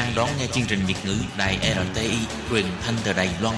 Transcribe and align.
đang 0.00 0.12
đón 0.16 0.28
nghe 0.38 0.46
chương 0.46 0.64
trình 0.68 0.78
Việt 0.86 0.94
ngữ 1.04 1.16
Đài 1.38 1.58
RTI 1.58 2.18
truyền 2.50 2.64
thanh 2.82 2.94
từ 3.04 3.12
Đài 3.12 3.28
Loan. 3.42 3.56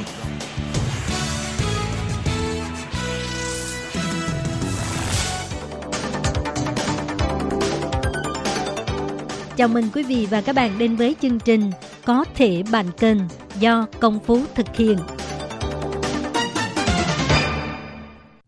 Chào 9.57 9.69
mừng 9.69 9.85
quý 9.95 10.03
vị 10.03 10.27
và 10.31 10.41
các 10.41 10.57
bạn 10.57 10.79
đến 10.79 10.97
với 10.97 11.17
chương 11.23 11.39
trình 11.39 11.71
Có 12.05 12.25
thể 12.35 12.63
bàn 12.73 12.87
kênh 12.99 13.19
do 13.61 13.87
Công 14.01 14.21
Phú 14.21 14.45
thực 14.55 14.77
hiện. 14.77 14.99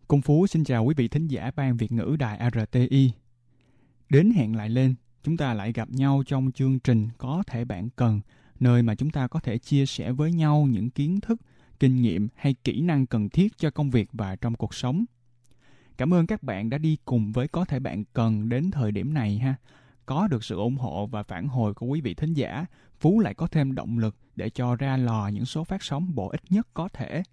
Công 0.07 0.21
Phú 0.21 0.47
xin 0.47 0.63
chào 0.63 0.85
quý 0.85 0.93
vị 0.97 1.07
thính 1.07 1.27
giả 1.27 1.51
ban 1.55 1.77
Việt 1.77 1.91
ngữ 1.91 2.15
Đài 2.19 2.39
RTI. 2.51 3.11
Đến 4.09 4.31
hẹn 4.35 4.55
lại 4.55 4.69
lên, 4.69 4.95
chúng 5.25 5.37
ta 5.37 5.53
lại 5.53 5.73
gặp 5.73 5.89
nhau 5.91 6.23
trong 6.25 6.51
chương 6.51 6.79
trình 6.79 7.09
Có 7.17 7.43
thể 7.47 7.65
bạn 7.65 7.89
cần, 7.95 8.21
nơi 8.59 8.83
mà 8.83 8.95
chúng 8.95 9.09
ta 9.09 9.27
có 9.27 9.39
thể 9.39 9.57
chia 9.57 9.85
sẻ 9.85 10.11
với 10.11 10.31
nhau 10.31 10.67
những 10.69 10.89
kiến 10.89 11.19
thức, 11.21 11.41
kinh 11.79 12.01
nghiệm 12.01 12.27
hay 12.35 12.53
kỹ 12.63 12.81
năng 12.81 13.05
cần 13.05 13.29
thiết 13.29 13.57
cho 13.57 13.69
công 13.69 13.89
việc 13.89 14.09
và 14.13 14.35
trong 14.35 14.55
cuộc 14.55 14.73
sống. 14.73 15.05
Cảm 15.97 16.13
ơn 16.13 16.27
các 16.27 16.43
bạn 16.43 16.69
đã 16.69 16.77
đi 16.77 16.97
cùng 17.05 17.31
với 17.31 17.47
Có 17.47 17.65
thể 17.65 17.79
bạn 17.79 18.03
cần 18.13 18.49
đến 18.49 18.71
thời 18.71 18.91
điểm 18.91 19.13
này 19.13 19.37
ha. 19.37 19.55
Có 20.05 20.27
được 20.27 20.43
sự 20.43 20.57
ủng 20.57 20.77
hộ 20.77 21.07
và 21.07 21.23
phản 21.23 21.47
hồi 21.47 21.73
của 21.73 21.85
quý 21.85 22.01
vị 22.01 22.13
thính 22.13 22.33
giả, 22.33 22.65
Phú 22.99 23.19
lại 23.19 23.33
có 23.33 23.47
thêm 23.47 23.75
động 23.75 23.97
lực 23.97 24.15
để 24.35 24.49
cho 24.49 24.75
ra 24.75 24.97
lò 24.97 25.27
những 25.27 25.45
số 25.45 25.63
phát 25.63 25.83
sóng 25.83 26.15
bổ 26.15 26.29
ích 26.29 26.41
nhất 26.49 26.67
có 26.73 26.89
thể 26.93 27.23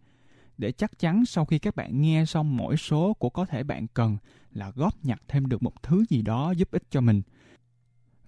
để 0.59 0.73
chắc 0.73 0.99
chắn 0.99 1.25
sau 1.27 1.45
khi 1.45 1.59
các 1.59 1.77
bạn 1.77 2.01
nghe 2.01 2.25
xong 2.25 2.57
mỗi 2.57 2.77
số 2.77 3.15
của 3.15 3.31
có 3.31 3.45
thể 3.45 3.63
bạn 3.63 3.87
cần 3.95 4.17
là 4.53 4.71
góp 4.71 5.05
nhặt 5.05 5.23
thêm 5.29 5.47
được 5.47 5.63
một 5.63 5.83
thứ 5.83 6.05
gì 6.11 6.23
đó 6.23 6.51
giúp 6.51 6.71
ích 6.71 6.83
cho 6.91 7.01
mình. 7.01 7.23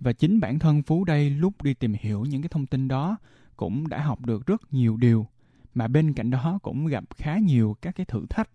Và 0.00 0.12
chính 0.12 0.40
bản 0.40 0.58
thân 0.58 0.82
Phú 0.82 1.04
đây 1.04 1.30
lúc 1.30 1.62
đi 1.62 1.74
tìm 1.74 1.94
hiểu 2.00 2.24
những 2.24 2.42
cái 2.42 2.48
thông 2.48 2.66
tin 2.66 2.88
đó 2.88 3.16
cũng 3.56 3.88
đã 3.88 4.02
học 4.02 4.26
được 4.26 4.46
rất 4.46 4.72
nhiều 4.72 4.96
điều. 4.96 5.26
Mà 5.74 5.88
bên 5.88 6.12
cạnh 6.12 6.30
đó 6.30 6.58
cũng 6.62 6.86
gặp 6.86 7.04
khá 7.16 7.38
nhiều 7.38 7.76
các 7.82 7.96
cái 7.96 8.06
thử 8.06 8.26
thách. 8.30 8.50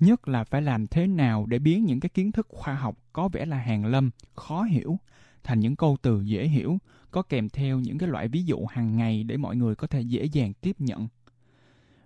Nhất 0.00 0.28
là 0.28 0.44
phải 0.44 0.62
làm 0.62 0.86
thế 0.86 1.06
nào 1.06 1.46
để 1.46 1.58
biến 1.58 1.84
những 1.84 2.00
cái 2.00 2.08
kiến 2.08 2.32
thức 2.32 2.46
khoa 2.50 2.74
học 2.74 2.98
có 3.12 3.28
vẻ 3.28 3.46
là 3.46 3.56
hàng 3.56 3.86
lâm 3.86 4.10
khó 4.34 4.62
hiểu 4.62 4.98
thành 5.44 5.60
những 5.60 5.76
câu 5.76 5.96
từ 6.02 6.20
dễ 6.20 6.48
hiểu 6.48 6.78
có 7.10 7.22
kèm 7.22 7.48
theo 7.48 7.80
những 7.80 7.98
cái 7.98 8.08
loại 8.08 8.28
ví 8.28 8.44
dụ 8.44 8.66
hàng 8.66 8.96
ngày 8.96 9.24
để 9.24 9.36
mọi 9.36 9.56
người 9.56 9.74
có 9.74 9.86
thể 9.86 10.00
dễ 10.00 10.24
dàng 10.24 10.52
tiếp 10.54 10.76
nhận. 10.78 11.08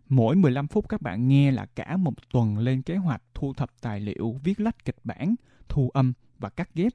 Mỗi 0.08 0.36
15 0.36 0.68
phút 0.68 0.88
các 0.88 1.02
bạn 1.02 1.28
nghe 1.28 1.50
là 1.50 1.66
cả 1.66 1.96
một 1.96 2.14
tuần 2.32 2.58
lên 2.58 2.82
kế 2.82 2.96
hoạch 2.96 3.22
thu 3.34 3.54
thập 3.54 3.70
tài 3.80 4.00
liệu, 4.00 4.40
viết 4.44 4.60
lách 4.60 4.84
kịch 4.84 4.98
bản, 5.04 5.34
thu 5.68 5.90
âm 5.90 6.12
và 6.38 6.48
cắt 6.48 6.74
ghép. 6.74 6.92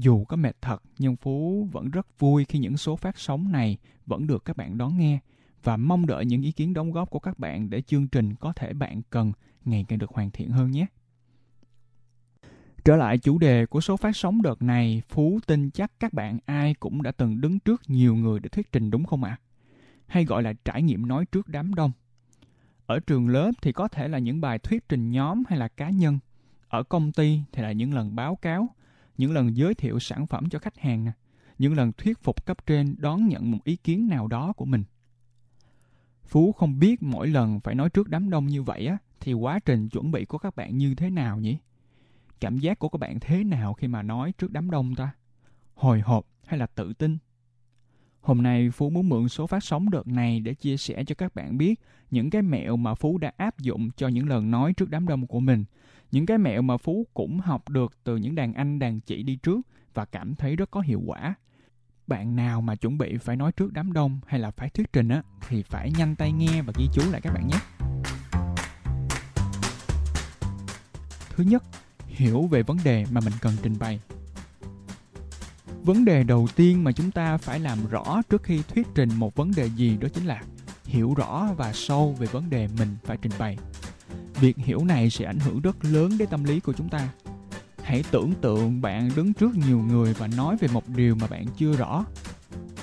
Dù 0.00 0.24
có 0.24 0.36
mệt 0.36 0.56
thật, 0.62 0.82
nhưng 0.98 1.16
Phú 1.16 1.68
vẫn 1.72 1.90
rất 1.90 2.18
vui 2.18 2.44
khi 2.44 2.58
những 2.58 2.76
số 2.76 2.96
phát 2.96 3.18
sóng 3.18 3.52
này 3.52 3.78
vẫn 4.06 4.26
được 4.26 4.44
các 4.44 4.56
bạn 4.56 4.78
đón 4.78 4.98
nghe 4.98 5.18
và 5.62 5.76
mong 5.76 6.06
đợi 6.06 6.24
những 6.24 6.42
ý 6.42 6.52
kiến 6.52 6.74
đóng 6.74 6.92
góp 6.92 7.10
của 7.10 7.18
các 7.18 7.38
bạn 7.38 7.70
để 7.70 7.82
chương 7.82 8.08
trình 8.08 8.34
có 8.34 8.52
thể 8.52 8.72
bạn 8.72 9.02
cần 9.10 9.32
ngày 9.64 9.84
càng 9.88 9.98
được 9.98 10.10
hoàn 10.10 10.30
thiện 10.30 10.50
hơn 10.50 10.70
nhé. 10.70 10.86
Trở 12.84 12.96
lại 12.96 13.18
chủ 13.18 13.38
đề 13.38 13.66
của 13.66 13.80
số 13.80 13.96
phát 13.96 14.16
sóng 14.16 14.42
đợt 14.42 14.62
này, 14.62 15.02
Phú 15.08 15.38
tin 15.46 15.70
chắc 15.70 15.92
các 16.00 16.12
bạn 16.12 16.38
ai 16.44 16.74
cũng 16.74 17.02
đã 17.02 17.12
từng 17.12 17.40
đứng 17.40 17.58
trước 17.58 17.82
nhiều 17.86 18.14
người 18.14 18.40
để 18.40 18.48
thuyết 18.48 18.72
trình 18.72 18.90
đúng 18.90 19.04
không 19.04 19.24
ạ? 19.24 19.38
À? 19.40 19.40
hay 20.10 20.24
gọi 20.24 20.42
là 20.42 20.52
trải 20.64 20.82
nghiệm 20.82 21.08
nói 21.08 21.24
trước 21.24 21.48
đám 21.48 21.74
đông. 21.74 21.92
Ở 22.86 23.00
trường 23.00 23.28
lớp 23.28 23.50
thì 23.62 23.72
có 23.72 23.88
thể 23.88 24.08
là 24.08 24.18
những 24.18 24.40
bài 24.40 24.58
thuyết 24.58 24.88
trình 24.88 25.10
nhóm 25.10 25.42
hay 25.48 25.58
là 25.58 25.68
cá 25.68 25.90
nhân. 25.90 26.18
Ở 26.68 26.82
công 26.82 27.12
ty 27.12 27.40
thì 27.52 27.62
là 27.62 27.72
những 27.72 27.94
lần 27.94 28.16
báo 28.16 28.36
cáo, 28.36 28.68
những 29.16 29.32
lần 29.32 29.56
giới 29.56 29.74
thiệu 29.74 29.98
sản 29.98 30.26
phẩm 30.26 30.48
cho 30.48 30.58
khách 30.58 30.78
hàng, 30.78 31.04
nè, 31.04 31.12
những 31.58 31.74
lần 31.74 31.92
thuyết 31.92 32.18
phục 32.18 32.46
cấp 32.46 32.66
trên 32.66 32.94
đón 32.98 33.28
nhận 33.28 33.50
một 33.50 33.58
ý 33.64 33.76
kiến 33.76 34.08
nào 34.08 34.26
đó 34.26 34.52
của 34.52 34.64
mình. 34.64 34.84
Phú 36.24 36.52
không 36.52 36.78
biết 36.78 37.02
mỗi 37.02 37.28
lần 37.28 37.60
phải 37.60 37.74
nói 37.74 37.90
trước 37.90 38.08
đám 38.08 38.30
đông 38.30 38.46
như 38.46 38.62
vậy 38.62 38.86
á, 38.86 38.98
thì 39.20 39.32
quá 39.32 39.58
trình 39.58 39.88
chuẩn 39.88 40.10
bị 40.10 40.24
của 40.24 40.38
các 40.38 40.56
bạn 40.56 40.78
như 40.78 40.94
thế 40.94 41.10
nào 41.10 41.38
nhỉ? 41.38 41.58
Cảm 42.40 42.58
giác 42.58 42.78
của 42.78 42.88
các 42.88 42.98
bạn 42.98 43.20
thế 43.20 43.44
nào 43.44 43.74
khi 43.74 43.88
mà 43.88 44.02
nói 44.02 44.32
trước 44.38 44.50
đám 44.50 44.70
đông 44.70 44.94
ta? 44.94 45.10
Hồi 45.74 46.00
hộp 46.00 46.26
hay 46.46 46.58
là 46.58 46.66
tự 46.66 46.92
tin? 46.92 47.18
Hôm 48.20 48.42
nay 48.42 48.70
Phú 48.70 48.90
muốn 48.90 49.08
mượn 49.08 49.28
số 49.28 49.46
phát 49.46 49.64
sóng 49.64 49.90
đợt 49.90 50.06
này 50.06 50.40
để 50.40 50.54
chia 50.54 50.76
sẻ 50.76 51.04
cho 51.04 51.14
các 51.14 51.34
bạn 51.34 51.58
biết 51.58 51.80
những 52.10 52.30
cái 52.30 52.42
mẹo 52.42 52.76
mà 52.76 52.94
Phú 52.94 53.18
đã 53.18 53.32
áp 53.36 53.58
dụng 53.58 53.90
cho 53.96 54.08
những 54.08 54.28
lần 54.28 54.50
nói 54.50 54.72
trước 54.72 54.90
đám 54.90 55.08
đông 55.08 55.26
của 55.26 55.40
mình. 55.40 55.64
Những 56.10 56.26
cái 56.26 56.38
mẹo 56.38 56.62
mà 56.62 56.76
Phú 56.76 57.06
cũng 57.14 57.40
học 57.40 57.68
được 57.68 57.92
từ 58.04 58.16
những 58.16 58.34
đàn 58.34 58.54
anh 58.54 58.78
đàn 58.78 59.00
chị 59.00 59.22
đi 59.22 59.36
trước 59.36 59.60
và 59.94 60.04
cảm 60.04 60.34
thấy 60.34 60.56
rất 60.56 60.70
có 60.70 60.80
hiệu 60.80 61.02
quả. 61.06 61.34
Bạn 62.06 62.36
nào 62.36 62.60
mà 62.60 62.76
chuẩn 62.76 62.98
bị 62.98 63.16
phải 63.16 63.36
nói 63.36 63.52
trước 63.52 63.72
đám 63.72 63.92
đông 63.92 64.20
hay 64.26 64.40
là 64.40 64.50
phải 64.50 64.70
thuyết 64.70 64.92
trình 64.92 65.08
á 65.08 65.22
thì 65.48 65.62
phải 65.62 65.92
nhanh 65.98 66.16
tay 66.16 66.32
nghe 66.32 66.62
và 66.62 66.72
ghi 66.76 66.88
chú 66.92 67.02
lại 67.10 67.20
các 67.20 67.32
bạn 67.34 67.48
nhé. 67.48 67.58
Thứ 71.30 71.44
nhất, 71.44 71.64
hiểu 72.06 72.42
về 72.42 72.62
vấn 72.62 72.76
đề 72.84 73.04
mà 73.10 73.20
mình 73.20 73.34
cần 73.40 73.52
trình 73.62 73.78
bày 73.78 74.00
vấn 75.84 76.04
đề 76.04 76.22
đầu 76.22 76.48
tiên 76.56 76.84
mà 76.84 76.92
chúng 76.92 77.10
ta 77.10 77.36
phải 77.36 77.60
làm 77.60 77.78
rõ 77.90 78.22
trước 78.30 78.42
khi 78.42 78.62
thuyết 78.62 78.86
trình 78.94 79.08
một 79.14 79.34
vấn 79.34 79.50
đề 79.56 79.66
gì 79.66 79.96
đó 79.96 80.08
chính 80.14 80.24
là 80.24 80.42
hiểu 80.84 81.14
rõ 81.14 81.48
và 81.56 81.72
sâu 81.72 82.14
về 82.18 82.26
vấn 82.26 82.50
đề 82.50 82.68
mình 82.78 82.96
phải 83.04 83.16
trình 83.22 83.32
bày 83.38 83.58
việc 84.40 84.56
hiểu 84.56 84.84
này 84.84 85.10
sẽ 85.10 85.24
ảnh 85.24 85.38
hưởng 85.38 85.60
rất 85.60 85.84
lớn 85.84 86.18
đến 86.18 86.28
tâm 86.28 86.44
lý 86.44 86.60
của 86.60 86.72
chúng 86.72 86.88
ta. 86.88 87.08
Hãy 87.82 88.04
tưởng 88.10 88.32
tượng 88.40 88.80
bạn 88.80 89.10
đứng 89.16 89.32
trước 89.32 89.54
nhiều 89.54 89.78
người 89.78 90.14
và 90.14 90.26
nói 90.26 90.56
về 90.56 90.68
một 90.68 90.88
điều 90.88 91.14
mà 91.14 91.26
bạn 91.26 91.46
chưa 91.56 91.76
rõ. 91.76 92.04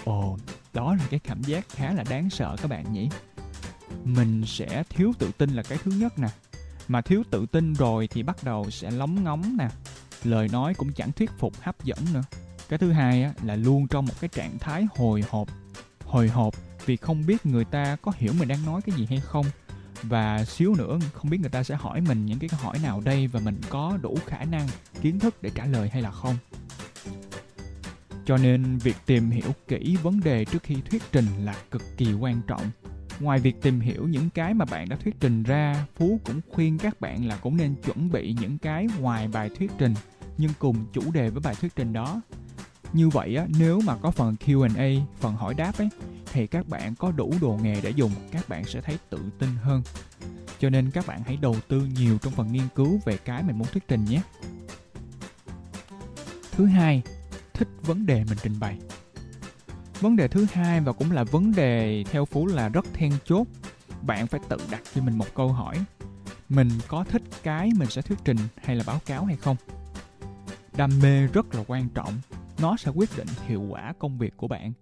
Ồ 0.05 0.37
đó 0.73 0.95
là 0.95 1.07
cái 1.09 1.19
cảm 1.19 1.41
giác 1.41 1.69
khá 1.69 1.93
là 1.93 2.03
đáng 2.09 2.29
sợ 2.29 2.55
các 2.61 2.67
bạn 2.67 2.93
nhỉ. 2.93 3.09
Mình 4.03 4.43
sẽ 4.45 4.83
thiếu 4.89 5.13
tự 5.19 5.31
tin 5.37 5.49
là 5.49 5.63
cái 5.63 5.77
thứ 5.83 5.91
nhất 5.91 6.19
nè. 6.19 6.27
Mà 6.87 7.01
thiếu 7.01 7.23
tự 7.29 7.45
tin 7.45 7.73
rồi 7.73 8.07
thì 8.07 8.23
bắt 8.23 8.43
đầu 8.43 8.71
sẽ 8.71 8.91
lóng 8.91 9.23
ngóng 9.23 9.57
nè. 9.57 9.67
Lời 10.23 10.47
nói 10.51 10.73
cũng 10.73 10.93
chẳng 10.93 11.11
thuyết 11.11 11.31
phục 11.39 11.61
hấp 11.61 11.83
dẫn 11.83 11.99
nữa. 12.13 12.23
Cái 12.69 12.79
thứ 12.79 12.91
hai 12.91 13.23
á, 13.23 13.33
là 13.43 13.55
luôn 13.55 13.87
trong 13.87 14.05
một 14.05 14.13
cái 14.19 14.29
trạng 14.33 14.57
thái 14.59 14.87
hồi 14.97 15.23
hộp. 15.29 15.47
Hồi 16.05 16.27
hộp 16.27 16.53
vì 16.85 16.97
không 16.97 17.25
biết 17.25 17.45
người 17.45 17.65
ta 17.65 17.95
có 18.01 18.11
hiểu 18.15 18.33
mình 18.39 18.47
đang 18.47 18.65
nói 18.65 18.81
cái 18.81 18.95
gì 18.95 19.05
hay 19.09 19.19
không 19.19 19.45
và 20.03 20.45
xíu 20.45 20.75
nữa, 20.75 20.99
không 21.13 21.29
biết 21.29 21.41
người 21.41 21.49
ta 21.49 21.63
sẽ 21.63 21.75
hỏi 21.75 22.01
mình 22.01 22.25
những 22.25 22.39
cái 22.39 22.49
câu 22.49 22.59
hỏi 22.63 22.79
nào 22.83 23.01
đây 23.05 23.27
và 23.27 23.39
mình 23.39 23.61
có 23.69 23.97
đủ 24.01 24.17
khả 24.25 24.43
năng, 24.43 24.67
kiến 25.01 25.19
thức 25.19 25.35
để 25.41 25.51
trả 25.55 25.65
lời 25.65 25.89
hay 25.89 26.01
là 26.01 26.11
không. 26.11 26.35
Cho 28.25 28.37
nên 28.37 28.77
việc 28.77 28.95
tìm 29.05 29.29
hiểu 29.31 29.51
kỹ 29.67 29.97
vấn 30.03 30.19
đề 30.19 30.45
trước 30.45 30.63
khi 30.63 30.75
thuyết 30.89 31.03
trình 31.11 31.25
là 31.43 31.55
cực 31.71 31.97
kỳ 31.97 32.13
quan 32.13 32.41
trọng. 32.47 32.71
Ngoài 33.19 33.39
việc 33.39 33.61
tìm 33.61 33.79
hiểu 33.79 34.07
những 34.07 34.29
cái 34.29 34.53
mà 34.53 34.65
bạn 34.65 34.89
đã 34.89 34.95
thuyết 34.95 35.15
trình 35.19 35.43
ra, 35.43 35.85
phú 35.95 36.19
cũng 36.25 36.41
khuyên 36.51 36.77
các 36.77 37.01
bạn 37.01 37.25
là 37.25 37.37
cũng 37.37 37.57
nên 37.57 37.75
chuẩn 37.75 38.11
bị 38.11 38.35
những 38.41 38.57
cái 38.57 38.87
ngoài 38.99 39.27
bài 39.27 39.49
thuyết 39.57 39.71
trình, 39.77 39.93
nhưng 40.37 40.51
cùng 40.59 40.85
chủ 40.93 41.11
đề 41.11 41.29
với 41.29 41.41
bài 41.41 41.55
thuyết 41.61 41.75
trình 41.75 41.93
đó 41.93 42.21
như 42.93 43.09
vậy 43.09 43.35
á, 43.35 43.45
nếu 43.59 43.81
mà 43.85 43.95
có 43.97 44.11
phần 44.11 44.35
Q&A, 44.45 45.05
phần 45.19 45.35
hỏi 45.35 45.53
đáp 45.53 45.77
ấy, 45.77 45.89
thì 46.31 46.47
các 46.47 46.67
bạn 46.67 46.95
có 46.95 47.11
đủ 47.11 47.33
đồ 47.41 47.59
nghề 47.61 47.81
để 47.81 47.89
dùng, 47.89 48.11
các 48.31 48.49
bạn 48.49 48.65
sẽ 48.65 48.81
thấy 48.81 48.97
tự 49.09 49.19
tin 49.39 49.49
hơn. 49.61 49.81
Cho 50.59 50.69
nên 50.69 50.91
các 50.91 51.07
bạn 51.07 51.21
hãy 51.25 51.37
đầu 51.41 51.55
tư 51.67 51.81
nhiều 51.95 52.17
trong 52.17 52.33
phần 52.33 52.51
nghiên 52.51 52.67
cứu 52.75 52.99
về 53.05 53.17
cái 53.17 53.43
mình 53.43 53.57
muốn 53.57 53.67
thuyết 53.67 53.87
trình 53.87 54.05
nhé. 54.05 54.21
Thứ 56.51 56.65
hai, 56.65 57.01
thích 57.53 57.67
vấn 57.81 58.05
đề 58.05 58.23
mình 58.23 58.37
trình 58.43 58.59
bày. 58.59 58.77
Vấn 59.99 60.15
đề 60.15 60.27
thứ 60.27 60.45
hai 60.53 60.79
và 60.79 60.93
cũng 60.93 61.11
là 61.11 61.23
vấn 61.23 61.51
đề 61.55 62.03
theo 62.11 62.25
Phú 62.25 62.45
là 62.45 62.69
rất 62.69 62.85
then 62.93 63.11
chốt. 63.25 63.47
Bạn 64.01 64.27
phải 64.27 64.39
tự 64.49 64.57
đặt 64.71 64.81
cho 64.95 65.01
mình 65.01 65.17
một 65.17 65.35
câu 65.35 65.51
hỏi. 65.51 65.85
Mình 66.49 66.69
có 66.87 67.03
thích 67.03 67.21
cái 67.43 67.71
mình 67.77 67.89
sẽ 67.89 68.01
thuyết 68.01 68.19
trình 68.25 68.37
hay 68.63 68.75
là 68.75 68.83
báo 68.87 69.01
cáo 69.05 69.25
hay 69.25 69.35
không? 69.35 69.57
Đam 70.77 70.99
mê 71.01 71.27
rất 71.27 71.55
là 71.55 71.63
quan 71.67 71.89
trọng 71.89 72.13
nó 72.59 72.77
sẽ 72.77 72.91
quyết 72.91 73.09
định 73.17 73.27
hiệu 73.47 73.61
quả 73.61 73.93
công 73.99 74.17
việc 74.17 74.37
của 74.37 74.47
bạn. 74.47 74.73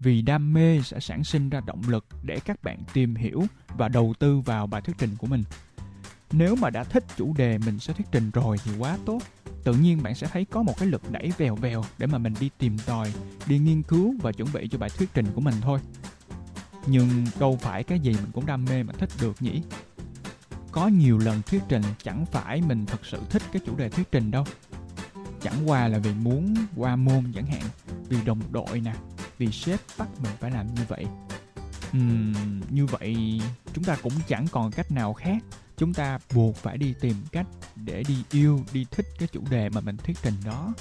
Vì 0.00 0.22
đam 0.22 0.52
mê 0.52 0.80
sẽ 0.82 1.00
sản 1.00 1.24
sinh 1.24 1.50
ra 1.50 1.60
động 1.66 1.82
lực 1.88 2.06
để 2.22 2.40
các 2.44 2.62
bạn 2.62 2.78
tìm 2.92 3.14
hiểu 3.14 3.44
và 3.68 3.88
đầu 3.88 4.14
tư 4.18 4.40
vào 4.40 4.66
bài 4.66 4.80
thuyết 4.80 4.96
trình 4.98 5.10
của 5.18 5.26
mình. 5.26 5.42
Nếu 6.32 6.56
mà 6.56 6.70
đã 6.70 6.84
thích 6.84 7.04
chủ 7.16 7.34
đề, 7.38 7.58
mình 7.58 7.78
sẽ 7.78 7.92
thuyết 7.92 8.06
trình 8.12 8.30
rồi 8.30 8.56
thì 8.64 8.70
quá 8.78 8.98
tốt. 9.04 9.18
Tự 9.64 9.74
nhiên 9.74 10.02
bạn 10.02 10.14
sẽ 10.14 10.26
thấy 10.26 10.44
có 10.44 10.62
một 10.62 10.74
cái 10.78 10.88
lực 10.88 11.10
đẩy 11.10 11.32
vèo 11.38 11.56
vèo 11.56 11.84
để 11.98 12.06
mà 12.06 12.18
mình 12.18 12.34
đi 12.40 12.50
tìm 12.58 12.78
tòi, 12.78 13.12
đi 13.46 13.58
nghiên 13.58 13.82
cứu 13.82 14.14
và 14.22 14.32
chuẩn 14.32 14.52
bị 14.52 14.68
cho 14.68 14.78
bài 14.78 14.90
thuyết 14.90 15.08
trình 15.14 15.26
của 15.34 15.40
mình 15.40 15.54
thôi. 15.60 15.80
Nhưng 16.86 17.26
đâu 17.40 17.58
phải 17.60 17.84
cái 17.84 18.00
gì 18.00 18.12
mình 18.12 18.30
cũng 18.32 18.46
đam 18.46 18.64
mê 18.64 18.82
mà 18.82 18.92
thích 18.92 19.10
được 19.20 19.42
nhỉ? 19.42 19.62
Có 20.72 20.86
nhiều 20.86 21.18
lần 21.18 21.42
thuyết 21.42 21.62
trình 21.68 21.82
chẳng 22.02 22.26
phải 22.26 22.62
mình 22.62 22.86
thật 22.86 23.06
sự 23.06 23.20
thích 23.30 23.42
cái 23.52 23.62
chủ 23.66 23.76
đề 23.76 23.88
thuyết 23.88 24.12
trình 24.12 24.30
đâu 24.30 24.44
chẳng 25.46 25.70
qua 25.70 25.88
là 25.88 25.98
vì 25.98 26.14
muốn 26.14 26.54
qua 26.76 26.96
môn 26.96 27.32
chẳng 27.34 27.46
hạn 27.46 27.62
vì 28.08 28.16
đồng 28.24 28.40
đội 28.52 28.80
nè 28.80 28.94
vì 29.38 29.50
sếp 29.52 29.80
bắt 29.98 30.08
mình 30.22 30.32
phải 30.40 30.50
làm 30.50 30.74
như 30.74 30.82
vậy. 30.88 31.06
Uhm, 31.96 32.60
như 32.70 32.86
vậy 32.86 33.40
chúng 33.74 33.84
ta 33.84 33.96
cũng 34.02 34.12
chẳng 34.28 34.46
còn 34.52 34.70
cách 34.70 34.90
nào 34.90 35.14
khác. 35.14 35.44
Chúng 35.76 35.94
ta 35.94 36.18
buộc 36.34 36.56
phải 36.56 36.78
đi 36.78 36.94
tìm 37.00 37.16
cách 37.32 37.46
để 37.76 38.02
đi 38.08 38.16
yêu 38.30 38.64
đi 38.72 38.86
thích 38.90 39.06
cái 39.18 39.28
chủ 39.32 39.40
đề 39.50 39.68
mà 39.68 39.80
mình 39.80 39.96
thuyết 39.96 40.16
trình 40.22 40.34
đó. 40.44 40.74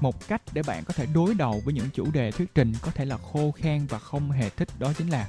Một 0.00 0.28
cách 0.28 0.42
để 0.52 0.62
bạn 0.62 0.84
có 0.84 0.94
thể 0.94 1.06
đối 1.14 1.34
đầu 1.34 1.62
với 1.64 1.74
những 1.74 1.90
chủ 1.90 2.10
đề 2.10 2.30
thuyết 2.30 2.54
trình 2.54 2.72
có 2.82 2.90
thể 2.90 3.04
là 3.04 3.16
khô 3.16 3.50
khan 3.50 3.86
và 3.86 3.98
không 3.98 4.30
hề 4.30 4.50
thích 4.50 4.68
đó 4.78 4.92
chính 4.92 5.08
là 5.08 5.28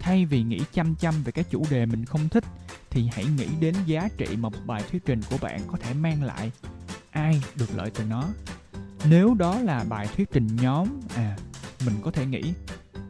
thay 0.00 0.24
vì 0.24 0.42
nghĩ 0.42 0.60
chăm 0.72 0.94
chăm 0.94 1.22
về 1.22 1.32
cái 1.32 1.44
chủ 1.50 1.66
đề 1.70 1.86
mình 1.86 2.04
không 2.04 2.28
thích 2.28 2.44
thì 2.90 3.08
hãy 3.12 3.24
nghĩ 3.24 3.46
đến 3.60 3.74
giá 3.86 4.08
trị 4.16 4.26
mà 4.36 4.48
một 4.48 4.58
bài 4.66 4.82
thuyết 4.90 5.04
trình 5.06 5.20
của 5.30 5.38
bạn 5.40 5.60
có 5.66 5.78
thể 5.82 5.94
mang 5.94 6.22
lại 6.22 6.50
ai 7.10 7.42
được 7.56 7.76
lợi 7.76 7.90
từ 7.90 8.04
nó. 8.04 8.28
Nếu 9.10 9.34
đó 9.34 9.58
là 9.58 9.84
bài 9.88 10.08
thuyết 10.16 10.28
trình 10.32 10.56
nhóm 10.56 10.88
à 11.16 11.36
mình 11.86 11.94
có 12.02 12.10
thể 12.10 12.26
nghĩ 12.26 12.42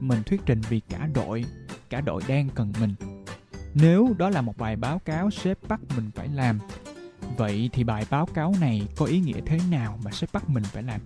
mình 0.01 0.23
thuyết 0.23 0.41
trình 0.47 0.61
vì 0.69 0.81
cả 0.81 1.09
đội 1.15 1.45
cả 1.91 2.01
đội 2.01 2.23
đang 2.29 2.49
cần 2.49 2.73
mình. 2.81 2.95
Nếu 3.75 4.15
đó 4.19 4.31
là 4.31 4.41
một 4.41 4.59
bài 4.59 4.77
báo 4.77 4.99
cáo 4.99 5.31
sếp 5.31 5.59
bắt 5.69 5.81
mình 5.97 6.11
phải 6.15 6.29
làm, 6.29 6.59
vậy 7.37 7.71
thì 7.73 7.85
bài 7.85 8.07
báo 8.11 8.27
cáo 8.27 8.55
này 8.61 8.89
có 8.97 9.07
ý 9.07 9.21
nghĩa 9.21 9.41
thế 9.47 9.59
nào 9.71 9.99
mà 10.05 10.11
sếp 10.11 10.33
bắt 10.33 10.49
mình 10.49 10.65
phải 10.65 10.83
làm? 10.83 11.01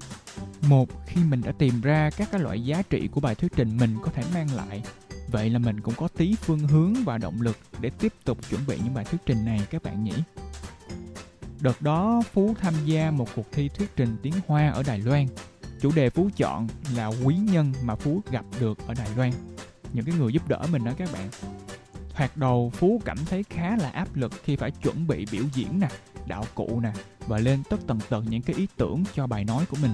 Một, 0.68 1.06
khi 1.06 1.20
mình 1.24 1.40
đã 1.44 1.52
tìm 1.58 1.80
ra 1.80 2.10
các 2.16 2.28
cái 2.32 2.40
loại 2.40 2.64
giá 2.64 2.82
trị 2.82 3.08
của 3.12 3.20
bài 3.20 3.34
thuyết 3.34 3.52
trình 3.56 3.76
mình 3.76 3.96
có 4.02 4.10
thể 4.10 4.22
mang 4.34 4.54
lại, 4.54 4.82
vậy 5.30 5.50
là 5.50 5.58
mình 5.58 5.80
cũng 5.80 5.94
có 5.94 6.08
tí 6.08 6.34
phương 6.34 6.68
hướng 6.68 6.94
và 7.04 7.18
động 7.18 7.40
lực 7.40 7.56
để 7.80 7.90
tiếp 7.90 8.12
tục 8.24 8.38
chuẩn 8.50 8.66
bị 8.66 8.78
những 8.84 8.94
bài 8.94 9.04
thuyết 9.04 9.20
trình 9.26 9.44
này 9.44 9.66
các 9.70 9.82
bạn 9.82 10.04
nhỉ? 10.04 10.14
Đợt 11.60 11.82
đó 11.82 12.22
phú 12.32 12.54
tham 12.60 12.74
gia 12.84 13.10
một 13.10 13.28
cuộc 13.36 13.52
thi 13.52 13.68
thuyết 13.68 13.96
trình 13.96 14.16
tiếng 14.22 14.34
hoa 14.46 14.68
ở 14.68 14.82
đài 14.82 14.98
loan. 14.98 15.26
Chủ 15.80 15.92
đề 15.94 16.10
phú 16.10 16.30
chọn 16.36 16.68
là 16.96 17.06
quý 17.24 17.36
nhân 17.36 17.72
mà 17.82 17.94
phú 17.94 18.20
gặp 18.30 18.44
được 18.60 18.78
ở 18.86 18.94
đài 18.94 19.08
loan. 19.16 19.32
Những 19.92 20.04
cái 20.04 20.14
người 20.18 20.32
giúp 20.32 20.48
đỡ 20.48 20.66
mình 20.72 20.84
đó 20.84 20.92
các 20.96 21.08
bạn. 21.12 21.28
Hoạt 22.14 22.36
đầu 22.36 22.72
Phú 22.74 23.00
cảm 23.04 23.16
thấy 23.30 23.42
khá 23.42 23.76
là 23.76 23.90
áp 23.90 24.16
lực 24.16 24.32
khi 24.44 24.56
phải 24.56 24.70
chuẩn 24.70 25.06
bị 25.06 25.26
biểu 25.32 25.44
diễn 25.54 25.80
nè, 25.80 25.88
đạo 26.26 26.44
cụ 26.54 26.80
nè 26.80 26.92
và 27.26 27.38
lên 27.38 27.62
tất 27.70 27.80
tần 27.86 27.98
tật 28.08 28.24
những 28.28 28.42
cái 28.42 28.56
ý 28.56 28.68
tưởng 28.76 29.04
cho 29.14 29.26
bài 29.26 29.44
nói 29.44 29.66
của 29.66 29.76
mình. 29.82 29.90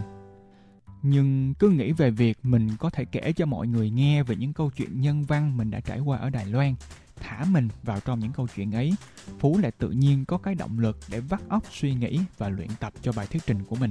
Nhưng 1.02 1.54
cứ 1.54 1.68
nghĩ 1.68 1.92
về 1.92 2.10
việc 2.10 2.38
mình 2.42 2.70
có 2.78 2.90
thể 2.90 3.04
kể 3.04 3.32
cho 3.36 3.46
mọi 3.46 3.66
người 3.66 3.90
nghe 3.90 4.22
về 4.22 4.36
những 4.36 4.52
câu 4.52 4.70
chuyện 4.70 5.00
nhân 5.00 5.24
văn 5.24 5.56
mình 5.56 5.70
đã 5.70 5.80
trải 5.80 6.00
qua 6.00 6.18
ở 6.18 6.30
Đài 6.30 6.46
Loan, 6.46 6.74
thả 7.20 7.44
mình 7.44 7.68
vào 7.82 8.00
trong 8.00 8.20
những 8.20 8.32
câu 8.32 8.48
chuyện 8.56 8.72
ấy, 8.72 8.94
Phú 9.38 9.58
lại 9.58 9.72
tự 9.78 9.90
nhiên 9.90 10.24
có 10.24 10.38
cái 10.38 10.54
động 10.54 10.78
lực 10.78 10.98
để 11.08 11.20
vắt 11.20 11.40
óc 11.48 11.64
suy 11.72 11.94
nghĩ 11.94 12.20
và 12.38 12.48
luyện 12.48 12.68
tập 12.80 12.92
cho 13.02 13.12
bài 13.12 13.26
thuyết 13.26 13.42
trình 13.46 13.64
của 13.64 13.76
mình. 13.76 13.90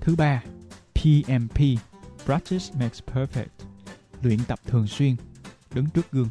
Thứ 0.00 0.16
ba, 0.16 0.42
PMP, 0.94 1.58
Practice 2.24 2.64
Makes 2.80 3.02
Perfect, 3.14 3.46
luyện 4.22 4.38
tập 4.48 4.58
thường 4.66 4.86
xuyên, 4.86 5.16
đứng 5.74 5.86
trước 5.86 6.10
gương 6.12 6.28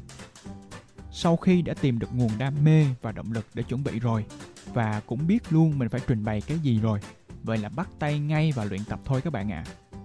sau 1.17 1.37
khi 1.37 1.61
đã 1.61 1.73
tìm 1.73 1.99
được 1.99 2.07
nguồn 2.13 2.31
đam 2.37 2.53
mê 2.63 2.85
và 3.01 3.11
động 3.11 3.31
lực 3.31 3.45
để 3.53 3.63
chuẩn 3.63 3.83
bị 3.83 3.99
rồi 3.99 4.25
và 4.73 5.01
cũng 5.05 5.27
biết 5.27 5.53
luôn 5.53 5.79
mình 5.79 5.89
phải 5.89 6.01
trình 6.07 6.25
bày 6.25 6.41
cái 6.41 6.59
gì 6.59 6.79
rồi 6.79 6.99
vậy 7.43 7.57
là 7.57 7.69
bắt 7.69 7.89
tay 7.99 8.19
ngay 8.19 8.51
và 8.55 8.63
luyện 8.65 8.83
tập 8.85 8.99
thôi 9.05 9.21
các 9.21 9.33
bạn 9.33 9.51
ạ 9.51 9.63
à. 9.65 9.97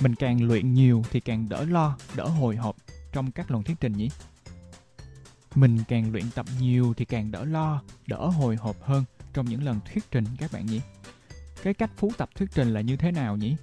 mình 0.00 0.14
càng 0.14 0.48
luyện 0.48 0.74
nhiều 0.74 1.02
thì 1.10 1.20
càng 1.20 1.48
đỡ 1.48 1.64
lo 1.64 1.96
đỡ 2.16 2.24
hồi 2.24 2.56
hộp 2.56 2.76
trong 3.12 3.30
các 3.30 3.50
lần 3.50 3.62
thuyết 3.62 3.76
trình 3.80 3.92
nhỉ 3.92 4.08
mình 5.54 5.78
càng 5.88 6.12
luyện 6.12 6.30
tập 6.34 6.46
nhiều 6.60 6.94
thì 6.96 7.04
càng 7.04 7.30
đỡ 7.30 7.44
lo, 7.44 7.82
đỡ 8.06 8.26
hồi 8.26 8.56
hộp 8.56 8.76
hơn 8.82 9.04
trong 9.32 9.46
những 9.46 9.62
lần 9.62 9.80
thuyết 9.92 10.04
trình 10.10 10.24
các 10.38 10.52
bạn 10.52 10.66
nhỉ? 10.66 10.80
Cái 11.62 11.74
cách 11.74 11.90
phú 11.96 12.12
tập 12.18 12.28
thuyết 12.34 12.48
trình 12.54 12.74
là 12.74 12.80
như 12.80 12.96
thế 12.96 13.12
nào 13.12 13.36
nhỉ? 13.36 13.56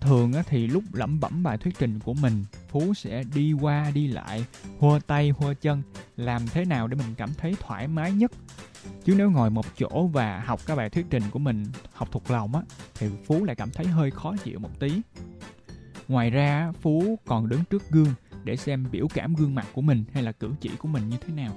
Thường 0.00 0.32
thì 0.46 0.66
lúc 0.66 0.84
lẩm 0.92 1.20
bẩm 1.20 1.42
bài 1.42 1.58
thuyết 1.58 1.78
trình 1.78 2.00
của 2.00 2.14
mình, 2.14 2.44
phú 2.68 2.94
sẽ 2.94 3.22
đi 3.34 3.52
qua 3.52 3.90
đi 3.94 4.06
lại 4.06 4.44
hua 4.78 4.98
tay 4.98 5.30
hua 5.30 5.54
chân, 5.60 5.82
làm 6.16 6.46
thế 6.46 6.64
nào 6.64 6.88
để 6.88 6.96
mình 6.96 7.14
cảm 7.16 7.34
thấy 7.34 7.56
thoải 7.60 7.88
mái 7.88 8.12
nhất? 8.12 8.32
Chứ 9.04 9.14
nếu 9.18 9.30
ngồi 9.30 9.50
một 9.50 9.66
chỗ 9.76 10.06
và 10.12 10.42
học 10.46 10.60
các 10.66 10.76
bài 10.76 10.90
thuyết 10.90 11.06
trình 11.10 11.22
của 11.30 11.38
mình 11.38 11.66
học 11.92 12.08
thuộc 12.12 12.30
lòng 12.30 12.54
á, 12.54 12.62
thì 12.94 13.06
phú 13.26 13.44
lại 13.44 13.56
cảm 13.56 13.70
thấy 13.70 13.86
hơi 13.86 14.10
khó 14.10 14.34
chịu 14.44 14.58
một 14.58 14.80
tí. 14.80 15.00
Ngoài 16.08 16.30
ra 16.30 16.72
phú 16.80 17.18
còn 17.26 17.48
đứng 17.48 17.64
trước 17.64 17.90
gương 17.90 18.14
để 18.46 18.56
xem 18.56 18.86
biểu 18.92 19.08
cảm 19.14 19.34
gương 19.34 19.54
mặt 19.54 19.66
của 19.72 19.82
mình 19.82 20.04
hay 20.12 20.22
là 20.22 20.32
cử 20.32 20.50
chỉ 20.60 20.70
của 20.78 20.88
mình 20.88 21.08
như 21.08 21.16
thế 21.26 21.34
nào. 21.34 21.56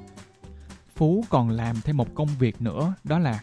Phú 0.95 1.25
còn 1.29 1.49
làm 1.49 1.75
thêm 1.81 1.97
một 1.97 2.15
công 2.15 2.27
việc 2.39 2.61
nữa 2.61 2.93
đó 3.03 3.19
là 3.19 3.39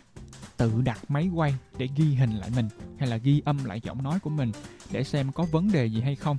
tự 0.56 0.82
đặt 0.82 1.10
máy 1.10 1.28
quay 1.34 1.54
để 1.78 1.88
ghi 1.96 2.14
hình 2.14 2.30
lại 2.30 2.50
mình 2.56 2.68
hay 2.98 3.08
là 3.08 3.16
ghi 3.16 3.42
âm 3.44 3.64
lại 3.64 3.80
giọng 3.80 4.02
nói 4.02 4.18
của 4.20 4.30
mình 4.30 4.52
để 4.90 5.04
xem 5.04 5.32
có 5.32 5.44
vấn 5.44 5.72
đề 5.72 5.86
gì 5.86 6.00
hay 6.00 6.14
không. 6.14 6.38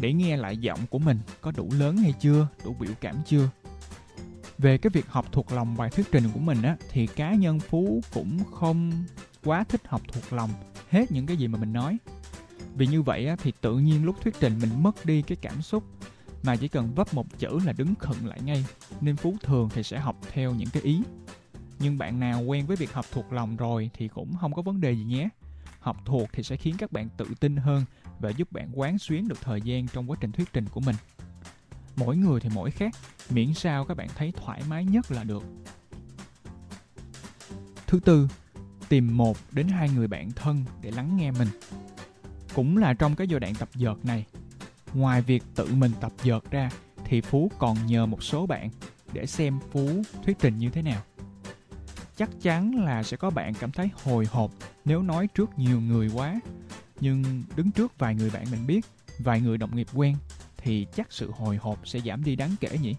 Để 0.00 0.12
nghe 0.12 0.36
lại 0.36 0.56
giọng 0.56 0.86
của 0.90 0.98
mình 0.98 1.18
có 1.40 1.52
đủ 1.56 1.70
lớn 1.78 1.96
hay 1.96 2.14
chưa 2.20 2.48
đủ 2.64 2.76
biểu 2.80 2.92
cảm 3.00 3.16
chưa. 3.26 3.48
Về 4.58 4.78
cái 4.78 4.90
việc 4.90 5.06
học 5.08 5.26
thuộc 5.32 5.52
lòng 5.52 5.76
bài 5.76 5.90
thuyết 5.90 6.06
trình 6.12 6.24
của 6.34 6.40
mình 6.40 6.62
á 6.62 6.76
thì 6.90 7.06
cá 7.06 7.34
nhân 7.34 7.60
phú 7.60 8.00
cũng 8.14 8.44
không 8.44 9.04
quá 9.44 9.64
thích 9.64 9.82
học 9.86 10.02
thuộc 10.12 10.32
lòng 10.32 10.50
hết 10.90 11.12
những 11.12 11.26
cái 11.26 11.36
gì 11.36 11.48
mà 11.48 11.58
mình 11.58 11.72
nói. 11.72 11.98
Vì 12.74 12.86
như 12.86 13.02
vậy 13.02 13.26
á, 13.26 13.36
thì 13.42 13.52
tự 13.60 13.78
nhiên 13.78 14.04
lúc 14.04 14.16
thuyết 14.22 14.34
trình 14.40 14.58
mình 14.60 14.82
mất 14.82 15.06
đi 15.06 15.22
cái 15.22 15.36
cảm 15.42 15.62
xúc 15.62 15.84
mà 16.42 16.56
chỉ 16.56 16.68
cần 16.68 16.94
vấp 16.94 17.14
một 17.14 17.38
chữ 17.38 17.58
là 17.64 17.72
đứng 17.72 17.94
khựng 17.94 18.26
lại 18.26 18.40
ngay, 18.42 18.64
nên 19.00 19.16
phú 19.16 19.36
thường 19.42 19.68
thì 19.74 19.82
sẽ 19.82 19.98
học 19.98 20.16
theo 20.32 20.54
những 20.54 20.70
cái 20.70 20.82
ý. 20.82 21.02
Nhưng 21.78 21.98
bạn 21.98 22.20
nào 22.20 22.42
quen 22.42 22.66
với 22.66 22.76
việc 22.76 22.92
học 22.92 23.06
thuộc 23.12 23.32
lòng 23.32 23.56
rồi 23.56 23.90
thì 23.94 24.08
cũng 24.08 24.36
không 24.40 24.54
có 24.54 24.62
vấn 24.62 24.80
đề 24.80 24.92
gì 24.92 25.04
nhé. 25.04 25.28
Học 25.80 25.96
thuộc 26.04 26.28
thì 26.32 26.42
sẽ 26.42 26.56
khiến 26.56 26.74
các 26.78 26.92
bạn 26.92 27.08
tự 27.16 27.26
tin 27.40 27.56
hơn 27.56 27.84
và 28.20 28.30
giúp 28.30 28.52
bạn 28.52 28.70
quán 28.74 28.98
xuyến 28.98 29.28
được 29.28 29.40
thời 29.40 29.60
gian 29.62 29.88
trong 29.88 30.10
quá 30.10 30.16
trình 30.20 30.32
thuyết 30.32 30.52
trình 30.52 30.68
của 30.68 30.80
mình. 30.80 30.96
Mỗi 31.96 32.16
người 32.16 32.40
thì 32.40 32.48
mỗi 32.54 32.70
khác, 32.70 32.94
miễn 33.30 33.54
sao 33.54 33.84
các 33.84 33.96
bạn 33.96 34.08
thấy 34.16 34.32
thoải 34.36 34.62
mái 34.68 34.84
nhất 34.84 35.10
là 35.10 35.24
được. 35.24 35.42
Thứ 37.86 38.00
tư, 38.00 38.28
tìm 38.88 39.16
một 39.16 39.38
đến 39.52 39.68
hai 39.68 39.88
người 39.88 40.06
bạn 40.06 40.30
thân 40.30 40.64
để 40.80 40.90
lắng 40.90 41.16
nghe 41.16 41.30
mình. 41.30 41.48
Cũng 42.54 42.76
là 42.76 42.94
trong 42.94 43.14
cái 43.14 43.28
giai 43.28 43.40
đoạn 43.40 43.54
tập 43.54 43.68
dượt 43.74 44.04
này 44.04 44.26
ngoài 44.94 45.22
việc 45.22 45.42
tự 45.54 45.74
mình 45.74 45.92
tập 46.00 46.12
dượt 46.24 46.50
ra, 46.50 46.70
thì 47.04 47.20
phú 47.20 47.50
còn 47.58 47.86
nhờ 47.86 48.06
một 48.06 48.22
số 48.22 48.46
bạn 48.46 48.70
để 49.12 49.26
xem 49.26 49.58
phú 49.72 50.02
thuyết 50.24 50.38
trình 50.40 50.58
như 50.58 50.70
thế 50.70 50.82
nào. 50.82 51.02
Chắc 52.16 52.30
chắn 52.42 52.84
là 52.84 53.02
sẽ 53.02 53.16
có 53.16 53.30
bạn 53.30 53.54
cảm 53.54 53.72
thấy 53.72 53.90
hồi 54.04 54.26
hộp 54.30 54.50
nếu 54.84 55.02
nói 55.02 55.26
trước 55.26 55.50
nhiều 55.58 55.80
người 55.80 56.10
quá. 56.14 56.40
Nhưng 57.00 57.42
đứng 57.56 57.70
trước 57.70 57.98
vài 57.98 58.14
người 58.14 58.30
bạn 58.30 58.44
mình 58.50 58.66
biết, 58.66 58.86
vài 59.18 59.40
người 59.40 59.58
đồng 59.58 59.76
nghiệp 59.76 59.88
quen, 59.94 60.16
thì 60.56 60.86
chắc 60.96 61.12
sự 61.12 61.30
hồi 61.30 61.56
hộp 61.56 61.88
sẽ 61.88 62.00
giảm 62.00 62.24
đi 62.24 62.36
đáng 62.36 62.54
kể 62.60 62.78
nhỉ? 62.82 62.96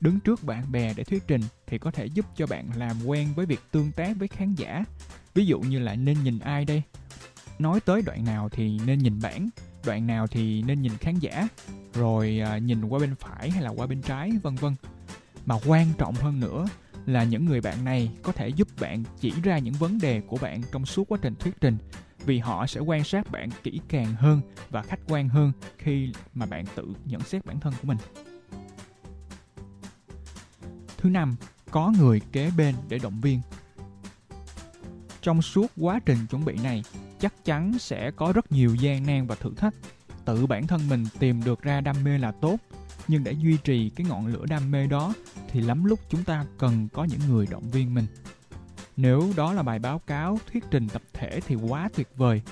Đứng 0.00 0.20
trước 0.20 0.44
bạn 0.44 0.72
bè 0.72 0.94
để 0.94 1.04
thuyết 1.04 1.22
trình 1.26 1.40
thì 1.66 1.78
có 1.78 1.90
thể 1.90 2.06
giúp 2.06 2.26
cho 2.36 2.46
bạn 2.46 2.70
làm 2.76 3.06
quen 3.06 3.28
với 3.34 3.46
việc 3.46 3.60
tương 3.70 3.92
tác 3.92 4.16
với 4.16 4.28
khán 4.28 4.54
giả. 4.54 4.84
Ví 5.34 5.46
dụ 5.46 5.60
như 5.60 5.78
là 5.78 5.94
nên 5.94 6.24
nhìn 6.24 6.38
ai 6.38 6.64
đây? 6.64 6.82
Nói 7.58 7.80
tới 7.80 8.02
đoạn 8.02 8.24
nào 8.24 8.48
thì 8.48 8.78
nên 8.86 8.98
nhìn 8.98 9.20
bảng 9.22 9.48
đoạn 9.86 10.06
nào 10.06 10.26
thì 10.26 10.62
nên 10.62 10.82
nhìn 10.82 10.92
khán 10.96 11.18
giả 11.18 11.48
rồi 11.94 12.40
à, 12.44 12.58
nhìn 12.58 12.84
qua 12.84 12.98
bên 12.98 13.14
phải 13.14 13.50
hay 13.50 13.62
là 13.62 13.70
qua 13.70 13.86
bên 13.86 14.02
trái 14.02 14.30
vân 14.42 14.54
vân 14.54 14.74
mà 15.46 15.56
quan 15.66 15.86
trọng 15.98 16.14
hơn 16.14 16.40
nữa 16.40 16.66
là 17.06 17.24
những 17.24 17.44
người 17.44 17.60
bạn 17.60 17.84
này 17.84 18.10
có 18.22 18.32
thể 18.32 18.48
giúp 18.48 18.68
bạn 18.80 19.04
chỉ 19.20 19.32
ra 19.42 19.58
những 19.58 19.74
vấn 19.74 19.98
đề 19.98 20.20
của 20.20 20.36
bạn 20.36 20.62
trong 20.72 20.86
suốt 20.86 21.08
quá 21.08 21.18
trình 21.22 21.34
thuyết 21.34 21.54
trình 21.60 21.76
vì 22.24 22.38
họ 22.38 22.66
sẽ 22.66 22.80
quan 22.80 23.04
sát 23.04 23.30
bạn 23.30 23.48
kỹ 23.62 23.80
càng 23.88 24.14
hơn 24.14 24.40
và 24.70 24.82
khách 24.82 25.00
quan 25.08 25.28
hơn 25.28 25.52
khi 25.78 26.12
mà 26.34 26.46
bạn 26.46 26.64
tự 26.74 26.86
nhận 27.04 27.20
xét 27.20 27.46
bản 27.46 27.60
thân 27.60 27.72
của 27.72 27.88
mình. 27.88 27.98
Thứ 30.98 31.08
năm, 31.08 31.36
có 31.70 31.92
người 31.98 32.20
kế 32.32 32.50
bên 32.56 32.74
để 32.88 32.98
động 32.98 33.20
viên. 33.20 33.40
Trong 35.22 35.42
suốt 35.42 35.66
quá 35.76 36.00
trình 36.06 36.18
chuẩn 36.30 36.44
bị 36.44 36.54
này, 36.62 36.82
chắc 37.20 37.44
chắn 37.44 37.78
sẽ 37.78 38.10
có 38.10 38.32
rất 38.32 38.52
nhiều 38.52 38.74
gian 38.74 39.06
nan 39.06 39.26
và 39.26 39.34
thử 39.34 39.54
thách. 39.56 39.74
Tự 40.24 40.46
bản 40.46 40.66
thân 40.66 40.88
mình 40.88 41.06
tìm 41.18 41.44
được 41.44 41.62
ra 41.62 41.80
đam 41.80 41.96
mê 42.04 42.18
là 42.18 42.32
tốt, 42.32 42.56
nhưng 43.08 43.24
để 43.24 43.32
duy 43.32 43.56
trì 43.64 43.90
cái 43.90 44.06
ngọn 44.10 44.26
lửa 44.26 44.44
đam 44.48 44.70
mê 44.70 44.86
đó 44.86 45.14
thì 45.48 45.60
lắm 45.60 45.84
lúc 45.84 46.00
chúng 46.08 46.24
ta 46.24 46.44
cần 46.58 46.88
có 46.92 47.04
những 47.04 47.20
người 47.28 47.46
động 47.50 47.70
viên 47.70 47.94
mình 47.94 48.06
nếu 48.96 49.32
đó 49.36 49.52
là 49.52 49.62
bài 49.62 49.78
báo 49.78 49.98
cáo 49.98 50.38
thuyết 50.52 50.64
trình 50.70 50.88
tập 50.88 51.02
thể 51.12 51.40
thì 51.46 51.54
quá 51.54 51.88
tuyệt 51.96 52.08
vời 52.16 52.42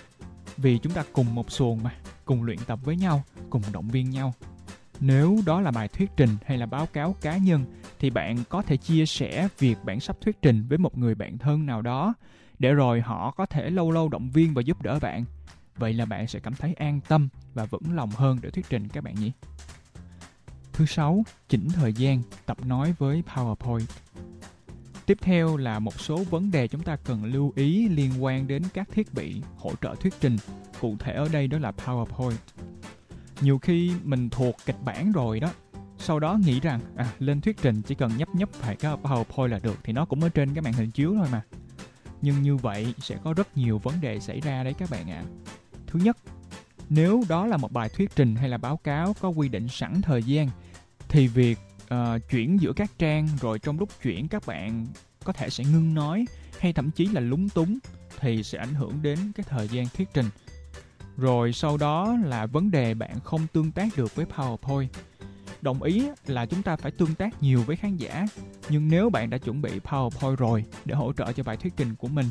vì 0.57 0.79
chúng 0.79 0.93
ta 0.93 1.05
cùng 1.13 1.35
một 1.35 1.51
xuồng 1.51 1.83
mà 1.83 1.95
cùng 2.25 2.43
luyện 2.43 2.59
tập 2.67 2.79
với 2.85 2.97
nhau 2.97 3.25
cùng 3.51 3.63
động 3.73 3.89
viên 3.89 4.11
nhau 4.11 4.35
nếu 5.01 5.39
đó 5.47 5.61
là 5.61 5.71
bài 5.71 5.89
thuyết 5.89 6.11
trình 6.17 6.31
hay 6.45 6.59
là 6.59 6.67
báo 6.67 6.87
cáo 6.87 7.17
cá 7.21 7.37
nhân 7.37 7.65
thì 7.99 8.11
bạn 8.11 8.37
có 8.49 8.63
thể 8.63 8.77
chia 8.77 9.07
sẻ 9.07 9.49
việc 9.59 9.77
bạn 9.85 10.01
sắp 10.01 10.17
thuyết 10.21 10.43
trình 10.43 10.67
với 10.69 10.79
một 10.79 10.99
người 10.99 11.15
bạn 11.15 11.39
thân 11.39 11.67
nào 11.67 11.83
đó 11.83 12.15
để 12.59 12.73
rồi 12.73 13.01
họ 13.01 13.31
có 13.31 13.47
thể 13.47 13.71
lâu 13.71 13.91
lâu 13.91 14.09
động 14.09 14.31
viên 14.31 14.55
và 14.55 14.63
giúp 14.63 14.83
đỡ 14.83 14.99
bạn 14.99 15.25
vậy 15.77 15.93
là 15.93 16.05
bạn 16.05 16.27
sẽ 16.27 16.41
cảm 16.41 16.55
thấy 16.55 16.75
an 16.75 17.01
tâm 17.09 17.29
và 17.55 17.65
vững 17.65 17.97
lòng 17.97 18.11
hơn 18.11 18.39
để 18.43 18.51
thuyết 18.51 18.67
trình 18.69 18.89
các 18.89 19.05
bạn 19.05 19.15
nhé 19.15 19.31
Thứ 20.79 20.87
sáu, 20.87 21.25
chỉnh 21.49 21.69
thời 21.69 21.93
gian 21.93 22.23
tập 22.47 22.67
nói 22.67 22.95
với 22.99 23.23
PowerPoint. 23.35 23.87
Tiếp 25.07 25.19
theo 25.21 25.57
là 25.57 25.79
một 25.79 26.01
số 26.01 26.25
vấn 26.31 26.51
đề 26.51 26.69
chúng 26.69 26.83
ta 26.83 26.97
cần 26.97 27.25
lưu 27.25 27.53
ý 27.57 27.89
liên 27.89 28.25
quan 28.25 28.47
đến 28.47 28.63
các 28.75 28.89
thiết 28.93 29.15
bị 29.15 29.43
hỗ 29.57 29.73
trợ 29.83 29.95
thuyết 30.01 30.15
trình. 30.21 30.37
Cụ 30.81 30.97
thể 30.99 31.13
ở 31.13 31.29
đây 31.33 31.47
đó 31.47 31.59
là 31.59 31.73
PowerPoint. 31.87 32.37
Nhiều 33.41 33.59
khi 33.59 33.93
mình 34.05 34.31
thuộc 34.31 34.57
kịch 34.67 34.77
bản 34.85 35.13
rồi 35.13 35.41
đó, 35.41 35.51
sau 35.99 36.21
đó 36.21 36.39
nghĩ 36.45 36.61
rằng 36.61 36.81
à 36.97 37.13
lên 37.19 37.41
thuyết 37.41 37.57
trình 37.63 37.83
chỉ 37.83 37.95
cần 37.95 38.17
nhấp 38.17 38.29
nhấp 38.35 38.53
phải 38.53 38.77
cái 38.77 38.97
PowerPoint 39.03 39.47
là 39.47 39.59
được 39.59 39.79
thì 39.85 39.93
nó 39.93 40.05
cũng 40.05 40.21
ở 40.21 40.29
trên 40.29 40.55
cái 40.55 40.63
màn 40.63 40.73
hình 40.73 40.91
chiếu 40.91 41.15
thôi 41.15 41.27
mà. 41.33 41.43
Nhưng 42.23 42.43
như 42.43 42.57
vậy 42.57 42.95
sẽ 42.99 43.17
có 43.25 43.33
rất 43.33 43.57
nhiều 43.57 43.79
vấn 43.79 44.01
đề 44.01 44.21
xảy 44.21 44.41
ra 44.41 44.65
đấy 44.65 44.75
các 44.79 44.91
bạn 44.91 45.11
ạ. 45.11 45.23
À. 45.25 45.31
Thứ 45.87 46.01
nhất, 46.03 46.17
nếu 46.89 47.23
đó 47.29 47.47
là 47.47 47.57
một 47.57 47.73
bài 47.73 47.89
thuyết 47.89 48.11
trình 48.17 48.37
hay 48.37 48.49
là 48.49 48.59
báo 48.59 48.77
cáo 48.77 49.15
có 49.21 49.29
quy 49.29 49.49
định 49.49 49.69
sẵn 49.69 50.03
thời 50.03 50.23
gian 50.23 50.49
thì 51.09 51.27
việc 51.27 51.59
uh, 51.95 52.31
chuyển 52.31 52.61
giữa 52.61 52.73
các 52.73 52.91
trang 52.99 53.29
rồi 53.41 53.59
trong 53.59 53.79
lúc 53.79 53.89
chuyển 54.03 54.29
các 54.29 54.47
bạn 54.47 54.87
có 55.25 55.33
thể 55.33 55.51
sẽ 55.51 55.65
ngưng 55.65 55.95
nói 55.95 56.25
hay 56.59 56.73
thậm 56.73 56.91
chí 56.91 57.07
là 57.07 57.21
lúng 57.21 57.49
túng 57.49 57.79
thì 58.21 58.43
sẽ 58.43 58.59
ảnh 58.59 58.75
hưởng 58.75 59.03
đến 59.03 59.19
cái 59.35 59.47
thời 59.49 59.69
gian 59.69 59.87
thuyết 59.95 60.09
trình. 60.15 60.27
Rồi 61.17 61.53
sau 61.53 61.77
đó 61.77 62.17
là 62.25 62.47
vấn 62.47 62.71
đề 62.71 62.95
bạn 62.95 63.21
không 63.21 63.47
tương 63.53 63.71
tác 63.71 63.97
được 63.97 64.15
với 64.15 64.27
PowerPoint. 64.27 64.89
Đồng 65.63 65.83
ý 65.83 66.09
là 66.27 66.47
chúng 66.47 66.63
ta 66.63 66.77
phải 66.77 66.91
tương 66.91 67.15
tác 67.15 67.43
nhiều 67.43 67.63
với 67.63 67.77
khán 67.77 67.97
giả, 67.97 68.27
nhưng 68.69 68.89
nếu 68.89 69.11
bạn 69.11 69.31
đã 69.31 69.39
chuẩn 69.39 69.63
bị 69.63 69.71
PowerPoint 69.79 70.37
rồi 70.37 70.65
để 70.85 70.95
hỗ 70.95 71.13
trợ 71.13 71.33
cho 71.33 71.43
bài 71.43 71.57
thuyết 71.57 71.73
trình 71.77 71.95
của 71.95 72.09
mình 72.09 72.27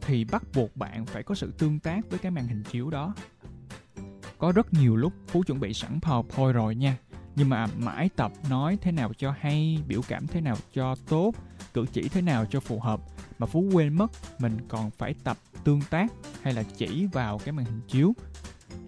thì 0.00 0.24
bắt 0.24 0.42
buộc 0.54 0.76
bạn 0.76 1.06
phải 1.06 1.22
có 1.22 1.34
sự 1.34 1.52
tương 1.58 1.78
tác 1.78 2.10
với 2.10 2.18
cái 2.18 2.30
màn 2.30 2.48
hình 2.48 2.62
chiếu 2.62 2.90
đó. 2.90 3.14
Có 4.38 4.52
rất 4.52 4.72
nhiều 4.72 4.96
lúc 4.96 5.12
Phú 5.26 5.42
chuẩn 5.42 5.60
bị 5.60 5.72
sẵn 5.72 5.98
PowerPoint 6.02 6.52
rồi 6.52 6.74
nha, 6.74 6.96
nhưng 7.36 7.48
mà 7.48 7.66
mãi 7.76 8.08
tập 8.16 8.32
nói 8.50 8.78
thế 8.82 8.92
nào 8.92 9.12
cho 9.18 9.34
hay, 9.40 9.78
biểu 9.88 10.00
cảm 10.08 10.26
thế 10.26 10.40
nào 10.40 10.56
cho 10.74 10.94
tốt, 11.08 11.32
cử 11.74 11.86
chỉ 11.92 12.08
thế 12.08 12.20
nào 12.20 12.46
cho 12.50 12.60
phù 12.60 12.80
hợp 12.80 13.00
mà 13.38 13.46
Phú 13.46 13.70
quên 13.72 13.94
mất 13.94 14.12
mình 14.38 14.58
còn 14.68 14.90
phải 14.90 15.14
tập 15.24 15.38
tương 15.64 15.80
tác 15.90 16.12
hay 16.42 16.54
là 16.54 16.62
chỉ 16.62 17.06
vào 17.12 17.38
cái 17.38 17.52
màn 17.52 17.66
hình 17.66 17.80
chiếu. 17.88 18.14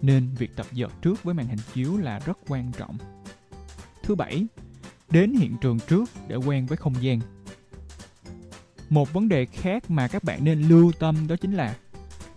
Nên 0.01 0.29
việc 0.37 0.55
tập 0.55 0.65
dượt 0.71 0.91
trước 1.01 1.23
với 1.23 1.33
màn 1.33 1.47
hình 1.47 1.59
chiếu 1.73 1.97
là 1.97 2.19
rất 2.19 2.37
quan 2.47 2.71
trọng. 2.71 2.97
Thứ 4.09 4.15
bảy, 4.15 4.47
đến 5.09 5.33
hiện 5.33 5.57
trường 5.61 5.79
trước 5.79 6.09
để 6.27 6.35
quen 6.35 6.65
với 6.65 6.77
không 6.77 6.93
gian. 7.01 7.19
Một 8.89 9.13
vấn 9.13 9.29
đề 9.29 9.45
khác 9.45 9.91
mà 9.91 10.07
các 10.07 10.23
bạn 10.23 10.43
nên 10.43 10.61
lưu 10.61 10.91
tâm 10.99 11.27
đó 11.27 11.35
chính 11.35 11.53
là 11.53 11.75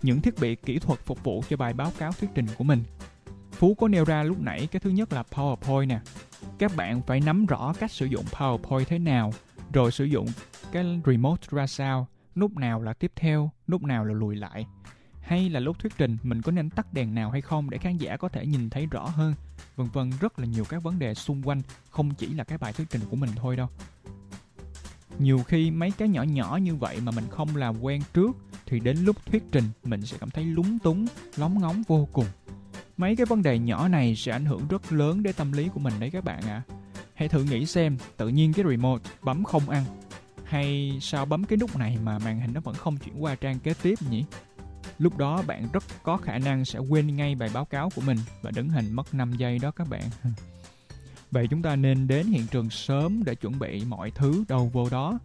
những 0.01 0.21
thiết 0.21 0.39
bị 0.39 0.55
kỹ 0.55 0.79
thuật 0.79 0.99
phục 0.99 1.23
vụ 1.23 1.43
cho 1.49 1.57
bài 1.57 1.73
báo 1.73 1.91
cáo 1.97 2.11
thuyết 2.11 2.29
trình 2.35 2.45
của 2.57 2.63
mình. 2.63 2.83
Phú 3.51 3.75
có 3.75 3.87
nêu 3.87 4.05
ra 4.05 4.23
lúc 4.23 4.41
nãy 4.41 4.67
cái 4.71 4.79
thứ 4.79 4.89
nhất 4.89 5.13
là 5.13 5.23
PowerPoint 5.31 5.87
nè. 5.87 5.99
Các 6.59 6.71
bạn 6.75 7.01
phải 7.01 7.19
nắm 7.19 7.45
rõ 7.45 7.73
cách 7.79 7.91
sử 7.91 8.05
dụng 8.05 8.25
PowerPoint 8.31 8.85
thế 8.85 8.99
nào, 8.99 9.33
rồi 9.73 9.91
sử 9.91 10.05
dụng 10.05 10.27
cái 10.71 11.01
remote 11.05 11.47
ra 11.51 11.67
sao, 11.67 12.07
nút 12.35 12.57
nào 12.57 12.81
là 12.81 12.93
tiếp 12.93 13.11
theo, 13.15 13.51
nút 13.67 13.83
nào 13.83 14.05
là 14.05 14.13
lùi 14.13 14.35
lại. 14.35 14.67
Hay 15.23 15.49
là 15.49 15.59
lúc 15.59 15.79
thuyết 15.79 15.93
trình 15.97 16.17
mình 16.23 16.41
có 16.41 16.51
nên 16.51 16.69
tắt 16.69 16.93
đèn 16.93 17.15
nào 17.15 17.31
hay 17.31 17.41
không 17.41 17.69
để 17.69 17.77
khán 17.77 17.97
giả 17.97 18.17
có 18.17 18.29
thể 18.29 18.45
nhìn 18.45 18.69
thấy 18.69 18.85
rõ 18.85 19.05
hơn. 19.07 19.33
Vân 19.75 19.87
vân 19.93 20.11
rất 20.19 20.39
là 20.39 20.45
nhiều 20.45 20.65
các 20.65 20.83
vấn 20.83 20.99
đề 20.99 21.13
xung 21.13 21.47
quanh, 21.47 21.61
không 21.89 22.13
chỉ 22.13 22.27
là 22.27 22.43
cái 22.43 22.57
bài 22.57 22.73
thuyết 22.73 22.87
trình 22.89 23.01
của 23.09 23.15
mình 23.15 23.29
thôi 23.35 23.55
đâu. 23.55 23.67
Nhiều 25.19 25.43
khi 25.47 25.71
mấy 25.71 25.91
cái 25.91 26.07
nhỏ 26.07 26.23
nhỏ 26.23 26.59
như 26.61 26.75
vậy 26.75 26.97
mà 27.01 27.11
mình 27.11 27.25
không 27.29 27.55
làm 27.55 27.81
quen 27.81 28.01
trước 28.13 28.31
thì 28.65 28.79
đến 28.79 28.97
lúc 28.97 29.25
thuyết 29.25 29.43
trình 29.51 29.63
mình 29.83 30.05
sẽ 30.05 30.17
cảm 30.19 30.29
thấy 30.29 30.43
lúng 30.43 30.79
túng, 30.79 31.05
lóng 31.37 31.61
ngóng 31.61 31.83
vô 31.87 32.07
cùng. 32.13 32.25
Mấy 32.97 33.15
cái 33.15 33.25
vấn 33.25 33.43
đề 33.43 33.59
nhỏ 33.59 33.87
này 33.87 34.15
sẽ 34.15 34.31
ảnh 34.31 34.45
hưởng 34.45 34.67
rất 34.67 34.91
lớn 34.91 35.23
đến 35.23 35.35
tâm 35.37 35.51
lý 35.51 35.69
của 35.69 35.79
mình 35.79 35.93
đấy 35.99 36.09
các 36.09 36.23
bạn 36.23 36.41
ạ. 36.43 36.63
À. 36.67 36.75
Hãy 37.13 37.27
thử 37.27 37.43
nghĩ 37.43 37.65
xem, 37.65 37.97
tự 38.17 38.27
nhiên 38.27 38.53
cái 38.53 38.65
remote 38.69 39.03
bấm 39.21 39.43
không 39.43 39.69
ăn 39.69 39.83
hay 40.43 40.97
sao 41.01 41.25
bấm 41.25 41.43
cái 41.43 41.57
nút 41.57 41.75
này 41.75 41.97
mà 42.03 42.19
màn 42.19 42.41
hình 42.41 42.53
nó 42.53 42.61
vẫn 42.61 42.75
không 42.75 42.97
chuyển 42.97 43.23
qua 43.23 43.35
trang 43.35 43.59
kế 43.59 43.73
tiếp 43.81 43.95
nhỉ? 44.09 44.25
Lúc 44.99 45.17
đó 45.17 45.43
bạn 45.47 45.67
rất 45.73 45.83
có 46.03 46.17
khả 46.17 46.37
năng 46.37 46.65
sẽ 46.65 46.79
quên 46.79 47.15
ngay 47.15 47.35
bài 47.35 47.49
báo 47.53 47.65
cáo 47.65 47.89
của 47.95 48.01
mình 48.01 48.17
và 48.41 48.51
đứng 48.51 48.69
hình 48.69 48.93
mất 48.93 49.13
5 49.13 49.33
giây 49.33 49.59
đó 49.59 49.71
các 49.71 49.89
bạn. 49.89 50.03
Vậy 51.31 51.47
chúng 51.49 51.61
ta 51.61 51.75
nên 51.75 52.07
đến 52.07 52.27
hiện 52.27 52.47
trường 52.51 52.69
sớm 52.69 53.23
để 53.25 53.35
chuẩn 53.35 53.59
bị 53.59 53.85
mọi 53.85 54.11
thứ 54.11 54.43
đầu 54.47 54.69
vô 54.73 54.89
đó. 54.89 55.19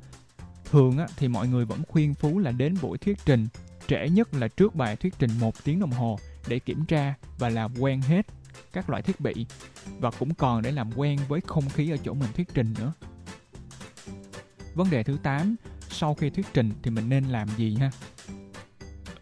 Thường 0.71 0.99
á, 0.99 1.07
thì 1.17 1.29
mọi 1.29 1.49
người 1.49 1.65
vẫn 1.65 1.83
khuyên 1.89 2.15
Phú 2.15 2.39
là 2.39 2.51
đến 2.51 2.75
buổi 2.83 2.99
thuyết 2.99 3.19
trình, 3.25 3.49
trễ 3.87 4.09
nhất 4.09 4.35
là 4.35 4.49
trước 4.49 4.75
bài 4.75 4.97
thuyết 4.97 5.15
trình 5.19 5.31
một 5.41 5.65
tiếng 5.65 5.81
đồng 5.81 5.91
hồ 5.91 6.19
để 6.49 6.59
kiểm 6.59 6.85
tra 6.85 7.15
và 7.39 7.49
làm 7.49 7.75
quen 7.79 8.01
hết 8.01 8.27
các 8.73 8.91
loại 8.91 9.03
thiết 9.03 9.21
bị 9.21 9.47
và 9.99 10.11
cũng 10.11 10.35
còn 10.35 10.63
để 10.63 10.71
làm 10.71 10.91
quen 10.97 11.19
với 11.29 11.41
không 11.47 11.69
khí 11.69 11.91
ở 11.91 11.97
chỗ 12.05 12.15
mình 12.15 12.31
thuyết 12.35 12.49
trình 12.55 12.75
nữa. 12.79 12.93
Vấn 14.75 14.91
đề 14.91 15.03
thứ 15.03 15.19
8, 15.23 15.57
sau 15.91 16.15
khi 16.15 16.31
thuyết 16.31 16.47
trình 16.55 16.71
thì 16.83 16.91
mình 16.91 17.09
nên 17.09 17.25
làm 17.25 17.49
gì 17.57 17.77
ha? 17.77 17.91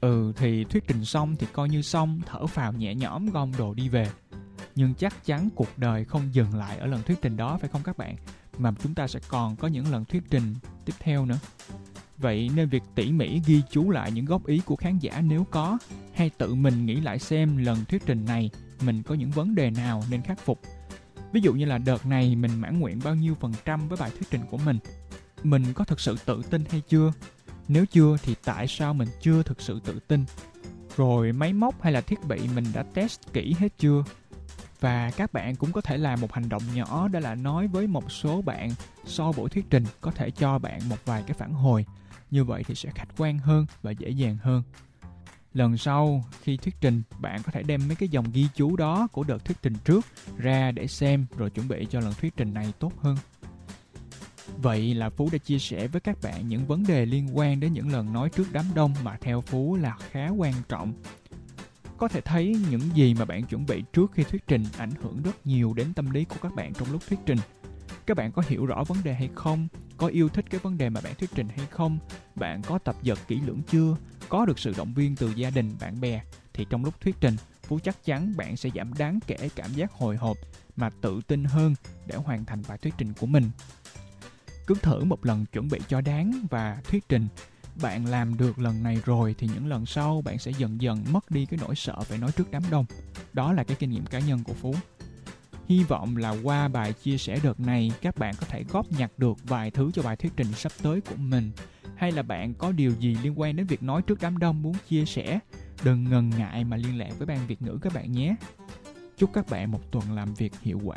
Ừ 0.06 0.32
thì 0.36 0.64
thuyết 0.64 0.84
trình 0.86 1.04
xong 1.04 1.36
thì 1.36 1.46
coi 1.52 1.68
như 1.68 1.82
xong, 1.82 2.20
thở 2.26 2.46
phào 2.46 2.72
nhẹ 2.72 2.94
nhõm 2.94 3.30
gom 3.30 3.52
đồ 3.58 3.74
đi 3.74 3.88
về. 3.88 4.10
Nhưng 4.74 4.94
chắc 4.94 5.24
chắn 5.24 5.48
cuộc 5.54 5.68
đời 5.76 6.04
không 6.04 6.22
dừng 6.32 6.54
lại 6.54 6.78
ở 6.78 6.86
lần 6.86 7.02
thuyết 7.02 7.22
trình 7.22 7.36
đó 7.36 7.58
phải 7.60 7.70
không 7.70 7.82
các 7.84 7.98
bạn? 7.98 8.16
Mà 8.58 8.72
chúng 8.82 8.94
ta 8.94 9.06
sẽ 9.06 9.20
còn 9.28 9.56
có 9.56 9.68
những 9.68 9.92
lần 9.92 10.04
thuyết 10.04 10.22
trình 10.30 10.54
tiếp 10.84 10.92
theo 10.98 11.26
nữa. 11.26 11.38
Vậy 12.18 12.50
nên 12.54 12.68
việc 12.68 12.82
tỉ 12.94 13.12
mỉ 13.12 13.40
ghi 13.46 13.62
chú 13.70 13.90
lại 13.90 14.12
những 14.12 14.24
góp 14.24 14.46
ý 14.46 14.60
của 14.66 14.76
khán 14.76 14.98
giả 14.98 15.20
nếu 15.20 15.46
có, 15.50 15.78
hay 16.14 16.30
tự 16.30 16.54
mình 16.54 16.86
nghĩ 16.86 17.00
lại 17.00 17.18
xem 17.18 17.56
lần 17.56 17.84
thuyết 17.84 18.02
trình 18.06 18.24
này 18.24 18.50
mình 18.82 19.02
có 19.02 19.14
những 19.14 19.30
vấn 19.30 19.54
đề 19.54 19.70
nào 19.70 20.02
nên 20.10 20.22
khắc 20.22 20.40
phục. 20.40 20.60
Ví 21.32 21.40
dụ 21.40 21.52
như 21.52 21.64
là 21.64 21.78
đợt 21.78 22.06
này 22.06 22.36
mình 22.36 22.60
mãn 22.60 22.80
nguyện 22.80 23.00
bao 23.04 23.14
nhiêu 23.14 23.34
phần 23.40 23.52
trăm 23.64 23.88
với 23.88 23.98
bài 24.00 24.10
thuyết 24.10 24.30
trình 24.30 24.42
của 24.50 24.58
mình. 24.58 24.78
Mình 25.42 25.72
có 25.74 25.84
thực 25.84 26.00
sự 26.00 26.16
tự 26.26 26.42
tin 26.50 26.64
hay 26.70 26.82
chưa? 26.88 27.12
Nếu 27.68 27.86
chưa 27.86 28.16
thì 28.22 28.34
tại 28.44 28.66
sao 28.68 28.94
mình 28.94 29.08
chưa 29.20 29.42
thực 29.42 29.60
sự 29.60 29.80
tự 29.84 29.98
tin? 30.08 30.24
Rồi 30.96 31.32
máy 31.32 31.52
móc 31.52 31.82
hay 31.82 31.92
là 31.92 32.00
thiết 32.00 32.24
bị 32.24 32.48
mình 32.54 32.64
đã 32.74 32.82
test 32.82 33.20
kỹ 33.32 33.54
hết 33.58 33.68
chưa? 33.78 34.04
Và 34.80 35.10
các 35.10 35.32
bạn 35.32 35.56
cũng 35.56 35.72
có 35.72 35.80
thể 35.80 35.96
làm 35.96 36.20
một 36.20 36.32
hành 36.32 36.48
động 36.48 36.62
nhỏ 36.74 37.08
đó 37.08 37.20
là 37.20 37.34
nói 37.34 37.66
với 37.66 37.86
một 37.86 38.12
số 38.12 38.42
bạn 38.42 38.70
sau 39.04 39.32
buổi 39.32 39.50
thuyết 39.50 39.64
trình 39.70 39.84
có 40.00 40.10
thể 40.10 40.30
cho 40.30 40.58
bạn 40.58 40.88
một 40.88 40.98
vài 41.04 41.22
cái 41.26 41.34
phản 41.38 41.52
hồi 41.52 41.86
như 42.30 42.44
vậy 42.44 42.62
thì 42.66 42.74
sẽ 42.74 42.90
khách 42.94 43.08
quan 43.16 43.38
hơn 43.38 43.66
và 43.82 43.90
dễ 43.90 44.10
dàng 44.10 44.36
hơn 44.42 44.62
lần 45.56 45.76
sau, 45.76 46.24
khi 46.42 46.56
thuyết 46.56 46.74
trình, 46.80 47.02
bạn 47.20 47.42
có 47.42 47.52
thể 47.52 47.62
đem 47.62 47.88
mấy 47.88 47.96
cái 47.96 48.08
dòng 48.08 48.24
ghi 48.32 48.46
chú 48.54 48.76
đó 48.76 49.08
của 49.12 49.24
đợt 49.24 49.44
thuyết 49.44 49.56
trình 49.62 49.74
trước 49.84 50.06
ra 50.36 50.70
để 50.70 50.86
xem 50.86 51.26
rồi 51.36 51.50
chuẩn 51.50 51.68
bị 51.68 51.86
cho 51.90 52.00
lần 52.00 52.14
thuyết 52.14 52.36
trình 52.36 52.54
này 52.54 52.72
tốt 52.78 52.92
hơn 53.00 53.16
Vậy 54.62 54.94
là 54.94 55.10
Phú 55.10 55.28
đã 55.32 55.38
chia 55.38 55.58
sẻ 55.58 55.88
với 55.88 56.00
các 56.00 56.18
bạn 56.22 56.48
những 56.48 56.66
vấn 56.66 56.82
đề 56.82 57.06
liên 57.06 57.38
quan 57.38 57.60
đến 57.60 57.72
những 57.72 57.92
lần 57.92 58.12
nói 58.12 58.30
trước 58.30 58.52
đám 58.52 58.64
đông 58.74 58.94
mà 59.02 59.16
theo 59.20 59.40
Phú 59.40 59.76
là 59.76 59.96
khá 60.10 60.28
quan 60.28 60.54
trọng. 60.68 60.92
Có 61.98 62.08
thể 62.08 62.20
thấy 62.20 62.56
những 62.70 62.80
gì 62.94 63.14
mà 63.14 63.24
bạn 63.24 63.46
chuẩn 63.46 63.66
bị 63.66 63.82
trước 63.92 64.12
khi 64.12 64.22
thuyết 64.22 64.42
trình 64.46 64.64
ảnh 64.78 64.92
hưởng 65.02 65.22
rất 65.22 65.46
nhiều 65.46 65.74
đến 65.74 65.94
tâm 65.94 66.10
lý 66.10 66.24
của 66.24 66.36
các 66.42 66.54
bạn 66.54 66.74
trong 66.74 66.92
lúc 66.92 67.02
thuyết 67.08 67.18
trình. 67.26 67.38
Các 68.06 68.16
bạn 68.16 68.32
có 68.32 68.42
hiểu 68.48 68.66
rõ 68.66 68.84
vấn 68.84 68.98
đề 69.04 69.14
hay 69.14 69.30
không? 69.34 69.68
Có 69.96 70.06
yêu 70.06 70.28
thích 70.28 70.44
cái 70.50 70.60
vấn 70.60 70.78
đề 70.78 70.90
mà 70.90 71.00
bạn 71.00 71.14
thuyết 71.14 71.30
trình 71.34 71.48
hay 71.56 71.66
không? 71.70 71.98
Bạn 72.34 72.62
có 72.62 72.78
tập 72.78 72.96
dượt 73.02 73.18
kỹ 73.28 73.40
lưỡng 73.46 73.62
chưa? 73.70 73.96
Có 74.28 74.46
được 74.46 74.58
sự 74.58 74.74
động 74.76 74.94
viên 74.94 75.16
từ 75.16 75.32
gia 75.36 75.50
đình, 75.50 75.72
bạn 75.80 76.00
bè? 76.00 76.22
Thì 76.52 76.66
trong 76.70 76.84
lúc 76.84 77.00
thuyết 77.00 77.16
trình, 77.20 77.36
phú 77.62 77.78
chắc 77.84 78.04
chắn 78.04 78.36
bạn 78.36 78.56
sẽ 78.56 78.70
giảm 78.74 78.94
đáng 78.94 79.18
kể 79.26 79.48
cảm 79.56 79.72
giác 79.72 79.92
hồi 79.92 80.16
hộp 80.16 80.36
mà 80.76 80.90
tự 81.00 81.20
tin 81.26 81.44
hơn 81.44 81.74
để 82.06 82.16
hoàn 82.16 82.44
thành 82.44 82.62
bài 82.68 82.78
thuyết 82.78 82.94
trình 82.98 83.12
của 83.20 83.26
mình 83.26 83.50
cứ 84.66 84.74
thử 84.82 85.04
một 85.04 85.26
lần 85.26 85.46
chuẩn 85.46 85.68
bị 85.68 85.78
cho 85.88 86.00
đáng 86.00 86.46
và 86.50 86.80
thuyết 86.84 87.08
trình 87.08 87.28
bạn 87.82 88.06
làm 88.06 88.36
được 88.36 88.58
lần 88.58 88.82
này 88.82 89.00
rồi 89.04 89.34
thì 89.38 89.48
những 89.54 89.66
lần 89.66 89.86
sau 89.86 90.22
bạn 90.24 90.38
sẽ 90.38 90.50
dần 90.58 90.80
dần 90.80 91.04
mất 91.10 91.30
đi 91.30 91.46
cái 91.46 91.58
nỗi 91.62 91.74
sợ 91.74 92.00
phải 92.00 92.18
nói 92.18 92.32
trước 92.32 92.50
đám 92.50 92.62
đông 92.70 92.84
đó 93.32 93.52
là 93.52 93.64
cái 93.64 93.76
kinh 93.80 93.90
nghiệm 93.90 94.06
cá 94.06 94.18
nhân 94.18 94.44
của 94.44 94.54
phú 94.54 94.74
Hy 95.68 95.84
vọng 95.84 96.16
là 96.16 96.30
qua 96.42 96.68
bài 96.68 96.92
chia 96.92 97.18
sẻ 97.18 97.40
đợt 97.42 97.60
này, 97.60 97.92
các 98.02 98.16
bạn 98.16 98.34
có 98.40 98.46
thể 98.46 98.64
góp 98.68 98.92
nhặt 98.92 99.10
được 99.16 99.36
vài 99.44 99.70
thứ 99.70 99.90
cho 99.94 100.02
bài 100.02 100.16
thuyết 100.16 100.32
trình 100.36 100.52
sắp 100.52 100.72
tới 100.82 101.00
của 101.00 101.16
mình 101.16 101.50
hay 101.96 102.12
là 102.12 102.22
bạn 102.22 102.54
có 102.54 102.72
điều 102.72 102.92
gì 102.92 103.16
liên 103.22 103.40
quan 103.40 103.56
đến 103.56 103.66
việc 103.66 103.82
nói 103.82 104.02
trước 104.02 104.18
đám 104.20 104.38
đông 104.38 104.62
muốn 104.62 104.74
chia 104.88 105.04
sẻ, 105.04 105.38
đừng 105.84 106.04
ngần 106.04 106.30
ngại 106.30 106.64
mà 106.64 106.76
liên 106.76 106.98
lạc 106.98 107.10
với 107.18 107.26
ban 107.26 107.46
Việt 107.46 107.62
ngữ 107.62 107.78
các 107.82 107.94
bạn 107.94 108.12
nhé. 108.12 108.36
Chúc 109.16 109.30
các 109.32 109.46
bạn 109.50 109.70
một 109.70 109.92
tuần 109.92 110.12
làm 110.12 110.34
việc 110.34 110.52
hiệu 110.60 110.80
quả. 110.84 110.96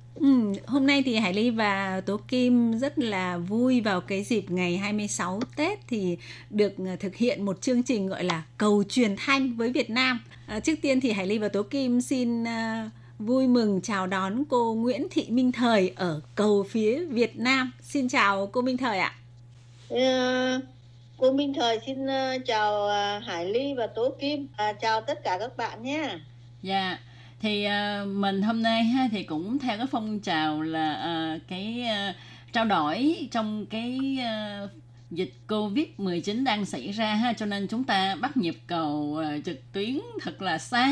Ừ, 0.21 0.53
hôm 0.67 0.87
nay 0.87 1.03
thì 1.05 1.15
Hải 1.15 1.33
Ly 1.33 1.49
và 1.49 2.01
Tố 2.05 2.19
Kim 2.27 2.79
rất 2.79 2.99
là 2.99 3.37
vui 3.37 3.81
vào 3.81 4.01
cái 4.01 4.23
dịp 4.23 4.45
ngày 4.49 4.77
26 4.77 5.39
Tết 5.55 5.79
thì 5.87 6.17
được 6.49 6.73
ờ, 6.77 6.95
thực 6.99 7.15
hiện 7.15 7.45
một 7.45 7.61
chương 7.61 7.83
trình 7.83 8.07
gọi 8.07 8.23
là 8.23 8.43
cầu 8.57 8.83
truyền 8.89 9.15
thanh 9.17 9.55
với 9.55 9.71
Việt 9.71 9.89
Nam. 9.89 10.19
À, 10.47 10.59
trước 10.59 10.75
tiên 10.81 11.01
thì 11.01 11.11
Hải 11.11 11.27
Ly 11.27 11.37
và 11.37 11.47
Tố 11.47 11.63
Kim 11.63 12.01
xin 12.01 12.43
ờ, 12.43 12.89
vui 13.19 13.47
mừng 13.47 13.81
chào 13.81 14.07
đón 14.07 14.43
cô 14.49 14.73
Nguyễn 14.73 15.07
Thị 15.11 15.25
Minh 15.29 15.51
Thời 15.51 15.93
ở 15.95 16.21
cầu 16.35 16.65
phía 16.69 17.05
Việt 17.05 17.39
Nam. 17.39 17.71
Xin 17.81 18.09
chào 18.09 18.47
cô 18.47 18.61
Minh 18.61 18.77
Thời 18.77 18.99
ạ. 18.99 19.15
Ờ, 19.89 20.59
cô 21.17 21.31
Minh 21.31 21.53
Thời 21.53 21.79
xin 21.85 21.97
chào 22.45 22.89
Hải 23.19 23.45
Ly 23.45 23.73
và 23.73 23.87
Tố 23.87 24.13
Kim, 24.19 24.47
à, 24.57 24.73
chào 24.73 25.01
tất 25.01 25.23
cả 25.23 25.37
các 25.39 25.57
bạn 25.57 25.83
nhé. 25.83 26.09
Dạ, 26.63 26.97
thì 27.41 27.67
uh, 27.67 28.07
mình 28.07 28.41
hôm 28.41 28.63
nay 28.63 28.83
ha, 28.83 29.07
thì 29.11 29.23
cũng 29.23 29.59
theo 29.59 29.77
cái 29.77 29.87
phong 29.91 30.19
trào 30.19 30.61
là 30.61 30.93
uh, 31.35 31.41
cái 31.47 31.85
uh, 32.09 32.15
trao 32.53 32.65
đổi 32.65 33.27
trong 33.31 33.65
cái 33.65 34.17
uh, 34.63 34.69
dịch 35.11 35.33
Covid-19 35.47 36.43
đang 36.43 36.65
xảy 36.65 36.91
ra 36.91 37.13
ha, 37.13 37.33
cho 37.33 37.45
nên 37.45 37.67
chúng 37.67 37.83
ta 37.83 38.15
bắt 38.15 38.37
nhịp 38.37 38.57
cầu 38.67 39.19
uh, 39.37 39.45
trực 39.45 39.73
tuyến 39.73 39.99
thật 40.21 40.41
là 40.41 40.57
xa 40.57 40.91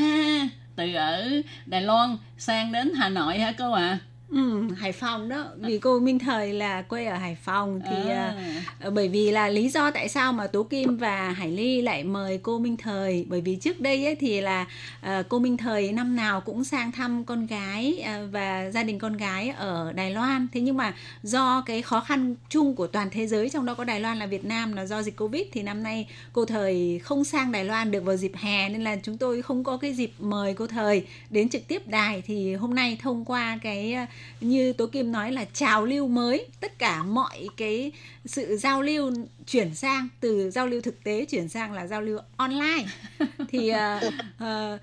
từ 0.75 0.93
ở 0.93 1.41
Đài 1.65 1.81
Loan 1.81 2.17
sang 2.37 2.71
đến 2.71 2.93
Hà 2.93 3.09
Nội 3.09 3.39
hả 3.39 3.53
cô 3.57 3.71
ạ? 3.71 3.99
Ừ, 4.31 4.61
Hải 4.77 4.91
Phòng 4.91 5.29
đó. 5.29 5.45
Vì 5.57 5.77
cô 5.79 5.99
Minh 5.99 6.19
Thời 6.19 6.53
là 6.53 6.81
quê 6.81 7.05
ở 7.05 7.17
Hải 7.17 7.37
Phòng 7.43 7.81
thì 7.89 8.09
À. 8.09 8.33
à, 8.37 8.61
Ờ, 8.79 8.89
bởi 8.89 9.07
vì 9.07 9.31
là 9.31 9.49
lý 9.49 9.69
do 9.69 9.91
tại 9.91 10.09
sao 10.09 10.33
mà 10.33 10.47
Tố 10.47 10.63
Kim 10.63 10.97
và 10.97 11.29
Hải 11.31 11.51
Ly 11.51 11.81
lại 11.81 12.03
mời 12.03 12.39
cô 12.43 12.59
Minh 12.59 12.77
Thời. 12.77 13.25
Bởi 13.29 13.41
vì 13.41 13.55
trước 13.55 13.79
đây 13.81 14.05
ấy 14.05 14.15
thì 14.15 14.41
là 14.41 14.65
ờ, 15.01 15.23
cô 15.29 15.39
Minh 15.39 15.57
Thời 15.57 15.91
năm 15.91 16.15
nào 16.15 16.41
cũng 16.41 16.63
sang 16.63 16.91
thăm 16.91 17.23
con 17.25 17.47
gái 17.47 18.01
ờ, 18.05 18.27
và 18.31 18.69
gia 18.71 18.83
đình 18.83 18.99
con 18.99 19.17
gái 19.17 19.49
ở 19.49 19.93
Đài 19.93 20.11
Loan. 20.11 20.47
Thế 20.53 20.61
nhưng 20.61 20.77
mà 20.77 20.93
do 21.23 21.61
cái 21.65 21.81
khó 21.81 21.99
khăn 21.99 22.35
chung 22.49 22.75
của 22.75 22.87
toàn 22.87 23.09
thế 23.11 23.27
giới 23.27 23.49
trong 23.49 23.65
đó 23.65 23.73
có 23.73 23.83
Đài 23.83 23.99
Loan 23.99 24.19
là 24.19 24.25
Việt 24.25 24.45
Nam 24.45 24.73
là 24.73 24.85
do 24.85 25.01
dịch 25.01 25.17
Covid 25.17 25.43
thì 25.51 25.61
năm 25.63 25.83
nay 25.83 26.07
cô 26.33 26.45
Thời 26.45 26.99
không 27.03 27.23
sang 27.23 27.51
Đài 27.51 27.65
Loan 27.65 27.91
được 27.91 28.03
vào 28.03 28.15
dịp 28.17 28.31
hè 28.35 28.69
nên 28.69 28.83
là 28.83 28.97
chúng 29.03 29.17
tôi 29.17 29.41
không 29.41 29.63
có 29.63 29.77
cái 29.77 29.93
dịp 29.93 30.11
mời 30.19 30.53
cô 30.53 30.67
Thời 30.67 31.05
đến 31.29 31.49
trực 31.49 31.67
tiếp 31.67 31.87
đài. 31.87 32.21
Thì 32.25 32.55
hôm 32.55 32.75
nay 32.75 32.97
thông 33.01 33.25
qua 33.25 33.59
cái 33.61 33.93
ờ, 33.93 34.05
như 34.41 34.73
Tố 34.73 34.87
Kim 34.87 35.11
nói 35.11 35.31
là 35.31 35.45
trào 35.53 35.85
lưu 35.85 36.07
mới 36.07 36.47
tất 36.59 36.79
cả 36.79 37.03
mọi 37.03 37.47
cái 37.57 37.91
sự 38.25 38.57
giao 38.57 38.81
lưu 38.81 39.11
chuyển 39.47 39.75
sang 39.75 40.07
từ 40.19 40.51
giao 40.51 40.67
lưu 40.67 40.81
thực 40.81 41.03
tế 41.03 41.25
chuyển 41.25 41.49
sang 41.49 41.73
là 41.73 41.87
giao 41.87 42.01
lưu 42.01 42.19
online 42.37 42.85
thì 43.49 43.69
ờ, 43.69 43.99
ờ, 44.37 44.77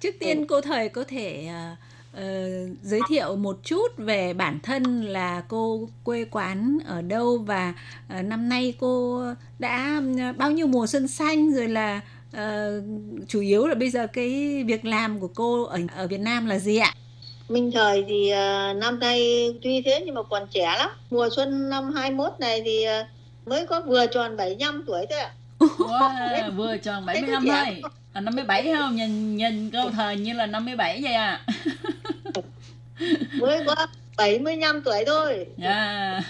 trước 0.00 0.14
tiên 0.18 0.46
cô 0.46 0.60
thời 0.60 0.88
có 0.88 1.04
thể 1.04 1.46
ờ, 1.46 1.76
ờ, 2.12 2.48
giới 2.82 3.00
thiệu 3.08 3.36
một 3.36 3.58
chút 3.64 3.86
về 3.96 4.34
bản 4.34 4.58
thân 4.62 5.02
là 5.04 5.42
cô 5.48 5.88
quê 6.04 6.24
quán 6.24 6.78
ở 6.86 7.02
đâu 7.02 7.38
và 7.38 7.74
ờ, 8.08 8.22
năm 8.22 8.48
nay 8.48 8.74
cô 8.80 9.22
đã 9.58 10.00
bao 10.36 10.50
nhiêu 10.50 10.66
mùa 10.66 10.86
xuân 10.86 11.08
xanh 11.08 11.52
rồi 11.54 11.68
là 11.68 12.00
ờ, 12.32 12.82
chủ 13.28 13.40
yếu 13.40 13.66
là 13.66 13.74
bây 13.74 13.90
giờ 13.90 14.06
cái 14.06 14.64
việc 14.66 14.84
làm 14.84 15.20
của 15.20 15.28
cô 15.28 15.64
ở 15.64 15.80
ở 15.94 16.06
Việt 16.06 16.20
Nam 16.20 16.46
là 16.46 16.58
gì 16.58 16.76
ạ? 16.76 16.94
Minh 17.48 17.70
Thời 17.74 18.04
thì 18.08 18.30
ờ, 18.30 18.72
năm 18.72 18.98
nay 18.98 19.48
tuy 19.62 19.82
thế 19.82 20.02
nhưng 20.06 20.14
mà 20.14 20.22
còn 20.22 20.46
trẻ 20.50 20.74
lắm. 20.78 20.90
Mùa 21.10 21.28
xuân 21.36 21.70
năm 21.70 21.92
21 21.94 22.32
này 22.38 22.62
thì 22.64 22.84
ờ, 22.84 23.04
mới 23.46 23.66
có 23.66 23.80
vừa 23.80 24.06
tròn 24.06 24.36
75 24.36 24.84
tuổi 24.86 25.06
thôi 25.10 25.18
ạ. 25.18 25.32
Wow, 25.58 26.50
vừa 26.56 26.76
tròn 26.76 27.06
Thấy 27.06 27.14
75 27.14 27.46
có 27.46 27.64
trẻ 27.64 27.80
thôi. 27.82 27.90
À, 28.12 28.20
57 28.20 28.74
không? 28.78 28.96
Nhìn 28.96 29.36
nhìn 29.36 29.70
câu 29.70 29.90
thời 29.90 30.16
như 30.16 30.32
là 30.32 30.46
57 30.46 31.00
vậy 31.02 31.12
à. 31.12 31.40
Mới 33.32 33.64
có 33.66 33.86
75 34.16 34.82
tuổi 34.82 35.04
thôi. 35.06 35.46
Dạ. 35.56 36.20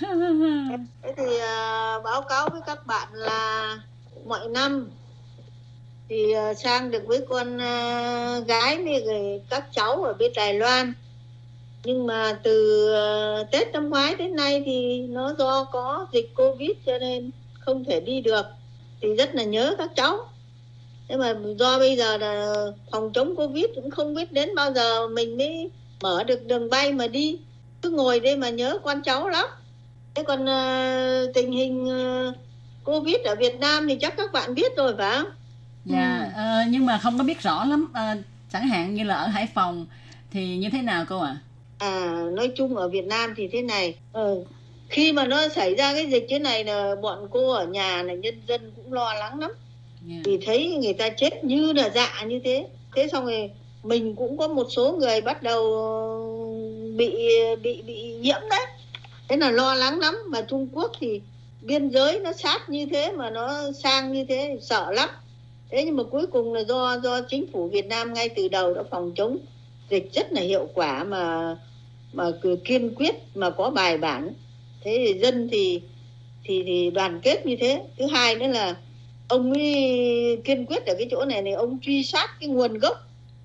Thế 1.03 1.14
thì 1.16 1.38
ờ, 1.38 2.00
báo 2.05 2.22
cáo 2.22 2.48
với 2.48 2.61
các 2.66 2.87
bạn 2.87 3.09
là 3.12 3.79
mọi 4.27 4.48
năm 4.48 4.90
thì 6.09 6.35
sang 6.57 6.90
được 6.90 7.03
với 7.07 7.20
con 7.29 7.59
ờ, 7.59 8.40
gái 8.48 8.77
với 8.77 9.40
các 9.50 9.64
cháu 9.72 10.05
ở 10.05 10.12
bên 10.12 10.33
Đài 10.37 10.55
Loan 10.55 10.92
nhưng 11.85 12.07
mà 12.07 12.38
từ 12.42 12.88
ờ, 12.92 13.44
Tết 13.53 13.73
năm 13.73 13.90
ngoái 13.90 14.14
đến 14.14 14.37
nay 14.37 14.62
thì 14.66 15.07
nó 15.09 15.35
do 15.38 15.64
có 15.64 16.07
dịch 16.12 16.33
Covid 16.37 16.70
cho 16.87 16.99
nên 16.99 17.31
không 17.61 17.85
thể 17.85 18.01
đi 18.01 18.20
được 18.20 18.47
thì 19.01 19.14
rất 19.14 19.35
là 19.35 19.42
nhớ 19.44 19.75
các 19.79 19.90
cháu 19.97 20.18
thế 21.09 21.16
mà 21.16 21.35
do 21.59 21.79
bây 21.79 21.97
giờ 21.97 22.16
là 22.16 22.55
phòng 22.92 23.12
chống 23.12 23.37
Covid 23.37 23.64
cũng 23.75 23.90
không 23.90 24.14
biết 24.14 24.33
đến 24.33 24.55
bao 24.55 24.73
giờ 24.73 25.09
mình 25.09 25.38
mới 25.38 25.70
mở 26.03 26.25
được 26.25 26.47
đường 26.47 26.70
bay 26.70 26.92
mà 26.92 27.07
đi 27.07 27.38
cứ 27.83 27.90
ngồi 27.90 28.20
đây 28.20 28.37
mà 28.37 28.51
nhớ 28.51 28.79
con 28.85 29.03
cháu 29.03 29.29
lắm 29.29 29.47
thế 30.14 30.23
còn 30.23 30.47
ờ, 30.47 31.33
tình 31.35 31.53
hình 31.53 31.88
ờ, 31.88 32.33
Covid 32.85 33.16
ở 33.25 33.35
Việt 33.35 33.61
Nam 33.61 33.88
thì 33.88 33.97
chắc 34.01 34.16
các 34.16 34.33
bạn 34.33 34.55
biết 34.55 34.77
rồi 34.77 34.94
phải 34.99 35.16
không? 35.18 35.29
Dạ, 35.85 36.31
ờ, 36.35 36.62
nhưng 36.68 36.87
mà 36.87 36.99
không 36.99 37.18
có 37.18 37.25
biết 37.25 37.42
rõ 37.42 37.64
lắm. 37.64 37.90
Ờ, 37.94 38.16
chẳng 38.53 38.68
hạn 38.68 38.94
như 38.94 39.05
là 39.05 39.14
ở 39.14 39.27
Hải 39.27 39.47
Phòng 39.55 39.87
thì 40.31 40.57
như 40.57 40.70
thế 40.70 40.83
nào 40.83 41.05
cô 41.09 41.20
ạ? 41.20 41.29
À, 41.29 41.54
nói 42.33 42.51
chung 42.57 42.77
ở 42.77 42.88
Việt 42.88 43.05
Nam 43.05 43.35
thì 43.37 43.49
thế 43.49 43.62
này. 43.62 43.94
Ờ, 44.12 44.44
khi 44.88 45.12
mà 45.12 45.27
nó 45.27 45.49
xảy 45.49 45.75
ra 45.75 45.92
cái 45.94 46.07
dịch 46.07 46.27
thế 46.29 46.38
này 46.38 46.64
là 46.64 46.94
bọn 47.03 47.29
cô 47.31 47.53
ở 47.53 47.66
nhà 47.66 48.03
là 48.03 48.14
nhân 48.14 48.42
dân 48.49 48.73
cũng 48.77 48.92
lo 48.92 49.14
lắng 49.14 49.40
lắm. 49.40 49.51
Dạ. 50.09 50.16
vì 50.25 50.38
thấy 50.47 50.77
người 50.83 50.92
ta 50.92 51.09
chết 51.09 51.44
như 51.44 51.73
là 51.73 51.90
dạ 51.94 52.25
như 52.27 52.40
thế. 52.44 52.66
Thế 52.97 53.09
xong 53.12 53.25
rồi 53.25 53.51
mình 53.83 54.14
cũng 54.16 54.38
có 54.38 54.49
một 54.49 54.66
số 54.70 54.92
người 54.92 55.20
bắt 55.20 55.42
đầu 55.42 55.61
bị 56.97 57.16
bị 57.62 57.83
bị 57.83 58.14
nhiễm 58.20 58.40
đấy. 58.51 58.66
Thế 59.29 59.37
là 59.37 59.51
lo 59.51 59.75
lắng 59.75 60.01
lắm. 60.01 60.14
Mà 60.29 60.40
Trung 60.40 60.68
Quốc 60.73 60.92
thì 61.01 61.20
biên 61.62 61.88
giới 61.88 62.20
nó 62.20 62.33
sát 62.33 62.70
như 62.70 62.87
thế 62.87 63.12
mà 63.12 63.31
nó 63.31 63.73
sang 63.73 64.12
như 64.12 64.25
thế 64.25 64.59
sợ 64.61 64.92
lắm. 64.92 65.09
Thế 65.70 65.85
nhưng 65.85 65.97
mà 65.97 66.03
cuối 66.03 66.27
cùng 66.27 66.55
là 66.55 66.61
do 66.61 67.01
do 67.03 67.20
chính 67.20 67.47
phủ 67.53 67.68
Việt 67.68 67.87
Nam 67.87 68.14
ngay 68.14 68.29
từ 68.29 68.49
đầu 68.49 68.75
đã 68.75 68.83
phòng 68.90 69.12
chống 69.16 69.38
dịch 69.90 70.12
rất 70.12 70.33
là 70.33 70.40
hiệu 70.40 70.68
quả 70.75 71.05
mà 71.05 71.57
mà 72.14 72.24
kiên 72.64 72.94
quyết 72.94 73.14
mà 73.35 73.50
có 73.50 73.70
bài 73.70 73.98
bản 73.98 74.33
thế 74.85 75.05
thì 75.07 75.18
dân 75.20 75.48
thì 75.53 75.83
thì 76.44 76.62
thì 76.66 76.90
đoàn 76.90 77.20
kết 77.22 77.46
như 77.46 77.57
thế 77.61 77.83
thứ 77.98 78.07
hai 78.07 78.35
nữa 78.35 78.46
là 78.46 78.77
ông 79.29 79.53
ấy 79.53 80.40
kiên 80.44 80.66
quyết 80.66 80.87
ở 80.87 80.94
cái 80.98 81.09
chỗ 81.11 81.24
này 81.24 81.42
này 81.42 81.53
ông 81.53 81.79
truy 81.83 82.03
sát 82.05 82.31
cái 82.40 82.48
nguồn 82.48 82.79
gốc 82.79 82.96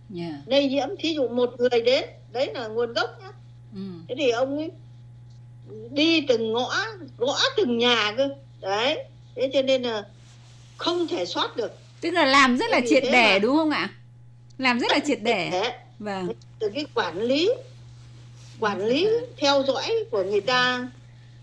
Dạ. 0.09 0.31
lây 0.45 0.69
nhiễm 0.69 0.87
thí 0.99 1.13
dụ 1.13 1.27
một 1.27 1.53
người 1.57 1.81
đến 1.81 2.03
đấy 2.31 2.51
là 2.53 2.67
nguồn 2.67 2.93
gốc 2.93 3.09
nhá 3.21 3.31
Ừ. 3.75 3.81
thế 4.09 4.15
thì 4.17 4.29
ông 4.29 4.57
ấy 4.57 4.69
đi 5.91 6.21
từng 6.21 6.53
ngõ 6.53 6.85
gõ 7.17 7.37
từng 7.57 7.77
nhà 7.77 8.13
cơ 8.17 8.29
đấy 8.61 9.03
thế 9.35 9.49
cho 9.53 9.61
nên 9.61 9.81
là 9.81 10.03
không 10.77 11.07
thể 11.07 11.25
soát 11.25 11.55
được 11.57 11.71
Tức 12.01 12.11
là 12.11 12.25
làm 12.25 12.57
rất 12.57 12.69
là 12.71 12.81
triệt 12.89 13.03
để 13.03 13.31
mà- 13.33 13.39
đúng 13.39 13.55
không 13.55 13.69
ạ? 13.69 13.89
Làm 14.57 14.79
rất 14.79 14.91
là 14.91 14.99
triệt 15.07 15.19
để. 15.21 15.51
Vâng. 15.99 16.27
từ 16.59 16.69
cái 16.69 16.85
quản 16.93 17.21
lý 17.21 17.49
quản 18.59 18.85
lý 18.85 19.09
theo 19.37 19.63
dõi 19.67 19.91
của 20.11 20.23
người 20.23 20.41
ta 20.41 20.87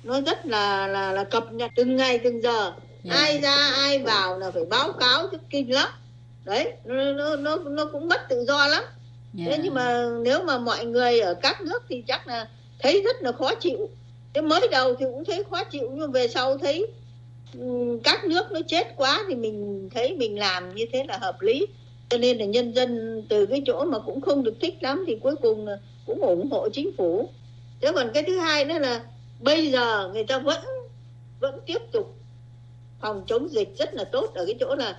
nó 0.04 0.20
rất 0.20 0.46
là 0.46 0.86
là 0.86 1.12
là 1.12 1.24
cập 1.24 1.52
nhật 1.52 1.70
từng 1.76 1.96
ngày 1.96 2.18
từng 2.18 2.42
giờ. 2.42 2.72
Dạ. 3.02 3.14
ai 3.14 3.38
ra 3.38 3.56
ai 3.74 3.98
vào 3.98 4.38
là 4.38 4.50
phải 4.50 4.64
báo 4.64 4.92
cáo 4.92 5.28
chứ 5.32 5.38
kinh 5.50 5.72
lắm. 5.72 5.88
Đấy 6.44 6.72
nó 6.84 7.12
nó 7.12 7.36
nó, 7.36 7.56
nó 7.56 7.84
cũng 7.92 8.08
mất 8.08 8.28
tự 8.28 8.44
do 8.44 8.66
lắm. 8.66 8.82
Dạ. 9.34 9.44
thế 9.48 9.58
nhưng 9.62 9.74
mà 9.74 10.06
nếu 10.22 10.42
mà 10.42 10.58
mọi 10.58 10.84
người 10.84 11.20
ở 11.20 11.34
các 11.34 11.60
nước 11.60 11.82
thì 11.88 12.02
chắc 12.06 12.26
là 12.26 12.48
thấy 12.78 13.02
rất 13.04 13.22
là 13.22 13.32
khó 13.32 13.54
chịu. 13.54 13.88
Thế 14.34 14.40
mới 14.40 14.68
đầu 14.70 14.94
thì 14.94 15.04
cũng 15.04 15.24
thấy 15.24 15.44
khó 15.50 15.64
chịu 15.64 15.90
nhưng 15.92 16.12
về 16.12 16.28
sau 16.28 16.58
thấy 16.58 16.86
các 18.04 18.24
nước 18.24 18.52
nó 18.52 18.60
chết 18.68 18.86
quá 18.96 19.24
thì 19.28 19.34
mình 19.34 19.88
thấy 19.94 20.16
mình 20.16 20.38
làm 20.38 20.74
như 20.74 20.84
thế 20.92 21.04
là 21.08 21.18
hợp 21.18 21.40
lý 21.40 21.66
cho 22.08 22.18
nên 22.18 22.38
là 22.38 22.44
nhân 22.44 22.72
dân 22.72 23.22
từ 23.28 23.46
cái 23.46 23.62
chỗ 23.66 23.84
mà 23.84 23.98
cũng 23.98 24.20
không 24.20 24.44
được 24.44 24.54
thích 24.60 24.74
lắm 24.80 25.04
thì 25.06 25.16
cuối 25.22 25.36
cùng 25.36 25.66
là 25.66 25.78
cũng 26.06 26.20
ủng 26.20 26.50
hộ 26.50 26.68
chính 26.68 26.90
phủ. 26.96 27.28
Thế 27.80 27.92
còn 27.94 28.10
cái 28.14 28.22
thứ 28.22 28.38
hai 28.38 28.64
nữa 28.64 28.78
là 28.78 29.04
bây 29.40 29.70
giờ 29.70 30.10
người 30.12 30.24
ta 30.24 30.38
vẫn 30.38 30.64
vẫn 31.40 31.60
tiếp 31.66 31.78
tục 31.92 32.16
phòng 33.00 33.22
chống 33.26 33.48
dịch 33.52 33.68
rất 33.78 33.94
là 33.94 34.04
tốt 34.04 34.30
ở 34.34 34.46
cái 34.46 34.54
chỗ 34.60 34.74
là 34.74 34.96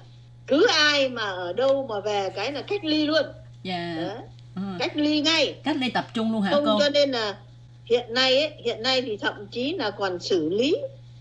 cứ 0.48 0.68
ai 0.68 1.10
mà 1.10 1.22
ở 1.22 1.54
đâu 1.54 1.88
mà 1.88 2.00
về 2.00 2.30
cái 2.36 2.52
là 2.52 2.62
cách 2.62 2.86
ly 2.86 3.06
luôn. 3.06 3.26
Dạ. 3.64 3.96
Đấy, 3.98 4.18
ừ. 4.56 4.62
cách 4.80 4.98
ly 4.98 5.22
ngay. 5.22 5.56
Cách 5.64 5.76
ly 5.80 5.90
tập 5.90 6.08
trung 6.14 6.32
luôn 6.32 6.42
hả 6.42 6.52
không 6.52 6.66
cô? 6.66 6.80
cho 6.80 6.90
nên 6.90 7.12
là 7.12 7.38
hiện 7.86 8.14
nay 8.14 8.40
ấy, 8.40 8.52
hiện 8.64 8.82
nay 8.82 9.02
thì 9.02 9.18
thậm 9.18 9.48
chí 9.48 9.74
là 9.74 9.92
còn 9.92 10.20
xử 10.20 10.50
lý 10.50 10.78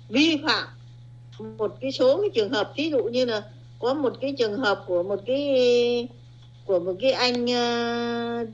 vi 0.09 0.37
phạm 0.47 0.69
một 1.59 1.77
cái 1.81 1.93
số 1.93 2.21
cái 2.21 2.31
trường 2.35 2.53
hợp 2.53 2.73
ví 2.77 2.91
dụ 2.91 3.03
như 3.03 3.25
là 3.25 3.43
có 3.79 3.95
một 3.95 4.13
cái 4.21 4.35
trường 4.39 4.59
hợp 4.59 4.85
của 4.87 5.03
một 5.03 5.21
cái 5.27 6.09
của 6.65 6.79
một 6.79 6.93
cái 7.01 7.13
anh 7.13 7.47
ờ, 7.53 8.47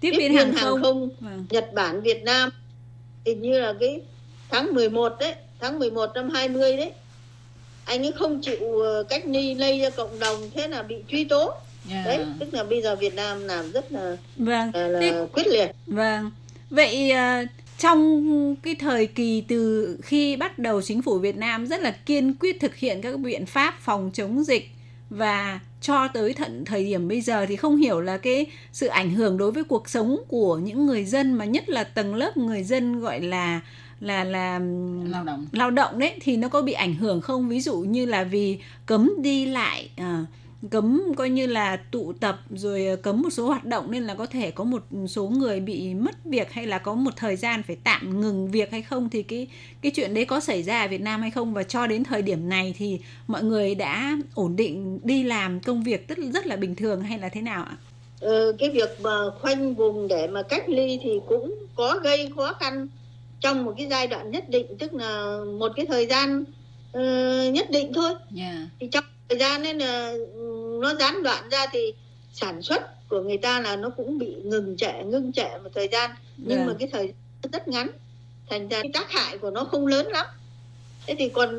tiếp 0.00 0.12
viên 0.18 0.34
hàng 0.34 0.54
không 0.82 1.08
Vâng. 1.20 1.46
Nhật 1.50 1.72
Bản 1.72 2.00
Việt 2.00 2.22
Nam 2.22 2.50
hình 3.26 3.42
như 3.42 3.60
là 3.60 3.74
cái 3.80 4.00
tháng 4.50 4.74
11 4.74 5.12
đấy 5.20 5.34
tháng 5.60 5.78
11 5.78 6.10
năm 6.14 6.30
20 6.30 6.76
đấy 6.76 6.92
anh 7.84 8.02
ấy 8.06 8.12
không 8.12 8.40
chịu 8.42 8.78
ờ, 8.80 9.02
cách 9.08 9.22
ly 9.26 9.54
lây 9.54 9.78
ra 9.80 9.90
cộng 9.90 10.18
đồng 10.18 10.50
thế 10.54 10.68
là 10.68 10.82
bị 10.82 10.96
truy 11.08 11.24
tố 11.24 11.52
Dạ. 11.90 12.02
đấy 12.06 12.18
tức 12.40 12.54
là 12.54 12.64
bây 12.64 12.82
giờ 12.82 12.96
Việt 12.96 13.14
Nam 13.14 13.44
làm 13.44 13.72
rất 13.72 13.92
là 13.92 14.16
vâng 14.36 14.70
là, 14.74 14.88
là 14.88 15.00
Thế- 15.00 15.26
quyết 15.32 15.46
liệt 15.46 15.70
Vâng. 15.86 16.30
Vậy 16.70 17.10
à, 17.10 17.44
trong 17.84 18.56
cái 18.62 18.74
thời 18.74 19.06
kỳ 19.06 19.40
từ 19.48 19.96
khi 20.02 20.36
bắt 20.36 20.58
đầu 20.58 20.82
chính 20.82 21.02
phủ 21.02 21.18
Việt 21.18 21.36
Nam 21.36 21.66
rất 21.66 21.80
là 21.80 21.90
kiên 21.90 22.34
quyết 22.34 22.60
thực 22.60 22.76
hiện 22.76 23.02
các 23.02 23.20
biện 23.20 23.46
pháp 23.46 23.74
phòng 23.80 24.10
chống 24.14 24.44
dịch 24.44 24.70
và 25.10 25.60
cho 25.80 26.08
tới 26.08 26.34
tận 26.34 26.64
thời 26.64 26.84
điểm 26.84 27.08
bây 27.08 27.20
giờ 27.20 27.46
thì 27.46 27.56
không 27.56 27.76
hiểu 27.76 28.00
là 28.00 28.16
cái 28.16 28.46
sự 28.72 28.86
ảnh 28.86 29.10
hưởng 29.10 29.38
đối 29.38 29.52
với 29.52 29.64
cuộc 29.64 29.88
sống 29.88 30.16
của 30.28 30.56
những 30.58 30.86
người 30.86 31.04
dân 31.04 31.32
mà 31.32 31.44
nhất 31.44 31.68
là 31.68 31.84
tầng 31.84 32.14
lớp 32.14 32.36
người 32.36 32.62
dân 32.62 33.00
gọi 33.00 33.20
là 33.20 33.60
là 34.00 34.24
là 34.24 34.60
lao 35.08 35.24
động. 35.24 35.46
lao 35.52 35.70
động 35.70 35.98
đấy 35.98 36.12
thì 36.20 36.36
nó 36.36 36.48
có 36.48 36.62
bị 36.62 36.72
ảnh 36.72 36.94
hưởng 36.94 37.20
không? 37.20 37.48
Ví 37.48 37.60
dụ 37.60 37.76
như 37.76 38.06
là 38.06 38.24
vì 38.24 38.58
cấm 38.86 39.12
đi 39.22 39.46
lại 39.46 39.90
à, 39.96 40.24
cấm 40.70 41.02
coi 41.16 41.30
như 41.30 41.46
là 41.46 41.76
tụ 41.76 42.12
tập 42.12 42.40
rồi 42.50 42.96
cấm 43.02 43.22
một 43.22 43.30
số 43.30 43.46
hoạt 43.46 43.64
động 43.64 43.90
nên 43.90 44.04
là 44.04 44.14
có 44.14 44.26
thể 44.26 44.50
có 44.50 44.64
một 44.64 44.82
số 45.08 45.28
người 45.28 45.60
bị 45.60 45.94
mất 45.94 46.24
việc 46.24 46.52
hay 46.52 46.66
là 46.66 46.78
có 46.78 46.94
một 46.94 47.10
thời 47.16 47.36
gian 47.36 47.62
phải 47.62 47.76
tạm 47.84 48.20
ngừng 48.20 48.50
việc 48.50 48.70
hay 48.70 48.82
không 48.82 49.10
thì 49.10 49.22
cái 49.22 49.46
cái 49.82 49.92
chuyện 49.94 50.14
đấy 50.14 50.24
có 50.24 50.40
xảy 50.40 50.62
ra 50.62 50.82
ở 50.82 50.88
Việt 50.88 51.00
Nam 51.00 51.20
hay 51.20 51.30
không? 51.30 51.54
Và 51.54 51.62
cho 51.62 51.86
đến 51.86 52.04
thời 52.04 52.22
điểm 52.22 52.48
này 52.48 52.74
thì 52.78 53.00
mọi 53.26 53.42
người 53.42 53.74
đã 53.74 54.16
ổn 54.34 54.56
định 54.56 55.00
đi 55.02 55.22
làm 55.22 55.60
công 55.60 55.82
việc 55.82 56.08
rất 56.08 56.18
rất 56.34 56.46
là 56.46 56.56
bình 56.56 56.74
thường 56.74 57.00
hay 57.00 57.18
là 57.18 57.28
thế 57.28 57.40
nào 57.40 57.64
ạ? 57.64 57.76
Ờ, 58.20 58.52
cái 58.58 58.70
việc 58.70 59.00
mà 59.00 59.30
khoanh 59.40 59.74
vùng 59.74 60.08
để 60.08 60.26
mà 60.26 60.42
cách 60.42 60.68
ly 60.68 60.98
thì 61.02 61.10
cũng 61.28 61.54
có 61.74 61.98
gây 62.02 62.28
khó 62.36 62.52
khăn 62.52 62.88
trong 63.40 63.64
một 63.64 63.74
cái 63.76 63.86
giai 63.90 64.06
đoạn 64.06 64.30
nhất 64.30 64.48
định 64.48 64.66
tức 64.78 64.94
là 64.94 65.38
một 65.58 65.72
cái 65.76 65.86
thời 65.86 66.06
gian 66.06 66.44
ờ, 66.92 67.02
nhất 67.52 67.70
định 67.70 67.92
thôi. 67.94 68.14
Dạ. 68.30 68.68
Thì 68.80 68.88
trong 68.92 69.04
thời 69.28 69.38
gian 69.38 69.62
nên 69.62 69.78
là 69.78 70.10
ừ, 70.34 70.78
nó 70.82 70.94
gián 70.94 71.22
đoạn 71.22 71.48
ra 71.48 71.66
thì 71.72 71.94
sản 72.32 72.62
xuất 72.62 73.08
của 73.08 73.20
người 73.20 73.36
ta 73.38 73.60
là 73.60 73.76
nó 73.76 73.90
cũng 73.90 74.18
bị 74.18 74.34
ngừng 74.44 74.76
trệ 74.76 74.92
ngưng 75.04 75.32
trệ 75.32 75.48
một 75.62 75.70
thời 75.74 75.88
gian. 75.92 76.10
Nhưng 76.36 76.58
Dạ. 76.58 76.64
mà 76.66 76.74
cái 76.78 76.88
thời 76.92 77.06
gian 77.06 77.52
rất 77.52 77.68
ngắn. 77.68 77.90
Thành 78.50 78.68
ra 78.68 78.82
cái 78.82 78.90
tác 78.94 79.10
hại 79.10 79.38
của 79.38 79.50
nó 79.50 79.64
không 79.64 79.86
lớn 79.86 80.06
lắm. 80.08 80.26
Thế 81.06 81.14
thì 81.18 81.28
còn 81.28 81.50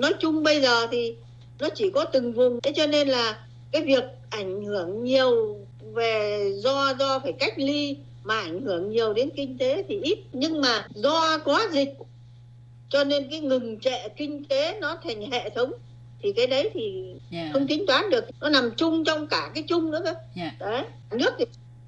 nói 0.00 0.12
chung 0.20 0.42
bây 0.42 0.60
giờ 0.60 0.86
thì 0.90 1.14
nó 1.58 1.68
chỉ 1.74 1.90
có 1.90 2.04
từng 2.04 2.32
vùng. 2.32 2.60
Thế 2.60 2.72
cho 2.76 2.86
nên 2.86 3.08
là 3.08 3.38
cái 3.72 3.82
việc 3.82 4.04
ảnh 4.30 4.64
hưởng 4.64 5.04
nhiều 5.04 5.58
về 5.92 6.50
do 6.56 6.94
do 6.98 7.18
phải 7.18 7.32
cách 7.32 7.52
ly 7.56 7.96
mà 8.24 8.40
ảnh 8.40 8.60
hưởng 8.62 8.90
nhiều 8.90 9.12
đến 9.12 9.30
kinh 9.36 9.58
tế 9.58 9.84
thì 9.88 10.00
ít. 10.02 10.18
Nhưng 10.32 10.60
mà 10.60 10.86
do 10.94 11.38
có 11.38 11.62
dịch 11.72 11.94
cho 12.88 13.04
nên 13.04 13.30
cái 13.30 13.40
ngừng 13.40 13.80
trệ 13.80 14.08
kinh 14.16 14.44
tế 14.44 14.78
nó 14.80 14.98
thành 15.04 15.30
hệ 15.30 15.50
thống 15.50 15.72
thì 16.24 16.32
cái 16.32 16.46
đấy 16.46 16.70
thì 16.74 17.14
dạ. 17.30 17.50
không 17.52 17.66
tính 17.66 17.84
toán 17.86 18.10
được. 18.10 18.24
Nó 18.40 18.48
nằm 18.48 18.70
chung 18.76 19.04
trong 19.04 19.26
cả 19.26 19.50
cái 19.54 19.64
chung 19.68 19.90
nữa 19.90 20.00
cơ. 20.04 20.14
Dạ. 20.36 20.52
Đấy. 20.58 20.82
Nước 21.10 21.30
thì 21.38 21.44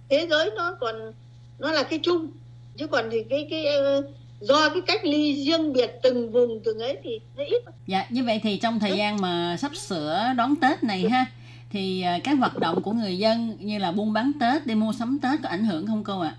thế 0.09 0.27
giới 0.31 0.51
nó 0.57 0.77
còn 0.81 1.13
nó 1.59 1.73
là 1.73 1.83
cái 1.83 1.99
chung. 2.03 2.31
Chứ 2.77 2.87
còn 2.87 3.09
thì 3.11 3.25
cái 3.31 3.47
cái 3.51 3.67
ờ, 3.67 4.03
do 4.41 4.69
cái 4.69 4.83
cách 4.87 5.05
ly 5.05 5.45
riêng 5.45 5.73
biệt 5.73 5.91
từng 6.03 6.33
vùng 6.33 6.61
từng 6.65 6.79
ấy 6.79 6.99
thì 7.03 7.21
nó 7.37 7.45
ít. 7.45 7.63
Dạ, 7.87 8.07
như 8.11 8.25
vậy 8.25 8.41
thì 8.43 8.57
trong 8.57 8.81
thời 8.81 8.97
gian 8.97 9.21
mà 9.21 9.57
sắp 9.57 9.77
sửa 9.77 10.33
đón 10.37 10.55
Tết 10.57 10.85
này 10.85 11.09
ha, 11.11 11.27
thì 11.71 12.03
à, 12.03 12.19
các 12.25 12.39
hoạt 12.39 12.59
động 12.59 12.83
của 12.83 12.93
người 12.93 13.19
dân 13.19 13.57
như 13.61 13.79
là 13.79 13.93
buôn 13.93 14.13
bán 14.13 14.33
Tết, 14.41 14.67
đi 14.67 14.75
mua 14.75 14.93
sắm 14.93 15.19
Tết 15.23 15.41
có 15.43 15.49
ảnh 15.49 15.65
hưởng 15.65 15.87
không 15.87 16.05
cô 16.05 16.21
ạ? 16.21 16.37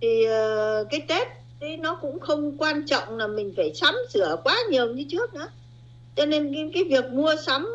thì 0.00 0.24
ờ, 0.24 0.84
cái 0.90 1.00
tết 1.08 1.28
thì 1.60 1.76
nó 1.76 1.94
cũng 1.94 2.20
không 2.20 2.58
quan 2.58 2.86
trọng 2.86 3.18
là 3.18 3.26
mình 3.26 3.52
phải 3.56 3.74
sắm 3.74 3.94
sửa 4.12 4.36
quá 4.44 4.56
nhiều 4.70 4.94
như 4.94 5.04
trước 5.08 5.34
nữa 5.34 5.48
cho 6.18 6.26
nên 6.26 6.52
cái 6.54 6.70
cái 6.74 6.84
việc 6.84 7.04
mua 7.12 7.34
sắm 7.46 7.68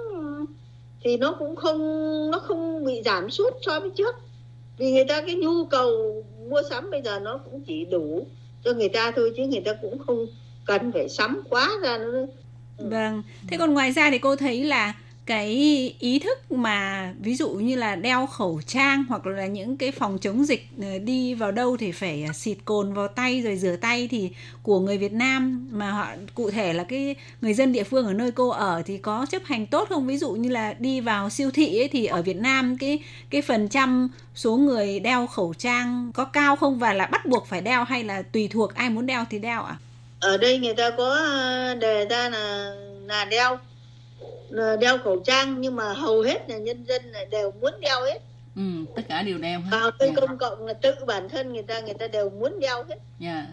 thì 1.03 1.17
nó 1.17 1.36
cũng 1.39 1.56
không, 1.56 1.79
nó 2.32 2.39
không 2.39 2.86
bị 2.86 3.01
giảm 3.06 3.29
sút 3.29 3.53
so 3.62 3.79
với 3.79 3.89
trước 3.97 4.15
vì 4.77 4.91
người 4.91 5.06
ta 5.06 5.21
cái 5.21 5.36
nhu 5.36 5.65
cầu 5.65 6.23
mua 6.49 6.62
sắm 6.69 6.91
bây 6.91 7.01
giờ 7.01 7.19
nó 7.19 7.38
cũng 7.38 7.62
chỉ 7.62 7.86
đủ 7.86 8.27
cho 8.63 8.73
người 8.73 8.89
ta 8.89 9.12
thôi, 9.12 9.34
chứ 9.38 9.47
người 9.47 9.62
ta 9.62 9.73
cũng 9.82 9.99
không 9.99 10.25
cần 10.65 10.91
phải 10.91 11.10
sắm 11.10 11.41
quá 11.49 11.69
ra 11.84 11.97
nữa 11.97 12.25
Vâng. 12.77 13.23
Thế 13.47 13.58
còn 13.58 13.73
ngoài 13.73 13.91
ra 13.91 14.12
thì 14.12 14.17
cô 14.17 14.36
thấy 14.36 14.63
là 14.63 14.93
cái 15.26 15.50
ý 16.00 16.20
thức 16.20 16.52
mà 16.52 17.14
ví 17.20 17.36
dụ 17.36 17.50
như 17.50 17.76
là 17.76 17.96
đeo 17.96 18.26
khẩu 18.26 18.62
trang 18.68 19.04
hoặc 19.10 19.26
là 19.26 19.46
những 19.46 19.78
cái 19.78 19.92
phòng 19.92 20.18
chống 20.22 20.46
dịch 20.46 20.68
ờ, 20.82 21.00
đi 21.00 21.34
vào 21.34 21.52
đâu 21.52 21.78
thì 21.78 21.92
phải 21.92 22.24
ờ, 22.28 22.34
xịt 22.34 22.58
cồn 22.66 22.94
vào 22.94 23.08
tay 23.08 23.42
rồi 23.42 23.58
rửa 23.58 23.76
tay 23.76 24.08
thì 24.12 24.30
của 24.64 24.80
người 24.80 24.98
Việt 24.98 25.14
Nam 25.14 25.68
mà 25.72 25.92
họ 25.92 26.08
cụ 26.36 26.52
thể 26.52 26.74
là 26.74 26.84
cái 26.84 27.16
người 27.42 27.54
dân 27.54 27.74
địa 27.74 27.84
phương 27.84 28.06
ở 28.06 28.14
nơi 28.14 28.32
cô 28.32 28.50
ở 28.50 28.82
thì 28.86 28.98
có 28.98 29.26
chấp 29.30 29.42
hành 29.46 29.66
tốt 29.66 29.90
không? 29.90 30.08
Ví 30.08 30.18
dụ 30.18 30.32
như 30.32 30.50
là 30.50 30.74
đi 30.80 31.02
vào 31.02 31.30
siêu 31.30 31.52
thị 31.52 31.80
ấy, 31.80 31.88
thì 31.88 32.06
ở 32.06 32.22
Việt 32.22 32.38
Nam 32.38 32.78
cái 32.78 33.00
cái 33.30 33.42
phần 33.42 33.68
trăm 33.68 34.10
số 34.36 34.58
người 34.58 35.00
đeo 35.00 35.28
khẩu 35.28 35.54
trang 35.54 36.12
có 36.14 36.26
cao 36.26 36.56
không 36.56 36.80
và 36.80 36.94
là 36.94 37.06
bắt 37.06 37.26
buộc 37.26 37.48
phải 37.48 37.62
đeo 37.62 37.84
hay 37.84 38.04
là 38.04 38.22
tùy 38.22 38.48
thuộc 38.48 38.76
ai 38.76 38.90
muốn 38.90 39.06
đeo 39.06 39.26
thì 39.30 39.40
đeo 39.40 39.64
ạ? 39.64 39.78
ở 40.24 40.38
đây 40.38 40.58
người 40.58 40.74
ta 40.74 40.90
có 40.98 41.10
ờ, 41.10 41.76
đề 41.76 42.06
ra 42.06 42.30
là 42.30 42.72
là 43.08 43.26
đeo 43.26 43.58
đeo 44.82 44.98
khẩu 44.98 45.20
trang 45.26 45.62
nhưng 45.62 45.76
mà 45.76 45.94
hầu 45.94 46.22
hết 46.22 46.50
là 46.50 46.58
nhân 46.58 46.84
dân 46.84 47.02
là 47.12 47.26
đều 47.26 47.52
muốn 47.62 47.72
đeo 47.82 48.02
hết 48.06 48.20
Ừ, 48.56 48.62
tất 48.96 49.02
cả 49.10 49.22
đều 49.22 49.38
đeo 49.38 49.60
hết. 49.60 49.68
vào 49.72 49.92
nơi 50.00 50.10
Dạ. 50.16 50.22
công 50.28 50.38
cộng 50.38 50.66
là 50.66 50.74
tự 50.74 50.94
bản 51.08 51.30
thân 51.30 51.54
người 51.54 51.63
ta 51.63 51.80
người 51.80 51.94
ta 51.94 52.08
đều 52.08 52.30
muốn 52.30 52.60
đeo 52.60 52.84
hết 52.84 52.96
Dạ, 53.20 53.48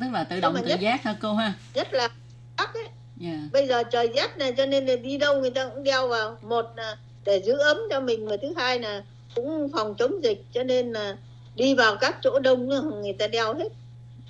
tức 0.00 0.06
là 0.12 0.24
tự 0.24 0.40
động 0.40 0.56
tự 0.62 0.66
nhất- 0.68 0.80
giác 0.80 1.02
hả 1.02 1.16
cô 1.22 1.34
ha? 1.34 1.52
nhất 1.74 1.88
là 1.94 2.08
bắc 2.56 2.74
ấy 2.74 2.84
Dạ. 3.16 3.38
bây 3.52 3.66
giờ 3.68 3.82
trời 3.82 4.08
rét 4.16 4.38
này 4.38 4.52
cho 4.56 4.66
nên 4.66 4.86
là 4.86 4.96
đi 4.96 5.18
đâu 5.18 5.40
người 5.40 5.50
ta 5.50 5.68
cũng 5.74 5.84
đeo 5.84 6.08
vào 6.08 6.38
một 6.42 6.66
là 6.76 6.96
để 7.24 7.42
giữ 7.44 7.58
ấm 7.58 7.76
cho 7.90 8.00
mình 8.00 8.28
và 8.28 8.36
thứ 8.42 8.48
hai 8.56 8.78
là 8.80 9.02
cũng 9.34 9.68
phòng 9.72 9.94
chống 9.98 10.24
dịch 10.24 10.42
cho 10.52 10.62
nên 10.62 10.92
là 10.92 11.16
đi 11.56 11.74
vào 11.74 11.96
các 11.96 12.16
chỗ 12.22 12.38
đông 12.38 12.68
người 13.02 13.12
ta 13.12 13.26
đeo 13.26 13.54
hết 13.54 13.68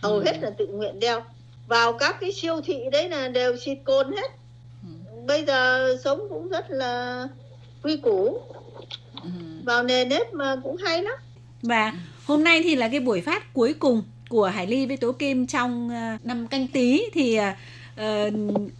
hầu 0.03 0.13
Ừ. 0.17 0.23
hết 0.27 0.37
là 0.43 0.51
tự 0.51 0.67
nguyện 0.67 1.01
đeo 1.01 1.23
vào 1.69 1.93
các 1.93 2.17
cái 2.21 2.33
siêu 2.33 2.61
thị 2.65 2.77
đấy 2.93 3.09
là 3.09 3.29
đều 3.29 3.57
xịt 3.57 3.79
cồn 3.85 4.13
hết. 4.13 4.31
Bây 5.27 5.45
giờ 5.45 5.97
sống 6.05 6.21
cũng 6.29 6.49
rất 6.49 6.71
là 6.71 7.25
quy 7.83 7.97
củ 7.97 8.39
Ừ. 9.23 9.31
vào 9.65 9.83
nề 9.83 10.05
nếp 10.05 10.35
mà 10.35 10.57
cũng 10.63 10.77
hay 10.77 11.03
lắm 11.03 11.13
Và 11.63 11.93
hôm 12.25 12.45
nay 12.45 12.61
thì 12.63 12.77
là 12.77 12.89
cái 12.89 13.01
buổi 13.01 13.21
phát 13.21 13.53
cuối 13.55 13.75
cùng 13.79 14.03
của 14.29 14.45
Hải 14.47 14.67
Ly 14.67 14.87
với 14.87 14.97
Tố 14.97 15.13
Kim 15.13 15.47
trong 15.47 15.91
ờ, 15.91 16.17
năm 16.25 16.47
canh 16.47 16.67
tí 16.67 17.03
thì 17.13 17.39
ờ, 17.97 18.31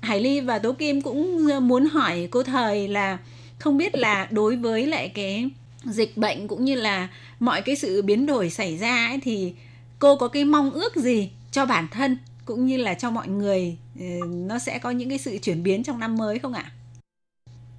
Hải 0.03 0.21
Ly 0.21 0.41
và 0.41 0.59
Tố 0.59 0.73
Kim 0.73 1.03
cũng 1.03 1.47
muốn 1.69 1.87
hỏi 1.87 2.29
cô 2.31 2.43
Thời 2.43 2.89
là 2.89 3.19
không 3.59 3.79
biết 3.79 3.95
là 3.95 4.29
đối 4.31 4.57
với 4.57 4.87
lại 4.87 5.09
cái 5.15 5.51
dịch 5.85 6.17
bệnh 6.17 6.49
cũng 6.49 6.65
như 6.65 6.75
là 6.75 7.09
mọi 7.41 7.63
cái 7.63 7.77
sự 7.77 8.03
biến 8.03 8.27
đổi 8.27 8.51
xảy 8.51 8.77
ra 8.79 9.07
ấy 9.11 9.19
thì 9.23 9.53
cô 9.99 10.17
có 10.17 10.29
cái 10.29 10.45
mong 10.45 10.71
ước 10.71 10.97
gì 10.97 11.31
cho 11.53 11.67
bản 11.67 11.87
thân 11.91 12.17
cũng 12.45 12.67
như 12.67 12.77
là 12.77 12.95
cho 12.95 13.11
mọi 13.11 13.29
người 13.29 13.77
nó 14.27 14.59
sẽ 14.59 14.79
có 14.79 14.91
những 14.91 15.09
cái 15.09 15.19
sự 15.19 15.39
chuyển 15.43 15.63
biến 15.63 15.85
trong 15.85 15.99
năm 15.99 16.17
mới 16.17 16.39
không 16.39 16.53
ạ? 16.53 16.73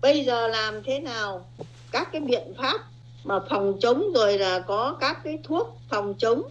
bây 0.02 0.26
giờ 0.26 0.48
làm 0.48 0.84
thế 0.84 1.00
nào 1.00 1.46
các 1.92 2.10
cái 2.12 2.22
biện 2.22 2.54
pháp 2.58 2.82
mà 3.24 3.40
phòng 3.50 3.78
chống 3.80 4.04
rồi 4.16 4.38
là 4.38 4.60
có 4.60 4.98
các 5.00 5.18
cái 5.24 5.40
thuốc 5.44 5.80
phòng 5.90 6.14
chống 6.18 6.42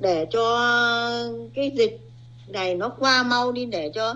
để 0.00 0.26
cho 0.30 0.58
cái 1.54 1.72
dịch 1.76 2.00
này 2.48 2.74
nó 2.74 2.88
qua 2.88 3.22
mau 3.22 3.52
đi 3.52 3.64
để 3.64 3.90
cho 3.94 4.14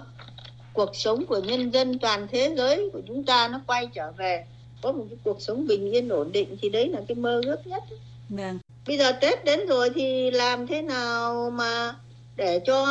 cuộc 0.72 0.90
sống 0.96 1.26
của 1.26 1.38
nhân 1.38 1.70
dân 1.70 1.98
toàn 1.98 2.26
thế 2.32 2.54
giới 2.56 2.90
của 2.92 3.00
chúng 3.08 3.24
ta 3.24 3.48
nó 3.48 3.60
quay 3.66 3.86
trở 3.94 4.12
về 4.12 4.44
có 4.82 4.92
một 4.92 5.04
cái 5.10 5.18
cuộc 5.24 5.42
sống 5.42 5.66
bình 5.66 5.92
yên 5.92 6.08
ổn 6.08 6.32
định 6.32 6.56
thì 6.62 6.68
đấy 6.68 6.88
là 6.88 7.00
cái 7.08 7.14
mơ 7.14 7.40
ước 7.44 7.66
nhất 7.66 7.82
Vâng. 8.28 8.58
bây 8.86 8.98
giờ 8.98 9.12
tết 9.12 9.44
đến 9.44 9.66
rồi 9.66 9.90
thì 9.94 10.30
làm 10.30 10.66
thế 10.66 10.82
nào 10.82 11.50
mà 11.50 11.94
để 12.40 12.60
cho 12.64 12.86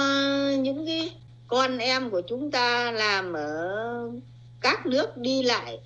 những 0.59 0.85
cái 0.85 1.11
con 1.47 1.77
em 1.77 2.09
của 2.09 2.21
chúng 2.27 2.51
ta 2.51 2.91
làm 2.91 3.33
ở 3.33 4.09
các 4.61 4.85
nước 4.85 5.17
đi 5.17 5.43
lại. 5.43 5.79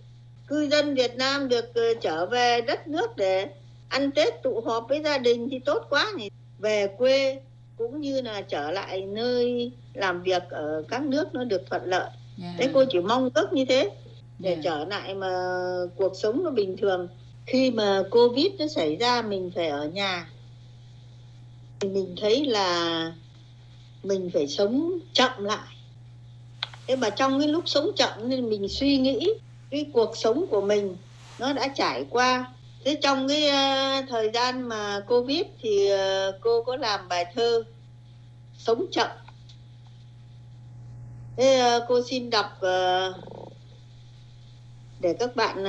Cư 0.47 0.67
dân 0.71 0.95
Việt 0.95 1.15
Nam 1.15 1.49
được 1.49 1.75
ờ, 1.75 1.81
trở 2.01 2.25
về 2.25 2.61
đất 2.61 2.87
nước 2.87 3.17
để 3.17 3.47
ăn 3.89 4.11
Tết 4.11 4.43
tụ 4.43 4.61
họp 4.65 4.85
với 4.89 5.01
gia 5.03 5.17
đình 5.17 5.47
thì 5.51 5.59
tốt 5.59 5.85
quá 5.89 6.07
nhỉ. 6.17 6.29
Về 6.59 6.87
quê 6.97 7.39
cũng 7.77 8.01
như 8.01 8.21
là 8.21 8.41
trở 8.41 8.71
lại 8.71 9.01
nơi 9.01 9.71
làm 9.93 10.23
việc 10.23 10.43
ở 10.49 10.83
các 10.89 11.01
nước 11.01 11.33
nó 11.33 11.43
được 11.43 11.61
thuận 11.69 11.81
lợi. 11.85 12.09
Dạ. 12.37 12.53
thế 12.57 12.69
cô 12.73 12.83
chỉ 12.89 12.99
mong 12.99 13.29
ước 13.33 13.53
như 13.53 13.65
thế 13.65 13.89
để 14.39 14.55
Dạ. 14.55 14.61
trở 14.63 14.85
lại 14.85 15.15
mà 15.15 15.29
cuộc 15.95 16.13
sống 16.15 16.43
nó 16.43 16.49
bình 16.51 16.77
thường. 16.77 17.07
Khi 17.45 17.71
mà 17.71 18.03
covid 18.11 18.47
nó 18.59 18.67
xảy 18.67 18.95
ra 18.95 19.21
mình 19.21 19.51
phải 19.55 19.67
ở 19.67 19.85
nhà. 19.87 20.29
Thì 21.79 21.89
mình 21.89 22.15
thấy 22.21 22.45
là 22.45 23.11
mình 24.03 24.29
phải 24.33 24.47
sống 24.47 24.99
chậm 25.13 25.43
lại. 25.43 25.75
Thế 26.87 26.95
mà 26.95 27.09
trong 27.09 27.39
cái 27.39 27.47
lúc 27.47 27.63
sống 27.65 27.91
chậm 27.95 28.29
nên 28.29 28.49
mình 28.49 28.69
suy 28.69 28.97
nghĩ 28.97 29.29
cái 29.71 29.85
cuộc 29.93 30.17
sống 30.17 30.45
của 30.49 30.61
mình 30.61 30.97
nó 31.39 31.53
đã 31.53 31.67
trải 31.67 32.05
qua. 32.09 32.53
Thế 32.85 32.97
trong 33.01 33.27
cái 33.27 33.49
ờ, 33.49 34.01
thời 34.09 34.31
gian 34.33 34.61
mà 34.61 34.99
covid 35.07 35.41
thì 35.61 35.87
ờ, 35.87 36.39
cô 36.41 36.63
có 36.63 36.75
làm 36.75 37.07
bài 37.07 37.25
thơ 37.35 37.63
sống 38.57 38.85
chậm. 38.91 39.09
Thế 41.37 41.59
ờ, 41.59 41.85
cô 41.87 42.01
xin 42.09 42.29
đọc 42.29 42.59
để 44.99 45.15
các 45.19 45.35
bạn 45.35 45.63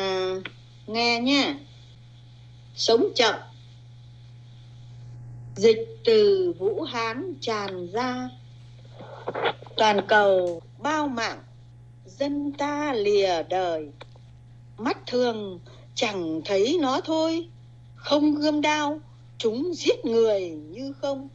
nghe 0.87 1.21
nhé 1.21 1.55
sống 2.75 3.09
chậm 3.15 3.35
dịch 5.57 5.99
từ 6.05 6.53
vũ 6.59 6.83
hán 6.83 7.35
tràn 7.41 7.89
ra. 7.93 8.31
Toàn 9.77 10.01
cầu 10.09 10.63
bao 10.79 11.09
mạng, 11.09 11.39
dân 12.07 12.53
ta 12.53 12.93
lìa 12.93 13.43
đời. 13.49 13.89
Mắt 14.79 14.99
thường 15.07 15.61
chẳng 15.95 16.41
thấy 16.45 16.79
nó 16.81 17.01
thôi. 17.01 17.49
Không 17.95 18.35
gươm 18.35 18.61
đao, 18.61 19.01
chúng 19.39 19.75
giết 19.75 20.05
người 20.05 20.51
như 20.51 20.93
không. 20.93 21.29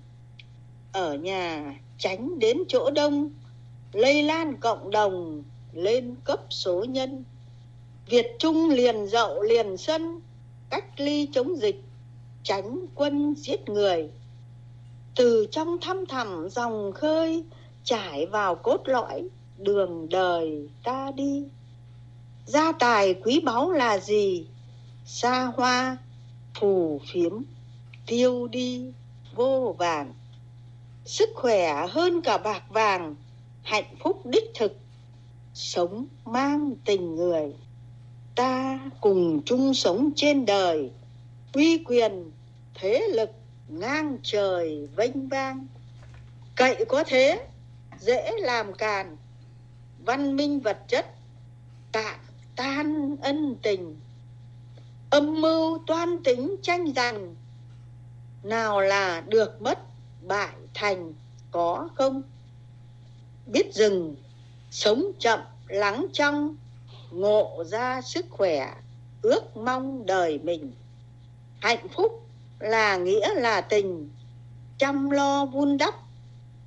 Ở 0.91 1.13
nhà 1.13 1.79
tránh 1.97 2.39
đến 2.39 2.57
chỗ 2.67 2.91
đông, 2.91 3.29
lây 3.93 4.23
lan 4.23 4.57
cộng 4.57 4.91
đồng 4.91 5.43
lên 5.73 6.15
cấp 6.23 6.39
số 6.49 6.83
nhân. 6.83 7.23
Việt 8.09 8.27
trung 8.39 8.69
liền 8.69 9.07
dậu 9.07 9.41
liền 9.41 9.77
sân, 9.77 10.21
cách 10.69 10.99
ly 10.99 11.27
chống 11.31 11.55
dịch 11.57 11.83
tránh 12.49 12.85
quân 12.95 13.35
giết 13.37 13.69
người. 13.69 14.09
Từ 15.15 15.47
trong 15.51 15.77
thăm 15.81 16.05
thẳm 16.05 16.49
dòng 16.49 16.91
khơi, 16.91 17.43
trải 17.83 18.25
vào 18.25 18.55
cốt 18.55 18.81
lõi, 18.85 19.29
đường 19.57 20.09
đời 20.09 20.69
ta 20.83 21.11
đi. 21.15 21.43
Gia 22.45 22.71
tài 22.71 23.13
quý 23.13 23.41
báu 23.45 23.71
là 23.71 23.97
gì? 23.97 24.47
Xa 25.05 25.51
hoa, 25.55 25.97
phù 26.59 27.01
phiếm, 27.13 27.41
tiêu 28.07 28.47
đi, 28.47 28.93
vô 29.35 29.75
vàng. 29.77 30.13
Sức 31.05 31.29
khỏe 31.35 31.87
hơn 31.89 32.21
cả 32.21 32.37
bạc 32.37 32.63
vàng, 32.69 33.15
hạnh 33.63 33.95
phúc 34.03 34.25
đích 34.25 34.51
thực. 34.55 34.77
Sống 35.53 36.05
mang 36.25 36.71
tình 36.85 37.15
người. 37.15 37.53
Ta 38.35 38.79
cùng 39.01 39.41
chung 39.45 39.73
sống 39.73 40.11
trên 40.15 40.45
đời 40.45 40.91
uy 41.53 41.83
quyền 41.85 42.31
thế 42.79 43.07
lực 43.13 43.29
ngang 43.67 44.17
trời 44.23 44.87
vênh 44.95 45.27
vang. 45.27 45.67
Cậy 46.55 46.85
có 46.87 47.03
thế, 47.07 47.47
dễ 47.99 48.31
làm 48.37 48.73
càn. 48.73 49.17
Văn 50.05 50.35
minh 50.35 50.59
vật 50.59 50.77
chất, 50.87 51.05
tạ 51.91 52.17
tan 52.55 53.15
ân 53.21 53.55
tình. 53.61 53.99
Âm 55.09 55.41
mưu 55.41 55.79
toan 55.87 56.23
tính 56.23 56.55
tranh 56.61 56.93
giành. 56.95 57.35
Nào 58.43 58.81
là 58.81 59.21
được 59.21 59.61
mất, 59.61 59.79
bại 60.21 60.53
thành, 60.73 61.13
có 61.51 61.89
không? 61.95 62.21
Biết 63.45 63.73
dừng 63.73 64.15
sống 64.71 65.11
chậm, 65.19 65.39
lắng 65.67 66.05
trong. 66.13 66.55
Ngộ 67.11 67.63
ra 67.67 68.01
sức 68.01 68.25
khỏe, 68.29 68.73
ước 69.21 69.57
mong 69.57 70.05
đời 70.05 70.39
mình. 70.43 70.71
Hạnh 71.59 71.87
phúc 71.95 72.28
là 72.59 72.97
nghĩa 72.97 73.33
là 73.33 73.61
tình. 73.61 74.09
Chăm 74.77 75.09
lo 75.09 75.45
vun 75.45 75.77
đắp 75.77 75.93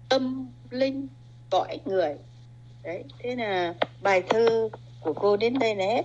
tâm 0.08 0.48
linh 0.70 1.08
cõi 1.50 1.78
người. 1.84 2.14
Đấy 2.82 3.04
thế 3.18 3.36
là 3.36 3.74
bài 4.02 4.22
thơ 4.28 4.68
của 5.00 5.12
cô 5.12 5.36
đến 5.36 5.58
đây 5.58 5.74
là 5.74 5.84
hết 5.84 6.02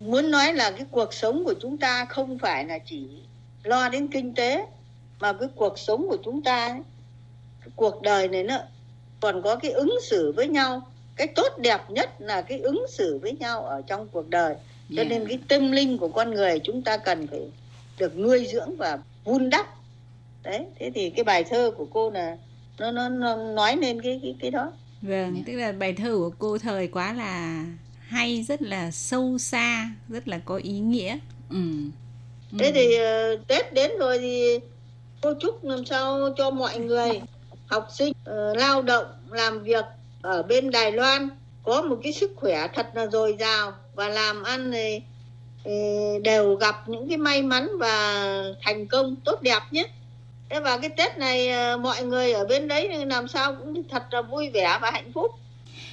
muốn 0.00 0.30
nói 0.30 0.52
là 0.52 0.70
cái 0.70 0.86
cuộc 0.90 1.14
sống 1.14 1.44
của 1.44 1.54
chúng 1.60 1.78
ta 1.78 2.04
không 2.04 2.38
phải 2.38 2.64
là 2.64 2.78
chỉ 2.78 3.08
lo 3.62 3.88
đến 3.88 4.08
kinh 4.08 4.34
tế 4.34 4.66
mà 5.20 5.32
cái 5.32 5.48
cuộc 5.54 5.78
sống 5.78 6.06
của 6.08 6.18
chúng 6.24 6.42
ta 6.42 6.66
ấy, 6.66 6.80
cái 7.60 7.70
cuộc 7.76 8.02
đời 8.02 8.28
này 8.28 8.44
nó 8.44 8.58
còn 9.20 9.42
có 9.42 9.56
cái 9.56 9.70
ứng 9.70 9.96
xử 10.02 10.32
với 10.32 10.48
nhau. 10.48 10.82
Cái 11.16 11.26
tốt 11.26 11.58
đẹp 11.58 11.90
nhất 11.90 12.10
là 12.18 12.42
cái 12.42 12.58
ứng 12.58 12.86
xử 12.88 13.18
với 13.22 13.32
nhau 13.32 13.64
ở 13.64 13.82
trong 13.86 14.08
cuộc 14.08 14.28
đời. 14.28 14.54
Cho 14.88 15.02
Dạ. 15.02 15.04
nên 15.04 15.28
cái 15.28 15.38
tâm 15.48 15.72
linh 15.72 15.98
của 15.98 16.08
con 16.08 16.30
người 16.30 16.60
chúng 16.64 16.82
ta 16.82 16.96
cần 16.96 17.26
phải 17.26 17.40
được 17.98 18.18
nuôi 18.18 18.46
dưỡng 18.52 18.76
và 18.76 18.98
vun 19.24 19.50
đắp 19.50 19.66
đấy 20.42 20.66
thế 20.78 20.90
thì 20.94 21.10
cái 21.10 21.24
bài 21.24 21.44
thơ 21.44 21.70
của 21.76 21.86
cô 21.92 22.10
là 22.10 22.36
nó 22.78 22.90
nó, 22.90 23.08
nó 23.08 23.36
nói 23.36 23.76
lên 23.76 24.02
cái 24.02 24.20
cái 24.22 24.34
cái 24.40 24.50
đó 24.50 24.72
Vâng, 25.02 25.34
Dạ. 25.36 25.42
tức 25.46 25.52
là 25.52 25.72
bài 25.72 25.92
thơ 25.92 26.10
của 26.16 26.30
cô 26.38 26.58
thời 26.58 26.88
quá 26.88 27.12
là 27.12 27.64
hay, 28.00 28.42
rất 28.48 28.62
là 28.62 28.90
sâu 28.90 29.38
xa, 29.38 29.90
rất 30.08 30.28
là 30.28 30.40
có 30.44 30.56
ý 30.56 30.78
nghĩa. 30.78 31.18
Ừ. 31.50 31.56
Ừ. 32.52 32.56
thế 32.58 32.72
thì 32.74 32.94
ờ, 32.96 33.36
tết 33.48 33.72
đến 33.74 33.90
rồi 33.98 34.18
thì 34.18 34.58
cô 35.22 35.34
chúc 35.40 35.64
làm 35.64 35.84
sao 35.84 36.34
cho 36.36 36.50
mọi 36.50 36.78
người 36.78 37.20
học 37.66 37.88
sinh 37.98 38.12
ờ, 38.24 38.54
lao 38.54 38.82
động 38.82 39.06
làm 39.30 39.62
việc 39.62 39.84
ở 40.22 40.42
bên 40.42 40.70
Đài 40.70 40.92
Loan 40.92 41.28
có 41.62 41.82
một 41.82 41.96
cái 42.02 42.12
sức 42.12 42.32
khỏe 42.36 42.68
thật 42.74 42.86
là 42.94 43.06
dồi 43.06 43.36
dào 43.40 43.72
và 43.94 44.08
làm 44.08 44.42
ăn 44.42 44.72
thì 44.72 44.94
ờ, 44.96 45.00
Ừ, 45.64 45.72
đều 46.24 46.54
gặp 46.54 46.88
những 46.88 47.08
cái 47.08 47.18
may 47.18 47.42
mắn 47.42 47.68
và 47.80 48.24
thành 48.62 48.88
công 48.88 49.16
tốt 49.24 49.42
đẹp 49.42 49.60
nhất 49.70 49.90
thế 50.50 50.60
và 50.60 50.78
cái 50.78 50.90
Tết 50.96 51.18
này 51.18 51.48
ờ, 51.48 51.76
mọi 51.78 52.04
người 52.04 52.32
ở 52.32 52.44
bên 52.44 52.68
đấy 52.68 53.06
làm 53.06 53.28
sao 53.28 53.56
cũng 53.56 53.88
thật 53.88 54.02
là 54.10 54.22
vui 54.22 54.50
vẻ 54.50 54.78
và 54.82 54.90
hạnh 54.90 55.12
phúc. 55.14 55.30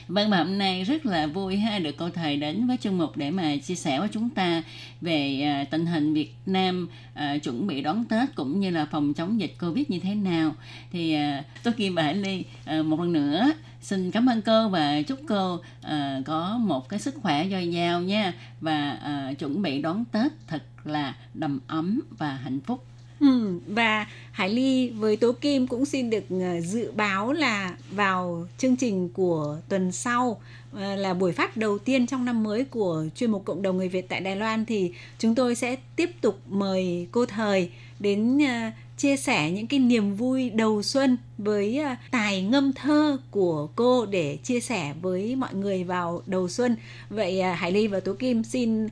Vâng 0.07 0.29
và 0.29 0.37
hôm 0.37 0.57
nay 0.57 0.83
rất 0.83 1.05
là 1.05 1.27
vui 1.27 1.57
ha 1.57 1.79
được 1.79 1.95
cô 1.97 2.09
thầy 2.09 2.37
đến 2.37 2.67
với 2.67 2.77
chương 2.77 2.97
mục 2.97 3.17
để 3.17 3.31
mà 3.31 3.57
chia 3.57 3.75
sẻ 3.75 3.99
với 3.99 4.09
chúng 4.11 4.29
ta 4.29 4.63
về 5.01 5.41
à, 5.41 5.65
tình 5.71 5.85
hình 5.85 6.13
Việt 6.13 6.35
Nam 6.45 6.87
à, 7.13 7.37
chuẩn 7.37 7.67
bị 7.67 7.81
đón 7.81 8.05
Tết 8.05 8.35
cũng 8.35 8.59
như 8.59 8.69
là 8.69 8.85
phòng 8.85 9.13
chống 9.13 9.39
dịch 9.39 9.53
Covid 9.59 9.85
như 9.87 9.99
thế 9.99 10.15
nào. 10.15 10.55
Thì 10.91 11.13
à, 11.13 11.43
tôi 11.63 11.73
Kim 11.73 11.95
và 11.95 12.03
Hải 12.03 12.15
Ly 12.15 12.43
à, 12.65 12.81
một 12.81 12.99
lần 12.99 13.13
nữa 13.13 13.51
xin 13.81 14.11
cảm 14.11 14.29
ơn 14.29 14.41
cô 14.41 14.69
và 14.69 15.01
chúc 15.01 15.19
cô 15.27 15.59
à, 15.81 16.21
có 16.25 16.57
một 16.57 16.89
cái 16.89 16.99
sức 16.99 17.15
khỏe 17.21 17.47
dồi 17.51 17.71
dào 17.71 18.01
nha 18.01 18.33
và 18.61 18.91
à, 18.91 19.33
chuẩn 19.39 19.61
bị 19.61 19.81
đón 19.81 20.05
Tết 20.05 20.31
thật 20.47 20.63
là 20.83 21.15
đầm 21.33 21.59
ấm 21.67 22.01
và 22.17 22.33
hạnh 22.33 22.59
phúc. 22.59 22.85
Ừ, 23.21 23.60
và 23.67 24.07
Hải 24.31 24.49
Ly 24.49 24.89
với 24.89 25.17
Tố 25.17 25.31
Kim 25.31 25.67
cũng 25.67 25.86
xin 25.86 26.10
được 26.10 26.23
ờ, 26.29 26.62
dự 26.62 26.91
báo 26.91 27.34
là 27.34 27.75
vào 27.91 28.47
chương 28.57 28.75
trình 28.75 29.10
của 29.10 29.57
tuần 29.69 29.91
sau 29.91 30.41
ờ, 30.73 30.95
là 30.95 31.13
buổi 31.13 31.31
phát 31.31 31.57
đầu 31.57 31.77
tiên 31.77 32.07
trong 32.07 32.25
năm 32.25 32.43
mới 32.43 32.65
của 32.65 33.05
chuyên 33.15 33.31
mục 33.31 33.45
cộng 33.45 33.62
đồng 33.62 33.77
người 33.77 33.89
Việt 33.89 34.10
tại 34.10 34.21
Đài 34.21 34.36
Loan 34.36 34.65
thì 34.65 34.91
chúng 35.19 35.36
tôi 35.36 35.55
sẽ 35.55 35.75
tiếp 35.95 36.10
tục 36.21 36.39
mời 36.49 37.07
cô 37.12 37.25
Thời 37.25 37.69
đến 37.99 38.39
ờ, 38.39 38.69
chia 38.97 39.17
sẻ 39.17 39.51
những 39.51 39.67
cái 39.67 39.79
niềm 39.79 40.15
vui 40.15 40.49
đầu 40.49 40.84
xuân 40.84 41.17
với 41.38 41.81
tài 42.12 42.41
ngâm 42.41 42.73
thơ 42.73 43.17
của 43.31 43.67
cô 43.75 44.05
để 44.05 44.38
chia 44.43 44.60
sẻ 44.60 44.93
với 45.01 45.36
mọi 45.36 45.53
người 45.53 45.84
vào 45.84 46.21
đầu 46.25 46.49
xuân. 46.49 46.75
Vậy 47.10 47.41
Hải 47.41 47.71
Ly 47.71 47.88
và 47.88 47.99
Tố 47.99 48.13
Kim 48.13 48.43
xin 48.43 48.88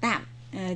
tạm 0.00 0.22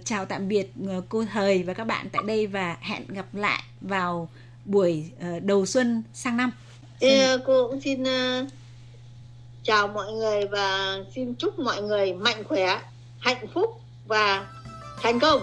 chào 0.04 0.24
tạm 0.24 0.48
biệt 0.48 0.72
ờ, 0.88 1.02
cô 1.08 1.24
thời 1.32 1.62
và 1.62 1.74
các 1.74 1.84
bạn 1.84 2.06
tại 2.12 2.22
đây 2.26 2.46
và 2.46 2.76
hẹn 2.80 3.02
gặp 3.08 3.26
lại 3.32 3.62
vào 3.80 4.28
buổi 4.64 5.10
ờ, 5.20 5.38
đầu 5.40 5.66
xuân 5.66 6.02
sang 6.14 6.36
năm. 6.36 6.50
Ờ, 7.00 7.38
cô 7.46 7.68
cũng 7.68 7.80
xin 7.80 8.04
ờ, 8.04 8.46
chào 9.62 9.88
mọi 9.88 10.12
người 10.12 10.46
và 10.46 10.96
xin 11.14 11.34
chúc 11.34 11.58
mọi 11.58 11.82
người 11.82 12.12
mạnh 12.12 12.44
khỏe, 12.44 12.80
hạnh 13.18 13.46
phúc 13.54 13.80
và 14.06 14.46
thành 15.02 15.20
công. 15.20 15.42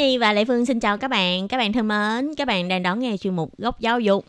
Nhi 0.00 0.18
và 0.18 0.32
Lệ 0.32 0.44
Phương 0.44 0.66
xin 0.66 0.80
chào 0.80 0.98
các 0.98 1.08
bạn. 1.08 1.48
Các 1.48 1.56
bạn 1.56 1.72
thân 1.72 1.88
mến, 1.88 2.34
các 2.36 2.48
bạn 2.48 2.68
đang 2.68 2.82
đón 2.82 3.00
nghe 3.00 3.16
chuyên 3.16 3.36
mục 3.36 3.58
Góc 3.58 3.80
Giáo 3.80 4.00
dục. 4.00 4.24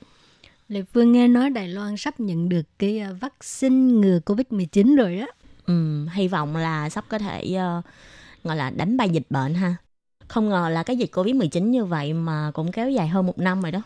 Lệ 0.67 0.83
Phương 0.93 1.11
nghe 1.11 1.27
nói 1.27 1.49
Đài 1.49 1.67
Loan 1.67 1.97
sắp 1.97 2.19
nhận 2.19 2.49
được 2.49 2.61
cái 2.79 2.99
à, 2.99 3.11
vaccine 3.21 3.93
ngừa 3.93 4.19
Covid-19 4.25 4.97
rồi 4.97 5.17
đó. 5.17 5.25
Ừ, 5.65 6.07
hy 6.13 6.27
vọng 6.27 6.55
là 6.55 6.89
sắp 6.89 7.05
có 7.09 7.19
thể 7.19 7.57
uh, 7.79 7.85
gọi 8.43 8.55
là 8.55 8.69
đánh 8.69 8.97
bay 8.97 9.09
dịch 9.09 9.25
bệnh 9.29 9.53
ha. 9.53 9.75
Không 10.27 10.49
ngờ 10.49 10.69
là 10.69 10.83
cái 10.83 10.97
dịch 10.97 11.09
Covid-19 11.13 11.63
như 11.63 11.85
vậy 11.85 12.13
mà 12.13 12.51
cũng 12.53 12.71
kéo 12.71 12.89
dài 12.89 13.07
hơn 13.07 13.27
một 13.27 13.39
năm 13.39 13.61
rồi 13.61 13.71
đó. 13.71 13.81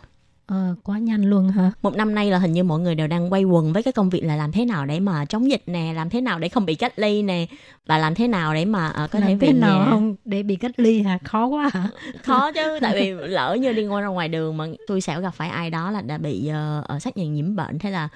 Ờ, 0.48 0.76
quá 0.84 1.00
nhanh 1.00 1.24
luôn 1.26 1.50
hả? 1.50 1.72
Một 1.82 1.96
năm 1.96 2.16
nay 2.16 2.32
là 2.32 2.38
hình 2.38 2.52
như 2.54 2.64
mọi 2.64 2.80
người 2.80 2.96
đều 2.96 3.08
đang 3.08 3.34
quay 3.34 3.44
quần 3.44 3.74
với 3.74 3.84
cái 3.84 3.92
công 3.94 4.10
việc 4.10 4.22
là 4.24 4.36
làm 4.36 4.52
thế 4.52 4.66
nào 4.66 4.86
để 4.86 5.00
mà 5.00 5.26
chống 5.26 5.50
dịch 5.52 5.64
nè, 5.68 5.94
làm 5.96 6.10
thế 6.10 6.22
nào 6.22 6.40
để 6.40 6.50
không 6.50 6.66
bị 6.66 6.76
cách 6.76 7.00
ly 7.00 7.24
nè 7.24 7.46
và 7.86 7.98
làm 7.98 8.16
thế 8.16 8.28
nào 8.28 8.54
để 8.54 8.66
mà 8.66 8.90
uh, 8.90 9.12
có 9.12 9.20
Làm 9.20 9.28
thể 9.28 9.36
về 9.36 9.48
thế 9.48 9.54
nào 9.54 9.80
nhà. 9.80 9.86
không 9.90 10.16
để 10.26 10.44
bị 10.44 10.56
cách 10.56 10.72
ly 10.78 11.02
hả? 11.02 11.18
Khó 11.24 11.46
quá 11.46 11.70
hả? 11.74 11.90
khó 12.24 12.52
chứ 12.52 12.80
tại 12.82 12.96
vì 12.96 13.12
lỡ 13.28 13.58
như 13.62 13.74
đi 13.74 13.88
qua 13.88 14.02
ra 14.02 14.08
ngoài 14.08 14.28
đường 14.28 14.58
mà 14.58 14.66
tôi 14.88 15.02
sẽ 15.02 15.22
gặp 15.22 15.32
phải 15.36 15.50
ai 15.50 15.70
đó 15.70 15.92
là 15.92 16.02
đã 16.02 16.18
bị 16.18 16.52
uh, 16.96 17.02
xác 17.02 17.18
nhận 17.18 17.34
nhiễm 17.34 17.56
bệnh 17.56 17.80
thế 17.80 17.92
là 17.92 18.10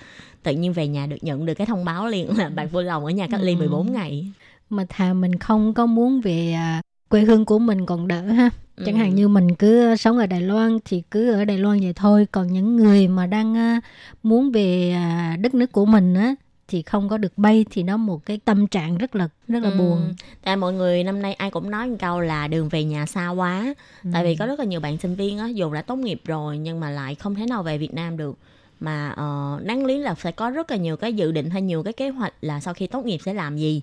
tự 0.43 0.51
nhiên 0.51 0.73
về 0.73 0.87
nhà 0.87 1.05
được 1.05 1.17
nhận 1.21 1.45
được 1.45 1.53
cái 1.53 1.67
thông 1.67 1.85
báo 1.85 2.07
liền 2.07 2.37
là 2.37 2.49
bạn 2.49 2.67
vui 2.67 2.83
lòng 2.83 3.05
ở 3.05 3.11
nhà 3.11 3.27
cách 3.31 3.41
ly 3.43 3.53
Ừ. 3.53 3.57
14 3.59 3.91
ngày 3.93 4.25
Mà 4.69 4.85
thà 4.89 5.13
mình 5.13 5.35
không 5.39 5.73
có 5.73 5.85
muốn 5.85 6.21
về 6.21 6.51
à, 6.53 6.81
quê 7.09 7.21
hương 7.21 7.45
của 7.45 7.59
mình 7.59 7.85
còn 7.85 8.07
đỡ 8.07 8.21
ha. 8.21 8.49
Chẳng 8.85 8.97
hạn 8.97 9.15
như 9.15 9.27
mình 9.27 9.55
cứ 9.55 9.95
sống 9.95 10.17
ở 10.17 10.25
Đài 10.25 10.41
Loan 10.41 10.77
thì 10.85 11.03
cứ 11.11 11.31
ở 11.33 11.45
Đài 11.45 11.57
Loan 11.57 11.79
vậy 11.79 11.93
thôi. 11.93 12.27
Còn 12.31 12.47
những 12.53 12.75
người 12.75 13.07
mà 13.07 13.25
đang 13.27 13.57
à, 13.57 13.81
muốn 14.23 14.51
về 14.51 14.91
à, 14.91 15.37
đất 15.39 15.53
nước 15.53 15.71
của 15.71 15.85
mình 15.85 16.13
á 16.15 16.35
thì 16.67 16.81
không 16.81 17.09
có 17.09 17.17
được 17.17 17.37
bay 17.37 17.65
thì 17.71 17.83
nó 17.83 17.97
một 17.97 18.25
cái 18.25 18.39
tâm 18.45 18.67
trạng 18.67 18.97
rất 18.97 19.15
là 19.15 19.29
rất 19.47 19.63
là 19.63 19.69
Ừ. 19.69 19.75
buồn. 19.77 20.13
tại 20.43 20.55
mọi 20.57 20.73
người 20.73 21.03
năm 21.03 21.21
nay 21.21 21.33
ai 21.33 21.51
cũng 21.51 21.71
nói 21.71 21.87
một 21.87 21.95
câu 21.99 22.19
là 22.19 22.47
đường 22.47 22.69
về 22.69 22.83
nhà 22.83 23.05
xa 23.05 23.29
quá 23.29 23.73
tại 24.13 24.23
vì 24.23 24.35
có 24.35 24.45
rất 24.45 24.59
là 24.59 24.65
nhiều 24.65 24.79
bạn 24.79 24.97
sinh 24.97 25.15
viên 25.15 25.37
á 25.37 25.47
dù 25.47 25.73
đã 25.73 25.81
tốt 25.81 25.95
nghiệp 25.95 26.21
rồi 26.25 26.57
nhưng 26.57 26.79
mà 26.79 26.89
lại 26.89 27.15
không 27.15 27.35
thể 27.35 27.45
nào 27.45 27.63
về 27.63 27.77
Việt 27.77 27.93
Nam 27.93 28.17
được 28.17 28.37
mà 28.79 29.09
ờ, 29.09 29.59
đáng 29.65 29.85
lý 29.85 29.97
là 29.97 30.15
sẽ 30.23 30.31
có 30.31 30.49
rất 30.49 30.71
là 30.71 30.77
nhiều 30.77 30.97
cái 30.97 31.13
dự 31.13 31.31
định 31.31 31.49
hay 31.49 31.61
nhiều 31.61 31.83
cái 31.83 31.93
kế 31.93 32.09
hoạch 32.09 32.33
là 32.41 32.59
sau 32.59 32.73
khi 32.73 32.87
tốt 32.87 33.05
nghiệp 33.05 33.17
sẽ 33.25 33.33
làm 33.33 33.57
gì 33.57 33.81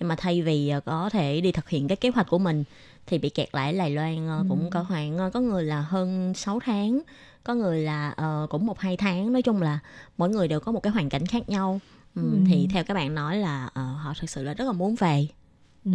nhưng 0.00 0.08
mà 0.08 0.14
thay 0.18 0.42
vì 0.42 0.68
ờ, 0.68 0.80
có 0.80 1.10
thể 1.12 1.40
đi 1.40 1.52
thực 1.52 1.68
hiện 1.68 1.88
cái 1.88 1.96
kế 1.96 2.08
hoạch 2.08 2.26
của 2.30 2.38
mình 2.38 2.64
thì 3.08 3.18
bị 3.18 3.28
kẹt 3.28 3.48
lại 3.52 3.72
ở 3.72 3.78
Đài 3.78 3.90
Loan 3.90 4.26
ờ, 4.28 4.44
cũng 4.48 4.70
có 4.70 4.84
khoảng 4.88 5.18
ờ, 5.18 5.30
có 5.30 5.40
người 5.40 5.62
là 5.64 5.80
hơn 5.80 6.34
6 6.34 6.60
tháng 6.64 7.00
có 7.44 7.54
người 7.54 7.80
là 7.82 8.10
ờ, 8.10 8.46
cũng 8.50 8.66
một 8.66 8.80
hai 8.80 8.96
tháng 8.96 9.32
nói 9.32 9.42
chung 9.42 9.62
là 9.62 9.78
mỗi 10.18 10.28
người 10.28 10.48
đều 10.48 10.60
có 10.60 10.72
một 10.72 10.80
cái 10.80 10.92
hoàn 10.92 11.08
cảnh 11.08 11.26
khác 11.26 11.48
nhau 11.48 11.80
ừ, 12.14 12.22
Ừ. 12.22 12.38
thì 12.48 12.68
theo 12.72 12.84
các 12.84 12.94
bạn 12.94 13.14
nói 13.14 13.36
là 13.36 13.68
ờ, 13.74 13.82
họ 13.82 14.12
thực 14.20 14.30
sự 14.30 14.42
là 14.42 14.54
rất 14.54 14.64
là 14.64 14.72
muốn 14.72 14.94
về 14.94 15.26
Ừ. 15.84 15.92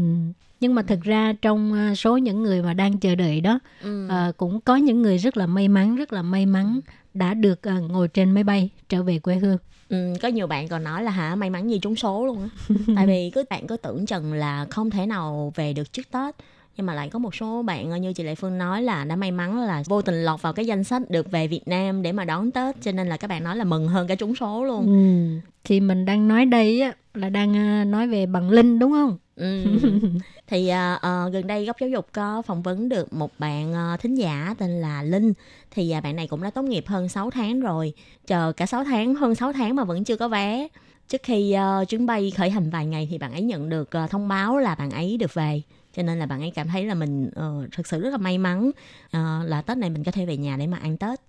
Nhưng 0.59 0.75
mà 0.75 0.81
thực 0.81 1.01
ra 1.01 1.33
trong 1.41 1.73
số 1.95 2.17
những 2.17 2.43
người 2.43 2.61
mà 2.61 2.73
đang 2.73 2.97
chờ 2.99 3.15
đợi 3.15 3.41
đó 3.41 3.59
ừ. 3.81 4.07
à, 4.09 4.31
cũng 4.37 4.61
có 4.61 4.75
những 4.75 5.01
người 5.01 5.17
rất 5.17 5.37
là 5.37 5.45
may 5.47 5.67
mắn, 5.67 5.95
rất 5.95 6.13
là 6.13 6.21
may 6.21 6.45
mắn 6.45 6.79
đã 7.13 7.33
được 7.33 7.67
à, 7.67 7.79
ngồi 7.79 8.07
trên 8.07 8.31
máy 8.31 8.43
bay 8.43 8.69
trở 8.89 9.03
về 9.03 9.19
quê 9.19 9.35
hương. 9.35 9.57
Ừ, 9.89 10.13
có 10.21 10.27
nhiều 10.27 10.47
bạn 10.47 10.67
còn 10.67 10.83
nói 10.83 11.03
là 11.03 11.11
hả 11.11 11.35
may 11.35 11.49
mắn 11.49 11.67
như 11.67 11.77
trúng 11.77 11.95
số 11.95 12.25
luôn 12.25 12.41
á 12.41 12.75
tại 12.95 13.07
vì 13.07 13.31
cứ 13.35 13.43
bạn 13.49 13.67
cứ 13.67 13.77
tưởng 13.77 14.05
chừng 14.05 14.33
là 14.33 14.65
không 14.69 14.89
thể 14.89 15.05
nào 15.05 15.53
về 15.55 15.73
được 15.73 15.93
trước 15.93 16.11
tết 16.11 16.35
nhưng 16.77 16.85
mà 16.85 16.93
lại 16.93 17.09
có 17.09 17.19
một 17.19 17.35
số 17.35 17.61
bạn 17.63 17.91
ờ, 17.91 17.97
như 17.97 18.13
chị 18.13 18.23
Lệ 18.23 18.35
Phương 18.35 18.57
nói 18.57 18.81
là 18.81 19.03
đã 19.05 19.15
may 19.15 19.31
mắn 19.31 19.59
là 19.59 19.83
vô 19.87 20.01
tình 20.01 20.25
lọt 20.25 20.41
vào 20.41 20.53
cái 20.53 20.65
danh 20.65 20.83
sách 20.83 21.09
được 21.09 21.31
về 21.31 21.47
Việt 21.47 21.67
Nam 21.67 22.01
để 22.01 22.11
mà 22.11 22.25
đón 22.25 22.51
Tết 22.51 22.75
cho 22.81 22.91
nên 22.91 23.09
là 23.09 23.17
các 23.17 23.27
bạn 23.27 23.43
nói 23.43 23.55
là 23.55 23.63
mừng 23.63 23.87
hơn 23.87 24.07
cả 24.07 24.15
trúng 24.15 24.35
số 24.35 24.63
luôn 24.63 24.87
Ừ. 24.87 25.39
Thì 25.63 25.79
mình 25.79 26.05
đang 26.05 26.27
nói 26.27 26.45
đây 26.45 26.81
á, 26.81 26.93
là 27.13 27.29
đang 27.29 27.55
à, 27.55 27.83
nói 27.83 28.07
về 28.07 28.25
bằng 28.25 28.49
linh 28.49 28.79
đúng 28.79 28.91
không? 28.91 29.17
ừ. 29.35 29.65
thì 30.47 30.67
ờ, 30.69 30.97
ờ, 31.01 31.29
gần 31.29 31.47
đây 31.47 31.65
góc 31.65 31.75
giáo 31.79 31.89
dục 31.89 32.07
có 32.13 32.41
phỏng 32.41 32.61
vấn 32.61 32.89
được 32.89 33.13
một 33.13 33.31
bạn 33.39 33.73
ờ, 33.73 33.97
thính 33.99 34.15
giả 34.15 34.55
tên 34.57 34.69
là 34.81 35.03
Linh 35.03 35.33
thì 35.71 35.91
ờ, 35.91 36.01
bạn 36.01 36.15
này 36.15 36.27
cũng 36.27 36.43
đã 36.43 36.49
tốt 36.49 36.61
nghiệp 36.61 36.83
hơn 36.87 37.09
6 37.09 37.29
tháng 37.29 37.59
rồi 37.59 37.93
chờ 38.27 38.51
cả 38.51 38.65
6 38.65 38.83
tháng 38.83 39.15
hơn 39.15 39.35
6 39.35 39.53
tháng 39.53 39.75
mà 39.75 39.83
vẫn 39.83 40.03
chưa 40.03 40.15
có 40.17 40.27
vé 40.27 40.67
trước 41.07 41.21
khi 41.23 41.51
ờ, 41.51 41.85
chuyến 41.89 42.05
bay 42.05 42.31
khởi 42.37 42.49
hành 42.49 42.69
vài 42.69 42.85
ngày 42.85 43.07
thì 43.11 43.17
bạn 43.17 43.31
ấy 43.31 43.41
nhận 43.41 43.69
được 43.69 43.91
ờ, 43.91 44.07
thông 44.07 44.27
báo 44.27 44.57
là 44.57 44.75
bạn 44.75 44.91
ấy 44.91 45.17
được 45.17 45.33
về 45.33 45.61
cho 45.95 46.03
nên 46.03 46.19
là 46.19 46.25
bạn 46.25 46.41
ấy 46.41 46.51
cảm 46.55 46.67
thấy 46.67 46.85
là 46.85 46.93
mình 46.93 47.29
ờ, 47.35 47.67
thực 47.71 47.87
sự 47.87 48.01
rất 48.01 48.09
là 48.09 48.17
may 48.17 48.37
mắn 48.37 48.71
ờ, 49.11 49.43
là 49.45 49.61
Tết 49.61 49.77
này 49.77 49.89
mình 49.89 50.03
có 50.03 50.11
thể 50.11 50.25
về 50.25 50.37
nhà 50.37 50.57
để 50.57 50.67
mà 50.67 50.77
ăn 50.77 50.97
Tết. 50.97 51.19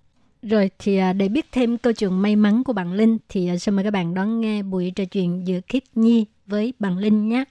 Rồi 0.41 0.69
thì 0.79 0.97
à, 0.97 1.13
để 1.13 1.27
biết 1.27 1.45
thêm 1.51 1.77
câu 1.77 1.93
chuyện 1.93 2.21
may 2.21 2.35
mắn 2.35 2.63
của 2.63 2.73
bạn 2.73 2.93
Linh 2.93 3.17
thì 3.29 3.47
à, 3.47 3.57
xin 3.57 3.75
mời 3.75 3.83
các 3.83 3.91
bạn 3.91 4.13
đón 4.13 4.41
nghe 4.41 4.63
buổi 4.63 4.91
trò 4.95 5.05
chuyện 5.05 5.47
giữa 5.47 5.59
Khiết 5.67 5.83
Nhi 5.95 6.25
với 6.45 6.73
bạn 6.79 6.97
Linh 6.97 7.29
nhé. 7.29 7.43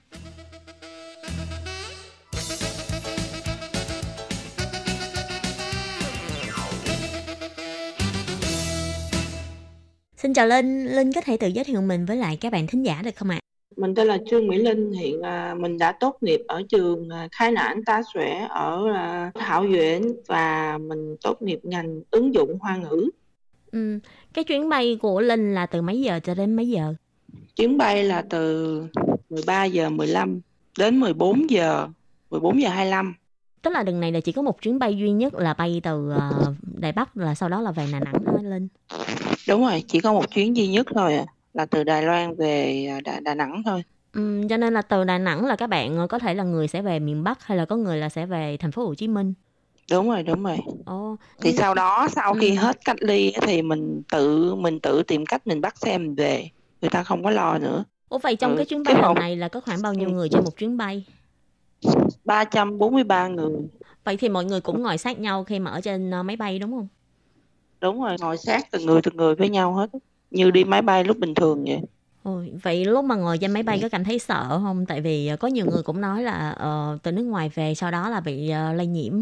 xin 10.25 10.33
chào 10.33 10.47
Linh. 10.47 10.85
Linh 10.85 11.13
có 11.13 11.21
thể 11.21 11.37
tự 11.37 11.47
giới 11.47 11.63
thiệu 11.63 11.81
mình 11.81 12.05
với 12.05 12.17
lại 12.17 12.37
các 12.41 12.51
bạn 12.51 12.67
thính 12.67 12.85
giả 12.85 13.01
được 13.01 13.15
không 13.15 13.29
ạ 13.29 13.39
Mình 13.77 13.95
tên 13.95 14.07
là 14.07 14.17
Trương 14.29 14.47
Mỹ 14.47 14.57
Linh, 14.57 14.91
hiện 14.91 15.21
à, 15.21 15.55
mình 15.59 15.77
đã 15.77 15.91
tốt 15.91 16.17
nghiệp 16.21 16.41
ở 16.47 16.61
trường 16.69 17.09
à, 17.09 17.27
Khai 17.31 17.51
nản 17.51 17.85
tá 17.85 18.01
xuể 18.13 18.31
ở 18.49 18.87
à, 18.93 19.31
Thảo 19.35 19.65
Duyện 19.71 20.01
và 20.27 20.77
mình 20.77 21.15
tốt 21.21 21.41
nghiệp 21.41 21.59
ngành 21.63 22.01
ứng 22.11 22.33
dụng 22.33 22.57
hoa 22.59 22.77
ngữ. 22.77 23.09
ừ. 23.71 23.99
cái 24.33 24.43
chuyến 24.43 24.69
bay 24.69 24.97
của 25.01 25.21
Linh 25.21 25.53
là 25.53 25.65
từ 25.65 25.81
mấy 25.81 26.01
giờ 26.01 26.19
cho 26.23 26.35
đến 26.35 26.55
mấy 26.55 26.69
giờ 26.69 26.93
Chuyến 27.55 27.77
bay 27.77 28.03
là 28.03 28.23
từ 28.29 28.81
13 29.29 29.65
giờ 29.65 29.89
15 29.89 30.39
đến 30.79 30.99
14 30.99 31.49
giờ 31.49 31.87
14 32.29 32.61
giờ 32.61 32.69
25. 32.69 33.15
tức 33.61 33.71
là 33.71 33.83
đợt 33.83 33.91
này 33.91 34.11
là 34.11 34.19
chỉ 34.19 34.31
có 34.31 34.41
một 34.41 34.61
chuyến 34.61 34.79
bay 34.79 34.97
duy 34.97 35.11
nhất 35.11 35.33
là 35.33 35.53
bay 35.53 35.81
từ 35.83 36.13
Đài 36.63 36.91
Bắc 36.91 37.17
là 37.17 37.35
sau 37.35 37.49
đó 37.49 37.61
là 37.61 37.71
về 37.71 37.87
Đà 37.91 37.99
Nẵng 37.99 38.23
thôi 38.25 38.43
Linh 38.43 38.67
Đúng 39.47 39.61
rồi, 39.61 39.83
chỉ 39.87 39.99
có 39.99 40.13
một 40.13 40.31
chuyến 40.31 40.55
duy 40.57 40.67
nhất 40.67 40.87
thôi 40.93 41.13
à, 41.13 41.25
là 41.55 41.65
từ 41.65 41.83
Đài 41.83 42.03
Loan 42.03 42.35
về 42.37 42.85
à, 42.91 43.01
Đà, 43.01 43.19
Đà 43.19 43.35
Nẵng 43.35 43.63
thôi. 43.65 43.83
ừ, 44.11 44.41
cho 44.49 44.57
nên 44.57 44.73
là 44.73 44.81
từ 44.81 45.03
Đà 45.03 45.17
Nẵng 45.17 45.45
là 45.45 45.55
các 45.55 45.67
bạn 45.67 45.97
ờ, 45.97 46.07
có 46.07 46.19
thể 46.19 46.33
là 46.33 46.43
người 46.43 46.67
sẽ 46.67 46.81
về 46.81 46.99
miền 46.99 47.23
Bắc 47.23 47.43
hay 47.43 47.57
là 47.57 47.65
có 47.65 47.75
người 47.75 47.97
là 47.97 48.09
sẽ 48.09 48.25
về 48.25 48.57
thành 48.57 48.71
phố 48.71 48.85
Hồ 48.85 48.95
Chí 48.95 49.07
Minh 49.07 49.33
Đúng 49.91 50.09
rồi, 50.09 50.23
đúng 50.23 50.43
rồi. 50.43 50.57
Ồ, 50.85 51.15
Thì 51.41 51.51
sau 51.53 51.73
đó 51.75 52.07
sau 52.11 52.33
khi 52.33 52.51
Ừ. 52.51 52.55
hết 52.55 52.77
cách 52.85 52.97
ly 53.01 53.33
thì 53.41 53.61
mình 53.61 54.03
tự 54.11 54.55
mình 54.55 54.79
tự 54.81 55.03
tìm 55.03 55.25
cách 55.25 55.47
mình 55.47 55.61
bắt 55.61 55.77
xe 55.77 55.97
mình 55.97 56.15
về. 56.15 56.49
Người 56.81 56.89
ta 56.89 57.03
không 57.03 57.23
có 57.23 57.29
lo 57.31 57.57
nữa. 57.57 57.83
Ủa 58.09 58.17
vậy 58.17 58.35
trong 58.35 58.51
Ừ, 58.51 58.57
cái 58.57 58.65
chuyến 58.65 58.83
bay 58.83 58.95
lần 59.01 59.13
này 59.17 59.35
là 59.35 59.47
có 59.49 59.61
khoảng 59.61 59.81
bao 59.81 59.93
nhiêu 59.93 60.09
người 60.09 60.29
trên 60.29 60.43
một 60.43 60.57
chuyến 60.57 60.77
bay 60.77 61.05
343 62.25 63.27
người. 63.27 63.67
vậy 64.03 64.17
thì 64.17 64.29
mọi 64.29 64.45
người 64.45 64.61
cũng 64.61 64.83
ngồi 64.83 64.97
sát 64.97 65.19
nhau 65.19 65.43
khi 65.43 65.59
mà 65.59 65.71
ở 65.71 65.81
trên 65.81 66.11
ờ, 66.11 66.23
máy 66.23 66.35
bay 66.35 66.59
đúng 66.59 66.71
không 66.71 66.87
Đúng 67.81 68.01
rồi, 68.01 68.15
ngồi 68.19 68.37
sát 68.37 68.71
từng 68.71 68.85
người 68.85 69.01
từng 69.01 69.15
người 69.17 69.35
với 69.35 69.49
nhau 69.49 69.73
hết. 69.73 69.89
Như 70.31 70.51
đi 70.51 70.63
máy 70.63 70.81
bay 70.81 71.03
lúc 71.03 71.17
bình 71.17 71.33
thường 71.33 71.63
vậy. 71.67 71.79
Ôi, 72.23 72.51
vậy 72.63 72.85
lúc 72.85 73.05
mà 73.05 73.15
ngồi 73.15 73.37
trên 73.37 73.51
máy 73.51 73.63
bay 73.63 73.79
có 73.81 73.89
cảm 73.89 74.03
thấy 74.03 74.19
sợ 74.19 74.59
không? 74.63 74.85
Tại 74.85 75.01
vì 75.01 75.27
ờ, 75.27 75.37
có 75.37 75.47
nhiều 75.47 75.65
người 75.65 75.83
cũng 75.83 76.01
nói 76.01 76.23
là 76.23 76.49
ờ, 76.51 76.97
từ 77.03 77.11
nước 77.11 77.23
ngoài 77.23 77.51
về 77.53 77.75
sau 77.75 77.91
đó 77.91 78.09
là 78.09 78.19
bị 78.19 78.49
ờ, 78.49 78.73
lây 78.73 78.87
nhiễm. 78.87 79.21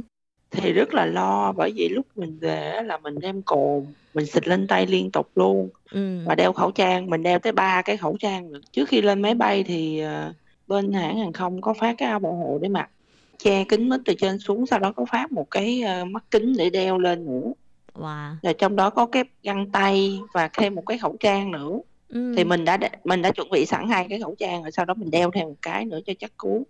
Thì 0.51 0.73
rất 0.73 0.93
là 0.93 1.05
lo 1.05 1.51
bởi 1.51 1.71
vì 1.75 1.89
lúc 1.89 2.05
mình 2.15 2.39
về 2.39 2.81
là 2.85 2.97
mình 2.97 3.19
đem 3.19 3.41
cồn, 3.41 3.85
mình 4.13 4.25
xịt 4.25 4.47
lên 4.47 4.67
tay 4.67 4.87
liên 4.87 5.11
tục 5.11 5.27
luôn 5.35 5.69
Ừ. 5.91 6.23
và 6.25 6.35
đeo 6.35 6.53
khẩu 6.53 6.71
trang, 6.71 7.09
mình 7.09 7.23
đeo 7.23 7.39
tới 7.39 7.51
ba 7.51 7.81
cái 7.81 7.97
khẩu 7.97 8.17
trang. 8.19 8.51
Trước 8.71 8.89
khi 8.89 9.01
lên 9.01 9.21
máy 9.21 9.33
bay 9.35 9.63
thì 9.63 9.99
ờ, 9.99 10.33
bên 10.67 10.93
hãng 10.93 11.17
hàng 11.17 11.33
không 11.33 11.61
có 11.61 11.73
phát 11.73 11.95
cái 11.97 12.09
áo 12.09 12.19
bảo 12.19 12.33
hộ 12.33 12.59
để 12.61 12.69
mặc, 12.69 12.89
che 13.37 13.63
kính 13.63 13.89
mít 13.89 14.01
từ 14.05 14.13
trên 14.17 14.39
xuống, 14.39 14.65
sau 14.65 14.79
đó 14.79 14.91
có 14.91 15.05
phát 15.05 15.31
một 15.31 15.51
cái 15.51 15.83
mắt 16.09 16.23
kính 16.31 16.53
để 16.57 16.69
đeo 16.69 16.97
lên 16.97 17.25
nữa. 17.25 17.51
Wow. 17.93 18.35
Rồi 18.43 18.53
trong 18.53 18.75
đó 18.75 18.89
có 18.89 19.05
cái 19.05 19.23
găng 19.43 19.71
tay 19.71 20.19
và 20.33 20.49
thêm 20.53 20.75
một 20.75 20.83
cái 20.85 20.97
khẩu 20.97 21.15
trang 21.19 21.51
nữa. 21.51 21.79
Ừ. 22.09 22.33
Thì 22.37 22.43
mình 22.43 22.65
đã 22.65 22.77
mình 23.03 23.21
đã 23.21 23.31
chuẩn 23.31 23.49
bị 23.49 23.65
sẵn 23.65 23.89
hai 23.89 24.05
cái 24.09 24.19
khẩu 24.21 24.35
trang 24.39 24.61
rồi 24.61 24.71
sau 24.71 24.85
đó 24.85 24.93
mình 24.93 25.11
đeo 25.11 25.31
thêm 25.31 25.45
một 25.45 25.55
cái 25.61 25.85
nữa 25.85 25.99
cho 26.05 26.13
chắc 26.19 26.37
cú. 26.37 26.63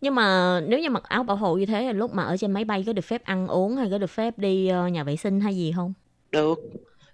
Nhưng 0.00 0.14
mà 0.14 0.60
nếu 0.68 0.78
như 0.78 0.90
mặc 0.90 1.02
áo 1.08 1.22
bảo 1.22 1.36
hộ 1.36 1.56
như 1.56 1.66
thế 1.66 1.82
là 1.86 1.92
lúc 1.92 2.14
mà 2.14 2.22
ở 2.22 2.36
trên 2.36 2.52
máy 2.52 2.64
bay 2.64 2.84
có 2.86 2.92
được 2.92 3.04
phép 3.04 3.24
ăn 3.24 3.48
uống 3.48 3.76
hay 3.76 3.88
có 3.90 3.98
được 3.98 4.10
phép 4.10 4.38
đi 4.38 4.68
ờ, 4.68 4.88
nhà 4.88 5.04
vệ 5.04 5.16
sinh 5.16 5.40
hay 5.40 5.56
gì 5.56 5.72
không? 5.76 5.92
Được. 6.30 6.58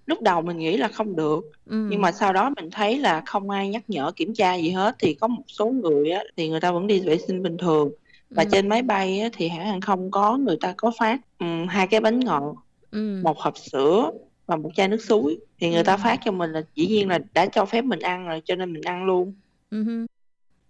Lúc 0.07 0.23
đầu 0.23 0.43
mình 0.43 0.59
nghĩ 0.59 0.77
là 0.77 0.89
không 0.89 1.17
được, 1.17 1.45
Ừ. 1.67 1.87
nhưng 1.91 2.01
mà 2.01 2.13
sau 2.13 2.33
đó 2.33 2.51
mình 2.57 2.71
thấy 2.71 2.99
là 2.99 3.23
không 3.27 3.51
ai 3.51 3.69
nhắc 3.69 3.83
nhở 3.89 4.13
kiểm 4.17 4.35
tra 4.35 4.55
gì 4.55 4.71
hết 4.71 4.97
thì 4.99 5.15
có 5.15 5.29
một 5.29 5.43
số 5.49 5.67
người 5.67 6.11
á 6.11 6.23
thì 6.37 6.49
người 6.49 6.61
ta 6.61 6.73
vẫn 6.73 6.87
đi 6.87 7.01
vệ 7.01 7.19
sinh 7.19 7.43
bình 7.43 7.57
thường. 7.57 7.91
Và 8.35 8.43
Ừ. 8.43 8.49
trên 8.53 8.69
máy 8.69 8.83
bay 8.83 9.21
á, 9.21 9.29
thì 9.33 9.49
hãng 9.49 9.67
hàng 9.67 9.81
không 9.81 10.11
có 10.11 10.37
người 10.37 10.57
ta 10.61 10.75
có 10.77 10.93
phát 10.99 11.21
ừm, 11.39 11.69
hai 11.69 11.87
cái 11.87 12.01
bánh 12.01 12.21
ngọt 12.21 12.55
ừ. 12.91 13.21
một 13.23 13.39
hộp 13.39 13.59
sữa 13.59 14.11
và 14.47 14.57
một 14.57 14.71
chai 14.75 14.89
nước 14.89 15.03
suối 15.03 15.39
thì 15.61 15.69
người 15.69 15.79
Ừ. 15.79 15.83
ta 15.83 15.97
phát 15.97 16.21
cho 16.25 16.33
mình 16.33 16.51
là 16.53 16.63
dĩ 16.75 16.87
nhiên 16.87 17.09
là 17.09 17.19
đã 17.35 17.47
cho 17.47 17.65
phép 17.65 17.83
mình 17.85 18.01
ăn 18.01 18.27
rồi 18.27 18.43
cho 18.45 18.55
nên 18.55 18.73
mình 18.73 18.83
ăn 18.83 19.05
luôn 19.05 19.35
Ừ 19.71 19.83
hứ. 19.83 20.07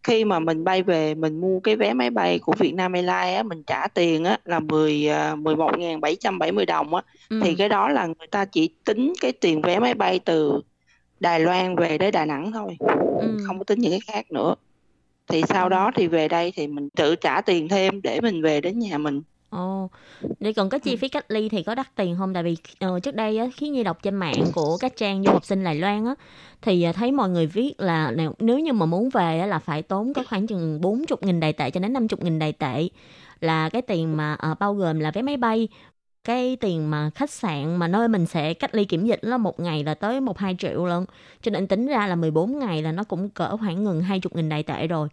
khi 0.03 0.25
mà 0.25 0.39
mình 0.39 0.65
bay 0.65 0.83
về 0.83 1.15
mình 1.15 1.41
mua 1.41 1.61
cái 1.61 1.77
vé 1.77 1.93
máy 1.95 2.11
bay 2.11 2.39
của 2.39 2.53
Vietnam 2.59 2.93
Airlines 2.93 3.37
á 3.37 3.43
mình 3.43 3.63
trả 3.67 3.87
tiền 3.89 4.25
á 4.25 4.39
là 4.45 4.61
10 4.61 5.09
à, 5.09 5.35
11.770 5.35 6.67
đồng 6.67 6.95
á 6.95 7.03
Ừ. 7.31 7.41
thì 7.45 7.55
cái 7.55 7.69
đó 7.69 7.89
là 7.89 8.07
người 8.07 8.27
ta 8.31 8.45
chỉ 8.45 8.75
tính 8.85 9.13
cái 9.21 9.33
tiền 9.33 9.61
vé 9.63 9.79
máy 9.79 9.95
bay 9.95 10.19
từ 10.25 10.61
Đài 11.21 11.41
Loan 11.41 11.77
về 11.77 11.99
đến 11.99 12.13
Đà 12.13 12.25
Nẵng 12.25 12.53
thôi 12.53 12.77
Ừ. 13.21 13.37
không 13.47 13.59
có 13.59 13.65
tính 13.65 13.79
những 13.81 13.91
cái 13.93 14.01
khác 14.07 14.31
nữa 14.33 14.55
thì 15.27 15.43
sau 15.49 15.69
đó 15.69 15.91
thì 15.95 16.07
về 16.09 16.29
đây 16.29 16.53
thì 16.57 16.67
mình 16.67 16.89
tự 16.97 17.17
trả 17.17 17.41
tiền 17.41 17.69
thêm 17.69 18.03
để 18.03 18.21
mình 18.21 18.43
về 18.43 18.61
đến 18.61 18.79
nhà 18.79 18.99
mình 18.99 19.23
Ồ, 19.51 19.91
để 20.41 20.53
còn 20.53 20.69
có 20.69 20.79
chi 20.79 20.97
phí 20.97 21.09
cách 21.09 21.25
ly 21.31 21.49
thì 21.49 21.63
có 21.63 21.75
đắt 21.75 21.95
tiền 21.97 22.17
không? 22.19 22.35
Tại 22.35 22.43
vì 22.43 22.57
ờ, 22.81 23.01
trước 23.01 23.15
đây 23.15 23.39
á, 23.39 23.47
khi 23.57 23.69
Nhi 23.69 23.83
đọc 23.85 24.03
trên 24.03 24.15
mạng 24.17 24.53
của 24.53 24.77
các 24.79 24.97
trang 24.97 25.23
du 25.25 25.33
học 25.33 25.45
sinh 25.45 25.65
Đài 25.65 25.75
Loan 25.75 26.05
á, 26.07 26.15
thì 26.63 26.83
ờ, 26.83 26.93
thấy 26.93 27.13
mọi 27.13 27.29
người 27.29 27.47
viết 27.47 27.75
là 27.79 28.11
nếu, 28.11 28.35
nếu 28.39 28.59
như 28.59 28.73
mà 28.73 28.87
muốn 28.87 29.09
về 29.11 29.41
á, 29.41 29.47
là 29.47 29.59
phải 29.59 29.83
tốn 29.83 30.15
có 30.15 30.23
khoảng 30.29 30.47
chừng 30.47 30.81
40.000 30.81 31.41
đài 31.41 31.53
tệ 31.53 31.71
cho 31.71 31.81
đến 31.81 31.93
50.000 31.93 32.39
đài 32.39 32.53
tệ 32.53 32.89
là 33.41 33.69
cái 33.69 33.83
tiền 33.83 34.17
mà 34.17 34.35
ờ, 34.35 34.55
bao 34.55 34.75
gồm 34.75 35.01
là 35.01 35.11
vé 35.11 35.23
máy 35.23 35.37
bay 35.37 35.69
cái 36.25 36.57
tiền 36.61 36.91
mà 36.91 37.11
khách 37.15 37.31
sạn 37.31 37.77
mà 37.77 37.89
nơi 37.89 38.09
mình 38.09 38.27
sẽ 38.27 38.55
cách 38.55 38.75
ly 38.75 38.85
kiểm 38.85 39.07
dịch 39.07 39.21
là 39.23 39.39
một 39.39 39.61
ngày 39.61 39.85
là 39.85 39.95
tới 39.95 40.21
một 40.21 40.39
hai 40.39 40.57
triệu 40.59 40.87
lần 40.87 41.05
cho 41.43 41.51
nên 41.51 41.67
tính 41.69 41.87
ra 41.87 42.07
là 42.07 42.15
14 42.17 42.59
ngày 42.59 42.83
là 42.83 42.93
nó 42.93 43.05
cũng 43.05 43.31
cỡ 43.31 43.57
khoảng 43.57 43.85
gần 43.85 44.03
20.000 44.03 44.49
đài 44.49 44.63
tệ 44.63 44.87
rồi 44.87 45.09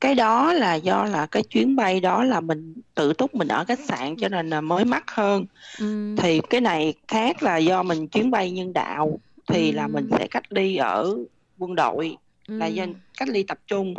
cái 0.00 0.14
đó 0.14 0.52
là 0.52 0.74
do 0.74 1.04
là 1.04 1.26
cái 1.26 1.42
chuyến 1.42 1.76
bay 1.76 2.00
đó 2.00 2.24
là 2.24 2.40
mình 2.40 2.74
tự 2.94 3.12
túc 3.12 3.34
mình 3.34 3.48
ở 3.48 3.64
khách 3.64 3.78
sạn 3.80 4.16
cho 4.16 4.28
nên 4.28 4.50
là 4.50 4.60
mới 4.60 4.84
mắc 4.84 5.04
hơn 5.10 5.44
ừ. 5.78 6.14
thì 6.18 6.40
cái 6.50 6.60
này 6.60 6.94
khác 7.08 7.42
là 7.42 7.56
do 7.56 7.82
mình 7.82 8.08
chuyến 8.08 8.30
bay 8.30 8.50
nhân 8.50 8.72
đạo 8.72 9.18
thì 9.52 9.72
là 9.72 9.84
Ừ. 9.84 9.88
mình 9.92 10.08
sẽ 10.18 10.26
cách 10.30 10.52
ly 10.52 10.76
ở 10.76 11.16
quân 11.58 11.74
đội 11.74 12.16
là 12.46 12.66
do 12.66 12.84
cách 13.18 13.28
ly 13.28 13.42
tập 13.42 13.58
trung 13.66 13.94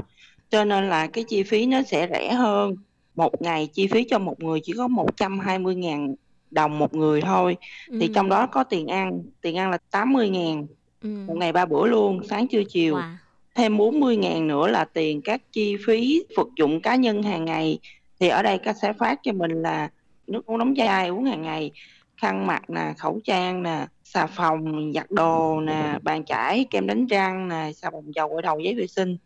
cho 0.49 0.65
nên 0.65 0.89
là 0.89 1.07
cái 1.07 1.23
chi 1.27 1.43
phí 1.43 1.65
nó 1.65 1.81
sẽ 1.83 2.07
rẻ 2.13 2.33
hơn 2.33 2.75
một 3.15 3.41
ngày 3.41 3.67
chi 3.73 3.87
phí 3.87 4.03
cho 4.09 4.19
một 4.19 4.39
người 4.39 4.59
chỉ 4.63 4.73
có 4.77 4.87
120.000 4.87 6.15
đồng 6.51 6.79
một 6.79 6.93
người 6.93 7.21
thôi 7.21 7.57
thì 7.99 8.07
Ừ. 8.07 8.11
trong 8.15 8.29
đó 8.29 8.47
có 8.47 8.63
tiền 8.63 8.87
ăn 8.87 9.23
tiền 9.41 9.57
ăn 9.57 9.71
là 9.71 9.77
80.000 9.91 10.67
Ừ. 11.01 11.09
một 11.27 11.35
ngày 11.37 11.51
ba 11.51 11.65
bữa 11.65 11.85
luôn 11.87 12.21
sáng 12.29 12.47
trưa 12.47 12.61
chiều 12.69 12.95
Wow. 12.95 13.15
Thêm 13.57 13.77
40.000 13.77 14.45
nữa 14.45 14.67
là 14.67 14.85
tiền 14.85 15.21
các 15.21 15.41
chi 15.51 15.77
phí 15.85 16.23
vật 16.35 16.47
dụng 16.57 16.81
cá 16.81 16.95
nhân 16.95 17.23
hàng 17.23 17.45
ngày. 17.45 17.79
Thì 18.19 18.27
ở 18.27 18.43
đây 18.43 18.57
các 18.57 18.75
sẽ 18.81 18.93
phát 18.93 19.19
cho 19.23 19.31
mình 19.31 19.51
là 19.61 19.89
nước 20.27 20.45
uống 20.45 20.57
nóng 20.57 20.73
chai 20.77 21.07
uống 21.07 21.25
hàng 21.25 21.41
ngày 21.41 21.71
khăn 22.17 22.47
mặt 22.47 22.69
nè 22.69 22.93
khẩu 22.97 23.19
trang 23.23 23.63
nè 23.63 23.87
xà 24.03 24.25
phòng 24.27 24.91
giặt 24.95 25.11
đồ 25.11 25.61
nè 25.61 25.99
bàn 26.03 26.25
chải 26.25 26.65
kem 26.69 26.87
đánh 26.87 27.07
răng 27.07 27.47
nè 27.47 27.71
xà 27.75 27.89
phòng 27.91 28.15
dầu 28.15 28.29
gội 28.29 28.41
đầu 28.41 28.59
giấy 28.59 28.75
vệ 28.75 28.87
sinh. 28.87 29.17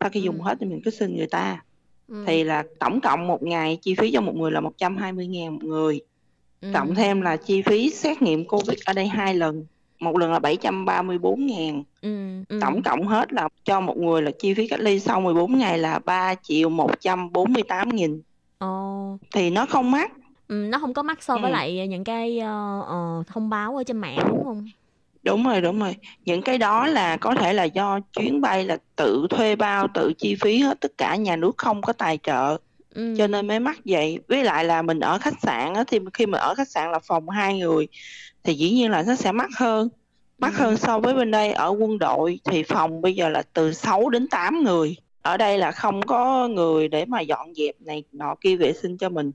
Sau 0.00 0.10
khi 0.10 0.20
dùng 0.20 0.40
hết 0.40 0.56
thì 0.60 0.66
mình 0.66 0.80
cứ 0.84 0.90
xin 0.90 1.16
người 1.16 1.26
ta. 1.26 1.62
Ừ. 2.08 2.24
thì 2.26 2.44
là 2.44 2.64
tổng 2.78 3.00
cộng 3.00 3.26
một 3.26 3.42
ngày 3.42 3.78
chi 3.82 3.94
phí 3.94 4.10
cho 4.10 4.20
một 4.20 4.34
người 4.36 4.50
là 4.50 4.60
120.000 4.60 5.50
một 5.50 5.64
người. 5.64 6.00
Ừ. 6.60 6.68
cộng 6.74 6.94
thêm 6.94 7.20
là 7.20 7.36
chi 7.36 7.62
phí 7.62 7.90
xét 7.90 8.22
nghiệm 8.22 8.48
covid 8.48 8.78
ở 8.84 8.92
đây 8.92 9.08
hai 9.08 9.34
lần 9.34 9.66
một 10.00 10.18
lần 10.18 10.32
là 10.32 10.38
734.000 10.38 11.82
Ừ. 12.02 12.42
Ừ. 12.48 12.58
tổng 12.60 12.82
cộng 12.82 13.06
hết 13.06 13.32
là 13.32 13.48
cho 13.64 13.80
một 13.80 13.96
người 13.98 14.22
là 14.22 14.30
chi 14.38 14.54
phí 14.54 14.68
cách 14.68 14.80
ly 14.80 15.00
sau 15.00 15.20
14 15.20 15.58
ngày 15.58 15.78
là 15.78 15.98
3 15.98 16.34
triệu 16.42 16.68
148 16.68 17.88
nghìn 17.88 18.22
Ồ. 18.58 19.16
thì 19.34 19.50
nó 19.50 19.66
không 19.66 19.90
mắc 19.90 20.12
Ừ, 20.48 20.54
nó 20.54 20.78
không 20.78 20.94
có 20.94 21.02
mắc 21.02 21.22
so 21.22 21.38
với 21.38 21.50
Ừ. 21.50 21.52
lại 21.52 21.88
những 21.88 22.04
cái 22.04 22.38
ờ, 22.38 22.80
ờ, 22.86 23.22
thông 23.26 23.50
báo 23.50 23.76
ở 23.76 23.84
trên 23.84 23.96
mạng 23.98 24.18
đúng 24.28 24.44
không? 24.44 24.64
đúng 25.22 25.44
rồi 25.44 25.60
đúng 25.60 25.80
rồi 25.80 25.96
những 26.24 26.42
cái 26.42 26.58
đó 26.58 26.86
là 26.86 27.16
có 27.16 27.34
thể 27.34 27.52
là 27.52 27.64
do 27.64 28.00
chuyến 28.12 28.40
bay 28.40 28.64
là 28.64 28.78
tự 28.96 29.26
thuê 29.30 29.56
bao 29.56 29.88
tự 29.94 30.12
chi 30.18 30.34
phí 30.40 30.58
hết 30.58 30.80
tất 30.80 30.92
cả 30.98 31.16
nhà 31.16 31.36
nước 31.36 31.58
không 31.58 31.82
có 31.82 31.92
tài 31.92 32.18
trợ 32.22 32.58
Ừ. 32.94 33.14
cho 33.18 33.26
nên 33.26 33.46
mới 33.46 33.60
mắc 33.60 33.78
vậy 33.84 34.18
với 34.28 34.44
lại 34.44 34.64
là 34.64 34.82
mình 34.82 35.00
ở 35.00 35.18
khách 35.18 35.40
sạn 35.42 35.74
á, 35.74 35.84
thì 35.86 35.98
khi 36.14 36.26
mà 36.26 36.38
ở 36.38 36.54
khách 36.54 36.68
sạn 36.68 36.92
là 36.92 36.98
phòng 36.98 37.28
hai 37.28 37.58
người 37.58 37.88
thì 38.44 38.54
dĩ 38.54 38.70
nhiên 38.70 38.90
là 38.90 39.02
nó 39.02 39.14
sẽ 39.14 39.32
mắc 39.32 39.50
hơn 39.58 39.88
mắc 40.38 40.52
Ừ. 40.58 40.62
hơn 40.62 40.76
so 40.76 40.98
với 40.98 41.14
bên 41.14 41.30
đây 41.30 41.52
ở 41.52 41.68
quân 41.78 41.98
đội 41.98 42.40
thì 42.44 42.62
phòng 42.62 43.00
bây 43.02 43.14
giờ 43.14 43.28
là 43.28 43.42
từ 43.52 43.72
6 43.72 44.08
đến 44.10 44.28
8 44.28 44.64
người 44.64 44.96
ở 45.22 45.36
đây 45.36 45.58
là 45.58 45.72
không 45.72 46.02
có 46.02 46.48
người 46.48 46.88
để 46.88 47.04
mà 47.04 47.20
dọn 47.20 47.54
dẹp 47.54 47.80
này 47.80 48.04
nọ 48.12 48.34
kia 48.40 48.56
vệ 48.56 48.72
sinh 48.72 48.96
cho 48.96 49.08
mình 49.08 49.32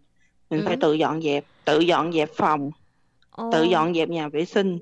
mình 0.49 0.62
phải 0.66 0.76
Ừ. 0.76 0.80
tự 0.82 0.93
dọn 0.93 1.22
dẹp 1.22 1.45
tự 1.66 1.80
dọn 1.80 2.14
dẹp 2.14 2.30
phòng 2.36 2.72
Ồ. 3.32 3.49
tự 3.51 3.64
dọn 3.64 3.93
dẹp 3.93 4.10
nhà 4.10 4.28
vệ 4.28 4.45
sinh 4.45 4.80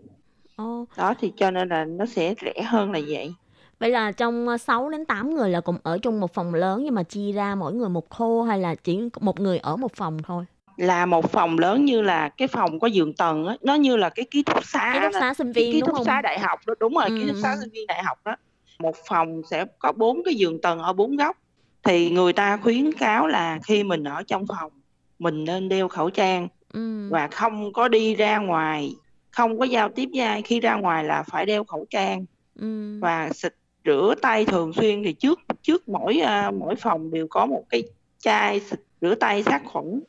Ồ. 0.55 0.85
đó 0.97 1.13
thì 1.19 1.31
cho 1.37 1.51
nên 1.51 1.69
là 1.69 1.85
nó 1.85 2.05
sẽ 2.05 2.33
rẻ 2.41 2.61
hơn 2.63 2.91
là 2.91 2.99
vậy 3.07 3.33
Vậy 3.79 3.89
là 3.89 4.11
trong 4.11 4.47
ờ, 4.47 4.57
6 4.57 4.89
đến 4.89 5.05
8 5.05 5.35
người 5.35 5.49
là 5.49 5.61
cùng 5.61 5.77
ở 5.83 5.97
chung 5.97 6.19
một 6.19 6.33
phòng 6.33 6.53
lớn 6.53 6.81
nhưng 6.83 6.95
mà 6.95 7.03
chia 7.03 7.31
ra 7.31 7.55
mỗi 7.55 7.73
người 7.73 7.89
một 7.89 8.09
khu 8.09 8.43
hay 8.43 8.59
là 8.59 8.75
chỉ 8.75 8.99
một 9.19 9.39
người 9.39 9.57
ở 9.57 9.75
một 9.75 9.91
phòng 9.95 10.17
thôi? 10.23 10.45
Là 10.77 11.05
một 11.05 11.31
phòng 11.31 11.59
lớn 11.59 11.85
như 11.85 12.01
là 12.01 12.29
cái 12.29 12.47
phòng 12.47 12.79
có 12.79 12.87
giường 12.87 13.13
tầng 13.15 13.47
á 13.47 13.55
nó 13.61 13.75
như 13.75 13.95
là 13.97 14.09
cái 14.09 14.25
ký 14.31 14.43
túc 14.43 14.65
xá 14.65 14.91
Ký 14.93 14.99
túc 15.05 15.13
xá 15.19 15.33
sinh 15.33 15.51
viên 15.51 15.71
ký 15.71 15.79
đúng 15.79 15.87
túc 15.87 15.95
không? 15.95 16.05
xá 16.05 16.21
đại 16.21 16.39
học 16.39 16.59
đó 16.67 16.73
đúng 16.79 16.93
rồi 16.93 17.09
ký 17.19 17.27
túc 17.27 17.37
xá 17.41 17.51
Ừ. 17.51 17.57
sinh 17.59 17.69
viên 17.73 17.87
đại 17.87 18.03
học 18.03 18.17
đó 18.25 18.35
một 18.79 18.95
phòng 19.09 19.41
sẽ 19.51 19.65
có 19.79 19.91
bốn 19.91 20.23
cái 20.25 20.35
giường 20.35 20.61
tầng 20.61 20.79
ở 20.79 20.93
bốn 20.93 21.15
góc 21.15 21.37
thì 21.83 22.09
người 22.09 22.33
ta 22.33 22.57
khuyến 22.57 22.91
cáo 22.93 23.27
là 23.27 23.59
khi 23.63 23.83
mình 23.83 24.03
ở 24.03 24.23
trong 24.27 24.45
phòng 24.47 24.71
mình 25.19 25.43
nên 25.43 25.69
đeo 25.69 25.87
khẩu 25.87 26.09
trang 26.09 26.47
Ừ. 26.73 27.07
và 27.11 27.27
không 27.27 27.73
có 27.73 27.87
đi 27.87 28.15
ra 28.15 28.37
ngoài 28.37 28.91
không 29.31 29.59
có 29.59 29.65
giao 29.65 29.89
tiếp 29.89 30.09
với 30.13 30.21
ai 30.25 30.41
khi 30.41 30.59
ra 30.59 30.75
ngoài 30.75 31.03
là 31.03 31.23
phải 31.23 31.45
đeo 31.45 31.63
khẩu 31.63 31.85
trang 31.89 32.25
Ừ. 32.59 32.97
và 33.01 33.29
xịt 33.33 33.53
rửa 33.85 34.13
tay 34.21 34.45
thường 34.45 34.73
xuyên 34.73 35.03
thì 35.03 35.13
trước 35.13 35.39
trước 35.61 35.89
mỗi 35.89 36.19
à, 36.19 36.51
mỗi 36.51 36.75
phòng 36.75 37.11
đều 37.11 37.27
có 37.29 37.45
một 37.45 37.63
cái 37.69 37.83
chai 38.19 38.59
xịt 38.59 38.79
rửa 39.01 39.15
tay 39.15 39.43
sát 39.43 39.61
khuẩn 39.65 40.01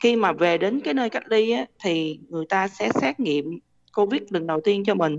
khi 0.00 0.16
mà 0.16 0.32
về 0.32 0.58
đến 0.58 0.80
cái 0.84 0.94
nơi 0.94 1.10
cách 1.10 1.22
ly 1.28 1.50
á, 1.50 1.66
thì 1.84 2.20
người 2.28 2.46
ta 2.48 2.68
sẽ 2.68 2.88
xét 2.94 3.20
nghiệm 3.20 3.58
covid 3.96 4.22
lần 4.30 4.46
đầu 4.46 4.60
tiên 4.64 4.84
cho 4.84 4.94
mình 4.94 5.18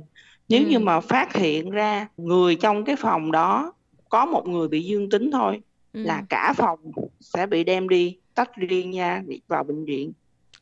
nếu 0.49 0.61
Ừ. 0.63 0.67
như 0.69 0.79
mà 0.79 0.99
phát 0.99 1.33
hiện 1.35 1.69
ra 1.69 2.07
người 2.17 2.55
trong 2.55 2.85
cái 2.85 2.95
phòng 2.95 3.31
đó 3.31 3.73
có 4.09 4.25
một 4.25 4.47
người 4.47 4.67
bị 4.67 4.81
dương 4.81 5.09
tính 5.09 5.31
thôi 5.31 5.61
Ừ. 5.93 6.03
là 6.03 6.23
cả 6.29 6.53
phòng 6.57 6.79
sẽ 7.19 7.45
bị 7.45 7.63
đem 7.63 7.89
đi 7.89 8.17
tách 8.35 8.55
riêng 8.55 8.91
nha 8.91 9.23
vào 9.47 9.63
bệnh 9.63 9.85
viện 9.85 10.11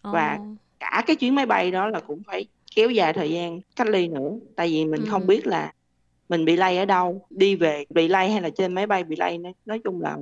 và 0.04 0.36
Ồ. 0.42 0.46
cả 0.80 1.04
cái 1.08 1.16
chuyến 1.16 1.36
máy 1.36 1.46
bay 1.46 1.72
đó 1.72 1.88
là 1.88 2.00
cũng 2.00 2.22
phải 2.28 2.46
kéo 2.76 2.90
dài 2.90 3.14
thời 3.14 3.32
gian 3.32 3.60
cách 3.76 3.88
ly 3.88 4.08
nữa 4.08 4.32
tại 4.56 4.68
vì 4.70 4.86
mình 4.86 5.02
Ừ. 5.02 5.08
không 5.10 5.28
biết 5.28 5.48
là 5.48 5.74
mình 6.30 6.46
bị 6.46 6.56
lây 6.56 6.78
ở 6.78 6.86
đâu 6.86 7.26
đi 7.30 7.56
về 7.56 7.86
bị 7.90 8.08
lây 8.08 8.30
hay 8.30 8.42
là 8.42 8.50
trên 8.50 8.74
máy 8.74 8.88
bay 8.88 9.04
bị 9.04 9.16
lây 9.16 9.38
nói 9.66 9.80
chung 9.84 10.02
là 10.02 10.18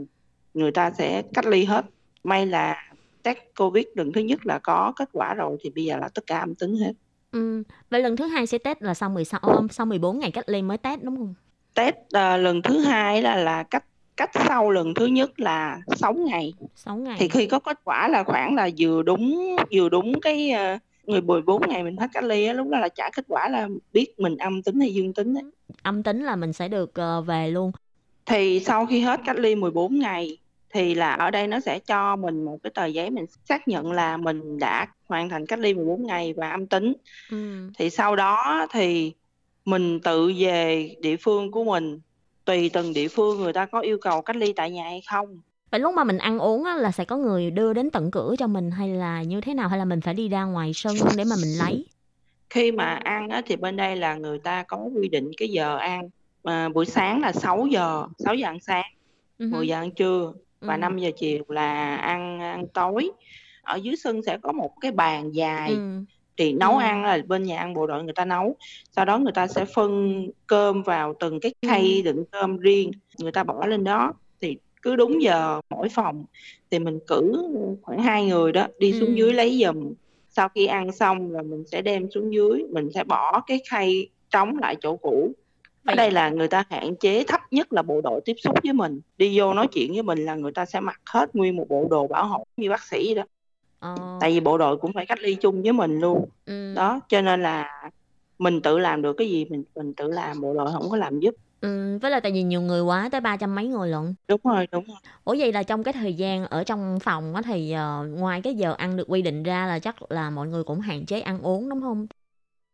người 0.53 0.71
ta 0.71 0.91
sẽ 0.91 1.23
cách 1.33 1.45
ly 1.45 1.65
hết 1.65 1.85
may 2.23 2.45
là 2.45 2.92
test 3.23 3.37
covid 3.57 3.85
lần 3.95 4.11
thứ 4.13 4.21
nhất 4.21 4.45
là 4.45 4.59
có 4.59 4.93
kết 4.95 5.09
quả 5.11 5.33
rồi 5.33 5.57
thì 5.61 5.69
bây 5.69 5.85
giờ 5.85 5.97
là 5.97 6.09
tất 6.09 6.23
cả 6.27 6.39
âm 6.39 6.55
tính 6.55 6.75
hết 6.75 6.93
Ừ. 7.31 7.63
Vậy 7.89 8.01
lần 8.03 8.15
thứ 8.17 8.25
hai 8.27 8.47
sẽ 8.47 8.57
test 8.57 8.81
là 8.81 8.93
sau 8.93 9.09
16 9.09 9.39
ờ, 9.43 9.61
sau 9.71 9.85
14 9.85 10.19
ngày 10.19 10.31
cách 10.31 10.49
ly 10.49 10.61
mới 10.61 10.77
test 10.77 11.01
đúng 11.03 11.17
không? 11.17 11.33
test 11.75 11.95
à, 12.11 12.37
lần 12.37 12.61
thứ 12.61 12.79
hai 12.79 13.21
là 13.21 13.35
là 13.35 13.63
cách 13.63 13.85
cách 14.17 14.29
sau 14.47 14.69
lần 14.71 14.93
thứ 14.93 15.05
nhất 15.05 15.39
là 15.39 15.81
6 15.95 16.13
ngày 16.13 16.53
6 16.75 16.95
ngày. 16.95 17.15
thì 17.19 17.27
khi 17.29 17.45
có 17.47 17.59
kết 17.59 17.79
quả 17.83 18.07
là 18.07 18.23
khoảng 18.23 18.55
là 18.55 18.69
vừa 18.77 19.03
đúng 19.03 19.55
vừa 19.75 19.89
đúng 19.89 20.21
cái 20.21 20.49
à, 20.51 20.79
người 21.05 21.21
14 21.21 21.61
ngày 21.69 21.83
mình 21.83 21.97
hết 21.97 22.07
cách 22.13 22.23
ly 22.23 22.45
á 22.45 22.53
lúc 22.53 22.67
đó 22.69 22.79
là 22.79 22.89
trả 22.89 23.09
kết 23.09 23.25
quả 23.27 23.49
là 23.49 23.67
biết 23.93 24.19
mình 24.19 24.37
âm 24.37 24.61
tính 24.63 24.79
hay 24.79 24.93
dương 24.93 25.13
tính 25.13 25.33
á. 25.35 25.41
Âm 25.83 26.03
tính 26.03 26.23
là 26.23 26.35
mình 26.35 26.53
sẽ 26.53 26.67
được 26.67 26.93
ờ, 26.93 27.21
về 27.21 27.47
luôn. 27.51 27.71
thì 28.25 28.59
sau 28.59 28.85
khi 28.85 28.99
hết 28.99 29.19
cách 29.25 29.39
ly 29.39 29.55
14 29.55 29.99
ngày 29.99 30.37
thì 30.73 30.95
là 30.95 31.13
ở 31.13 31.31
đây 31.31 31.47
nó 31.47 31.59
sẽ 31.59 31.79
cho 31.79 32.15
mình 32.15 32.45
một 32.45 32.57
cái 32.63 32.71
tờ 32.75 32.85
giấy 32.85 33.09
mình 33.09 33.25
xác 33.49 33.67
nhận 33.67 33.91
là 33.91 34.17
mình 34.17 34.59
đã 34.59 34.87
hoàn 35.07 35.29
thành 35.29 35.45
cách 35.45 35.59
ly 35.59 35.73
14 35.73 36.03
ngày 36.07 36.33
và 36.37 36.49
âm 36.51 36.67
tính 36.67 36.93
Ừ. 37.31 37.69
thì 37.77 37.89
sau 37.89 38.15
đó 38.15 38.67
thì 38.71 39.13
mình 39.65 39.99
tự 40.03 40.33
về 40.37 40.89
địa 41.01 41.15
phương 41.17 41.51
của 41.51 41.63
mình 41.63 41.99
tùy 42.45 42.69
từng 42.73 42.93
địa 42.93 43.07
phương 43.07 43.39
người 43.39 43.53
ta 43.53 43.65
có 43.65 43.79
yêu 43.79 43.97
cầu 44.01 44.21
cách 44.21 44.35
ly 44.35 44.53
tại 44.53 44.71
nhà 44.71 44.83
hay 44.83 45.01
không 45.11 45.27
Vậy 45.71 45.79
lúc 45.79 45.93
mà 45.93 46.03
mình 46.03 46.17
ăn 46.17 46.39
uống 46.39 46.63
á, 46.63 46.75
là 46.75 46.91
sẽ 46.91 47.05
có 47.05 47.17
người 47.17 47.51
đưa 47.51 47.73
đến 47.73 47.89
tận 47.89 48.11
cửa 48.11 48.35
cho 48.39 48.47
mình 48.47 48.71
hay 48.71 48.89
là 48.89 49.23
như 49.23 49.41
thế 49.41 49.53
nào 49.53 49.69
hay 49.69 49.79
là 49.79 49.85
mình 49.85 50.01
phải 50.01 50.13
đi 50.13 50.29
ra 50.29 50.43
ngoài 50.43 50.71
sân 50.75 50.95
để 51.17 51.23
mà 51.23 51.35
mình 51.35 51.57
lấy? 51.59 51.85
khi 52.49 52.71
mà 52.71 52.85
ăn 53.03 53.29
á, 53.29 53.41
thì 53.45 53.55
bên 53.55 53.75
đây 53.75 53.95
là 53.95 54.15
người 54.15 54.39
ta 54.39 54.63
có 54.67 54.77
quy 54.77 55.07
định 55.09 55.31
cái 55.37 55.49
giờ 55.49 55.77
ăn 55.77 56.09
à, 56.43 56.69
buổi 56.69 56.85
sáng 56.85 57.21
là 57.21 57.31
6 57.33 57.67
giờ 57.71 58.05
6 58.19 58.35
giờ 58.35 58.47
ăn 58.47 58.59
sáng 58.59 58.85
Ừ. 59.37 59.47
10 59.51 59.67
giờ 59.67 59.75
ăn 59.75 59.91
trưa 59.91 60.33
và 60.63 60.73
Ừ. 60.75 60.79
5 60.79 60.97
giờ 60.97 61.09
chiều 61.17 61.43
là 61.47 61.95
ăn 61.95 62.39
ăn 62.39 62.67
tối 62.73 63.11
ở 63.61 63.75
dưới 63.75 63.95
sân 63.95 64.21
sẽ 64.23 64.37
có 64.37 64.51
một 64.51 64.71
cái 64.81 64.91
bàn 64.91 65.31
dài 65.35 65.71
Ừ. 65.73 65.79
thì 66.37 66.53
nấu 66.53 66.77
Ừ. 66.77 66.81
ăn 66.81 67.03
là 67.03 67.17
bên 67.27 67.43
nhà 67.43 67.57
ăn 67.59 67.73
bộ 67.73 67.87
đội 67.87 68.03
người 68.03 68.13
ta 68.13 68.25
nấu 68.25 68.55
sau 68.95 69.05
đó 69.05 69.19
người 69.19 69.31
ta 69.31 69.47
sẽ 69.47 69.65
phân 69.65 70.23
cơm 70.47 70.83
vào 70.83 71.13
từng 71.19 71.39
cái 71.39 71.53
Ừ. 71.61 71.67
khay 71.69 72.01
đựng 72.01 72.23
cơm 72.31 72.57
riêng 72.57 72.91
người 73.19 73.31
ta 73.31 73.43
bỏ 73.43 73.65
lên 73.65 73.83
đó 73.83 74.13
thì 74.41 74.57
cứ 74.81 74.95
đúng 74.95 75.21
giờ 75.21 75.61
mỗi 75.69 75.89
phòng 75.89 76.25
thì 76.71 76.79
mình 76.79 76.99
cử 77.07 77.33
khoảng 77.81 77.99
hai 77.99 78.25
người 78.25 78.51
đó 78.51 78.67
đi 78.79 78.93
xuống 78.93 79.09
Ừ. 79.09 79.15
dưới 79.15 79.33
lấy 79.33 79.61
giùm 79.65 79.93
sau 80.29 80.49
khi 80.49 80.65
ăn 80.65 80.91
xong 80.91 81.31
là 81.31 81.41
mình 81.41 81.63
sẽ 81.71 81.81
đem 81.81 82.11
xuống 82.11 82.33
dưới 82.33 82.63
mình 82.71 82.89
sẽ 82.93 83.03
bỏ 83.03 83.41
cái 83.47 83.59
khay 83.69 84.09
trống 84.29 84.57
lại 84.57 84.75
chỗ 84.81 84.95
cũ 84.97 85.33
ở 85.85 85.95
đây 85.95 86.11
là 86.11 86.29
người 86.29 86.47
ta 86.47 86.63
hạn 86.69 86.95
chế 86.95 87.23
thấp 87.27 87.41
nhất 87.51 87.73
là 87.73 87.81
bộ 87.81 88.01
đội 88.01 88.21
tiếp 88.25 88.33
xúc 88.43 88.55
với 88.63 88.73
mình. 88.73 89.01
Đi 89.17 89.39
vô 89.39 89.53
nói 89.53 89.67
chuyện 89.71 89.93
với 89.93 90.03
mình 90.03 90.25
là 90.25 90.35
người 90.35 90.51
ta 90.51 90.65
sẽ 90.65 90.79
mặc 90.79 91.01
hết 91.09 91.35
nguyên 91.35 91.55
một 91.55 91.65
bộ 91.69 91.87
đồ 91.89 92.07
bảo 92.07 92.27
hộ 92.27 92.43
như 92.57 92.69
bác 92.69 92.83
sĩ 92.83 92.97
vậy 93.05 93.15
đó. 93.15 93.23
Ờ, 93.79 93.95
tại 94.21 94.31
vì 94.31 94.39
bộ 94.39 94.57
đội 94.57 94.77
cũng 94.77 94.93
phải 94.93 95.05
cách 95.05 95.19
ly 95.21 95.35
chung 95.35 95.61
với 95.63 95.73
mình 95.73 95.99
luôn. 95.99 96.29
Ừ, 96.45 96.73
đó 96.75 96.99
cho 97.09 97.21
nên 97.21 97.43
là 97.43 97.81
mình 98.39 98.61
tự 98.61 98.79
làm 98.79 99.01
được 99.01 99.13
cái 99.17 99.29
gì 99.29 99.45
mình 99.45 99.63
mình 99.75 99.93
tự 99.93 100.07
làm 100.07 100.41
bộ 100.41 100.53
đội 100.53 100.71
không 100.71 100.89
có 100.89 100.97
làm 100.97 101.19
giúp. 101.19 101.35
Ừ, 101.61 101.99
với 102.01 102.11
lại 102.11 102.21
tại 102.21 102.31
vì 102.31 102.43
nhiều 102.43 102.61
người 102.61 102.81
quá 102.81 103.09
tới 103.11 103.21
ba 103.21 103.37
trăm 103.37 103.55
mấy 103.55 103.67
người 103.67 103.89
lận. 103.89 104.13
Đúng 104.27 104.41
rồi 104.43 104.67
đúng 104.71 104.85
rồi. 104.85 104.97
Ủa 105.23 105.35
vậy 105.39 105.53
là 105.53 105.63
trong 105.63 105.83
cái 105.83 105.93
thời 105.93 106.13
gian 106.13 106.45
ở 106.45 106.63
trong 106.63 106.99
phòng 106.99 107.35
á 107.35 107.41
thì 107.45 107.71
ờ, 107.71 108.05
ngoài 108.09 108.41
cái 108.41 108.55
giờ 108.55 108.73
ăn 108.77 108.97
được 108.97 109.05
quy 109.07 109.21
định 109.21 109.43
ra 109.43 109.67
là 109.67 109.79
chắc 109.79 110.11
là 110.11 110.29
mọi 110.29 110.47
người 110.47 110.63
cũng 110.63 110.79
hạn 110.79 111.05
chế 111.05 111.19
ăn 111.19 111.41
uống 111.41 111.69
đúng 111.69 111.81
không 111.81 112.07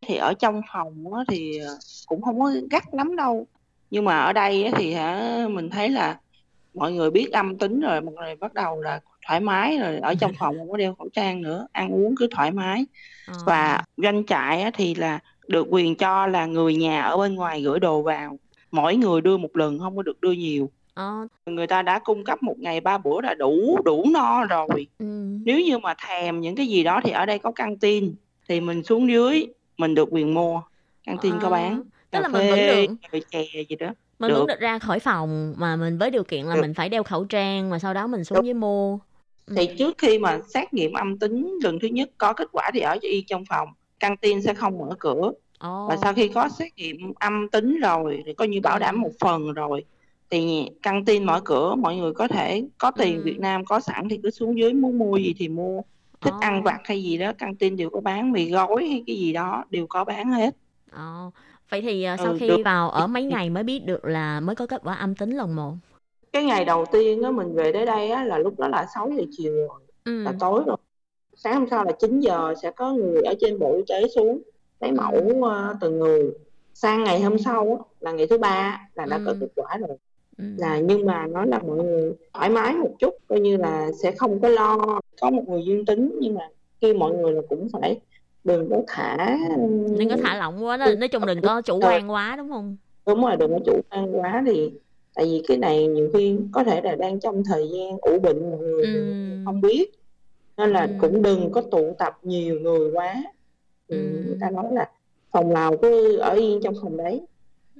thì 0.02 0.16
ở 0.16 0.34
trong 0.34 0.62
phòng 0.74 1.06
thì 1.28 1.58
ờ, 1.58 1.78
cũng 2.06 2.22
không 2.22 2.40
có 2.40 2.52
gắt 2.72 2.84
lắm 2.92 3.16
đâu. 3.16 3.48
Nhưng 3.90 4.06
mà 4.06 4.20
ở 4.20 4.34
đây 4.34 4.72
thì 4.76 4.94
hả 4.94 5.38
mình 5.50 5.70
thấy 5.70 5.90
là 5.90 6.20
mọi 6.74 6.92
người 6.92 7.12
biết 7.12 7.32
âm 7.32 7.58
tính 7.58 7.80
rồi 7.80 8.02
mọi 8.02 8.14
người 8.14 8.36
bắt 8.36 8.54
đầu 8.54 8.82
là 8.82 9.02
thoải 9.28 9.40
mái 9.40 9.78
rồi. 9.78 9.98
Ở 9.98 10.16
trong 10.16 10.32
phòng 10.40 10.58
không 10.58 10.72
có 10.72 10.78
đeo 10.78 10.96
khẩu 10.96 11.10
trang 11.14 11.42
nữa 11.42 11.68
ăn 11.72 11.90
uống 11.90 12.16
cứ 12.16 12.28
thoải 12.32 12.52
mái. 12.52 12.86
Ờ, 13.28 13.34
và 13.46 13.84
doanh 13.98 14.26
trại 14.26 14.72
thì 14.74 14.96
là 14.96 15.20
được 15.48 15.68
quyền 15.70 15.96
cho 15.96 16.28
là 16.28 16.46
người 16.46 16.76
nhà 16.76 17.02
ở 17.02 17.18
bên 17.18 17.36
ngoài 17.36 17.62
gửi 17.62 17.80
đồ 17.80 18.02
vào. 18.02 18.40
Mỗi 18.72 18.96
người 18.96 19.22
đưa 19.22 19.38
một 19.38 19.58
lần 19.58 19.80
không 19.80 19.96
có 19.96 20.02
được 20.02 20.22
đưa 20.22 20.32
nhiều. 20.32 20.70
Ờ, 20.94 21.28
người 21.46 21.68
ta 21.68 21.82
đã 21.82 22.00
cung 22.00 22.24
cấp 22.24 22.44
một 22.44 22.56
ngày 22.60 22.80
ba 22.80 22.98
bữa 22.98 23.22
là 23.22 23.34
đủ 23.34 23.78
đủ 23.86 24.06
no 24.14 24.46
rồi. 24.46 24.88
Ừ, 25.00 25.06
nếu 25.46 25.60
như 25.60 25.78
mà 25.78 25.94
thèm 26.08 26.42
những 26.42 26.56
cái 26.56 26.68
gì 26.68 26.84
đó 26.84 27.02
thì 27.04 27.12
ở 27.12 27.26
đây 27.26 27.40
có 27.40 27.52
căng 27.52 27.78
tin. 27.78 28.16
Thì 28.50 28.62
mình 28.62 28.84
xuống 28.84 29.10
dưới 29.12 29.48
mình 29.80 29.96
được 29.96 30.08
quyền 30.12 30.34
mua 30.34 30.62
căng 31.04 31.18
tin 31.22 31.40
có 31.42 31.48
Ờ, 31.48 31.52
bán 31.52 31.82
tức 31.84 31.90
cà 32.12 32.20
là 32.20 32.28
mình 32.28 32.50
vẫn 32.50 32.68
được 33.12 33.20
chè 33.32 33.46
gì 33.70 33.76
đó 33.76 33.88
mình 34.20 34.32
vẫn 34.32 34.40
được. 34.48 34.54
được 34.54 34.60
ra 34.60 34.80
khỏi 34.80 35.00
phòng 35.00 35.54
mà 35.58 35.76
mình 35.76 35.98
với 35.98 36.12
điều 36.12 36.24
kiện 36.24 36.46
là 36.46 36.56
Được. 36.56 36.62
mình 36.62 36.74
phải 36.74 36.90
đeo 36.90 37.04
khẩu 37.04 37.26
trang 37.26 37.70
mà 37.70 37.80
sau 37.80 37.94
đó 37.94 38.08
mình 38.08 38.24
xuống 38.24 38.36
Đúng. 38.36 38.46
dưới 38.46 38.54
mua 38.54 39.00
Ừ. 39.46 39.54
thì 39.58 39.70
trước 39.78 39.98
khi 39.98 40.20
mà 40.20 40.40
xét 40.54 40.74
nghiệm 40.74 40.94
âm 40.94 41.20
tính 41.20 41.58
lần 41.64 41.80
thứ 41.80 41.88
nhất 41.88 42.10
có 42.18 42.34
kết 42.34 42.48
quả 42.52 42.72
thì 42.74 42.80
ở 42.80 42.98
y 43.02 43.22
trong 43.22 43.44
phòng 43.50 43.70
căng 44.00 44.18
tin 44.18 44.42
sẽ 44.42 44.54
không 44.54 44.78
mở 44.78 44.96
cửa 45.00 45.32
Ồ, 45.60 45.86
và 45.90 45.98
sau 45.98 46.14
khi 46.14 46.28
có 46.28 46.50
xét 46.50 46.76
nghiệm 46.76 47.14
âm 47.20 47.50
tính 47.52 47.80
rồi 47.80 48.24
thì 48.26 48.34
coi 48.34 48.48
như 48.48 48.62
bảo 48.62 48.80
đảm 48.80 49.02
một 49.02 49.12
phần 49.20 49.54
rồi 49.54 49.84
thì 50.30 50.70
căng 50.84 51.06
tin 51.06 51.24
mở 51.24 51.42
cửa 51.46 51.76
mọi 51.76 51.96
người 51.96 52.14
có 52.14 52.28
thể 52.28 52.64
có 52.78 52.92
tiền 52.92 53.18
Ừ. 53.18 53.22
Việt 53.26 53.40
Nam 53.40 53.66
có 53.66 53.80
sẵn 53.80 54.10
thì 54.10 54.20
cứ 54.24 54.30
xuống 54.32 54.58
dưới 54.60 54.74
muốn 54.74 54.98
mua 54.98 55.18
gì 55.18 55.34
thì 55.38 55.48
mua 55.48 55.82
thích 56.22 56.34
Ồ. 56.34 56.40
ăn 56.42 56.64
vặt 56.64 56.80
hay 56.84 57.04
gì 57.04 57.18
đó 57.18 57.32
căng 57.38 57.56
tin 57.56 57.76
đều 57.76 57.90
có 57.90 58.02
bán 58.02 58.32
mì 58.32 58.50
gói 58.50 58.88
hay 58.90 59.04
cái 59.08 59.16
gì 59.16 59.34
đó 59.34 59.64
đều 59.70 59.88
có 59.90 60.04
bán 60.04 60.32
hết 60.32 60.56
Ồ, 60.92 61.32
vậy 61.70 61.82
thì 61.82 62.04
ờ, 62.04 62.18
sau 62.18 62.34
Ừ, 62.34 62.38
khi 62.40 62.48
được. 62.48 62.62
vào 62.66 62.90
ở 62.90 63.08
mấy 63.08 63.24
ngày 63.24 63.50
mới 63.50 63.64
biết 63.64 63.80
được 63.86 64.06
là 64.06 64.40
mới 64.40 64.56
có 64.56 64.68
kết 64.68 64.82
quả 64.84 64.94
âm 64.96 65.16
tính 65.16 65.38
lần 65.38 65.56
một 65.56 65.74
cái 66.34 66.44
ngày 66.44 66.66
đầu 66.66 66.86
tiên 66.92 67.22
á 67.24 67.32
mình 67.32 67.54
về 67.56 67.72
tới 67.74 67.86
đây 67.86 68.10
á 68.10 68.24
là 68.24 68.38
lúc 68.38 68.60
đó 68.60 68.68
là 68.68 68.86
6 68.96 69.12
giờ 69.18 69.24
chiều 69.32 69.54
rồi 69.56 69.82
ừ. 70.06 70.24
là 70.24 70.34
tối 70.40 70.64
rồi 70.68 70.78
sáng 71.36 71.56
hôm 71.56 71.66
sau 71.70 71.84
là 71.86 71.92
9 72.00 72.20
giờ 72.20 72.54
sẽ 72.62 72.72
có 72.72 72.94
người 72.94 73.22
ở 73.24 73.34
trên 73.42 73.60
bộ 73.60 73.76
y 73.78 73.84
tế 73.90 74.08
xuống 74.16 74.42
lấy 74.80 74.92
mẫu 74.92 75.44
ờ, 75.44 75.76
từng 75.82 76.00
người 76.00 76.32
sang 76.74 77.04
ngày 77.04 77.22
hôm 77.22 77.38
sau 77.40 77.60
á, 77.80 77.86
là 78.00 78.12
ngày 78.12 78.28
thứ 78.28 78.38
ba 78.38 78.80
là 78.96 79.06
đã 79.06 79.20
có 79.26 79.32
Ừ. 79.32 79.38
kết 79.42 79.48
quả 79.56 79.78
rồi 79.78 79.90
Ừ. 79.90 79.96
là 80.58 80.80
nhưng 80.80 81.06
mà 81.06 81.28
nói 81.28 81.48
là 81.48 81.60
mọi 81.60 81.78
người 81.78 82.14
thoải 82.34 82.50
mái 82.50 82.74
một 82.74 82.92
chút 83.00 83.14
coi 83.28 83.40
như 83.40 83.58
là 83.58 83.92
sẽ 84.04 84.12
không 84.12 84.40
có 84.40 84.50
lo 84.50 84.78
có 85.22 85.30
một 85.30 85.44
người 85.48 85.62
dương 85.66 85.86
tính 85.86 86.18
nhưng 86.22 86.36
mà 86.36 86.48
khi 86.82 86.94
mọi 86.94 87.14
người 87.16 87.34
là 87.34 87.42
cũng 87.50 87.68
phải 87.74 88.00
đừng 88.44 88.70
có 88.70 88.82
thả 88.88 89.38
đừng 89.98 90.10
có 90.10 90.18
thả 90.24 90.38
lỏng 90.38 90.66
quá 90.66 90.78
đó. 90.78 90.86
nói 90.98 91.08
chung 91.08 91.26
đừng 91.26 91.42
có 91.42 91.62
chủ 91.62 91.80
quan 91.82 92.12
quá 92.12 92.36
đúng 92.38 92.50
không 92.50 92.78
đúng 93.08 93.22
rồi 93.22 93.36
đừng 93.40 93.52
có 93.52 93.60
chủ 93.66 93.82
quan 93.90 94.20
quá 94.20 94.44
thì 94.46 94.72
tại 95.16 95.26
vì 95.26 95.42
cái 95.48 95.58
này 95.58 95.88
nhiều 95.88 96.10
khi 96.14 96.38
có 96.52 96.64
thể 96.64 96.82
là 96.82 96.96
đang 96.96 97.20
trong 97.20 97.44
thời 97.44 97.68
gian 97.74 97.98
ủ 98.02 98.20
bệnh 98.20 98.50
mọi 98.52 98.60
người 98.60 98.84
ừ. 98.84 99.14
không 99.46 99.62
biết 99.62 99.86
nên 100.58 100.70
là 100.70 100.82
Ừ. 100.82 100.94
cũng 101.02 101.22
đừng 101.22 101.52
có 101.52 101.62
tụ 101.62 101.94
tập 102.00 102.18
nhiều 102.24 102.60
người 102.60 102.92
quá 102.94 103.16
Ừ. 103.88 103.98
người 104.28 104.38
ta 104.42 104.50
nói 104.50 104.66
là 104.72 104.90
phòng 105.32 105.54
nào 105.54 105.78
cứ 105.82 106.18
ở 106.18 106.34
yên 106.34 106.60
trong 106.64 106.74
phòng 106.82 106.98
đấy 106.98 107.22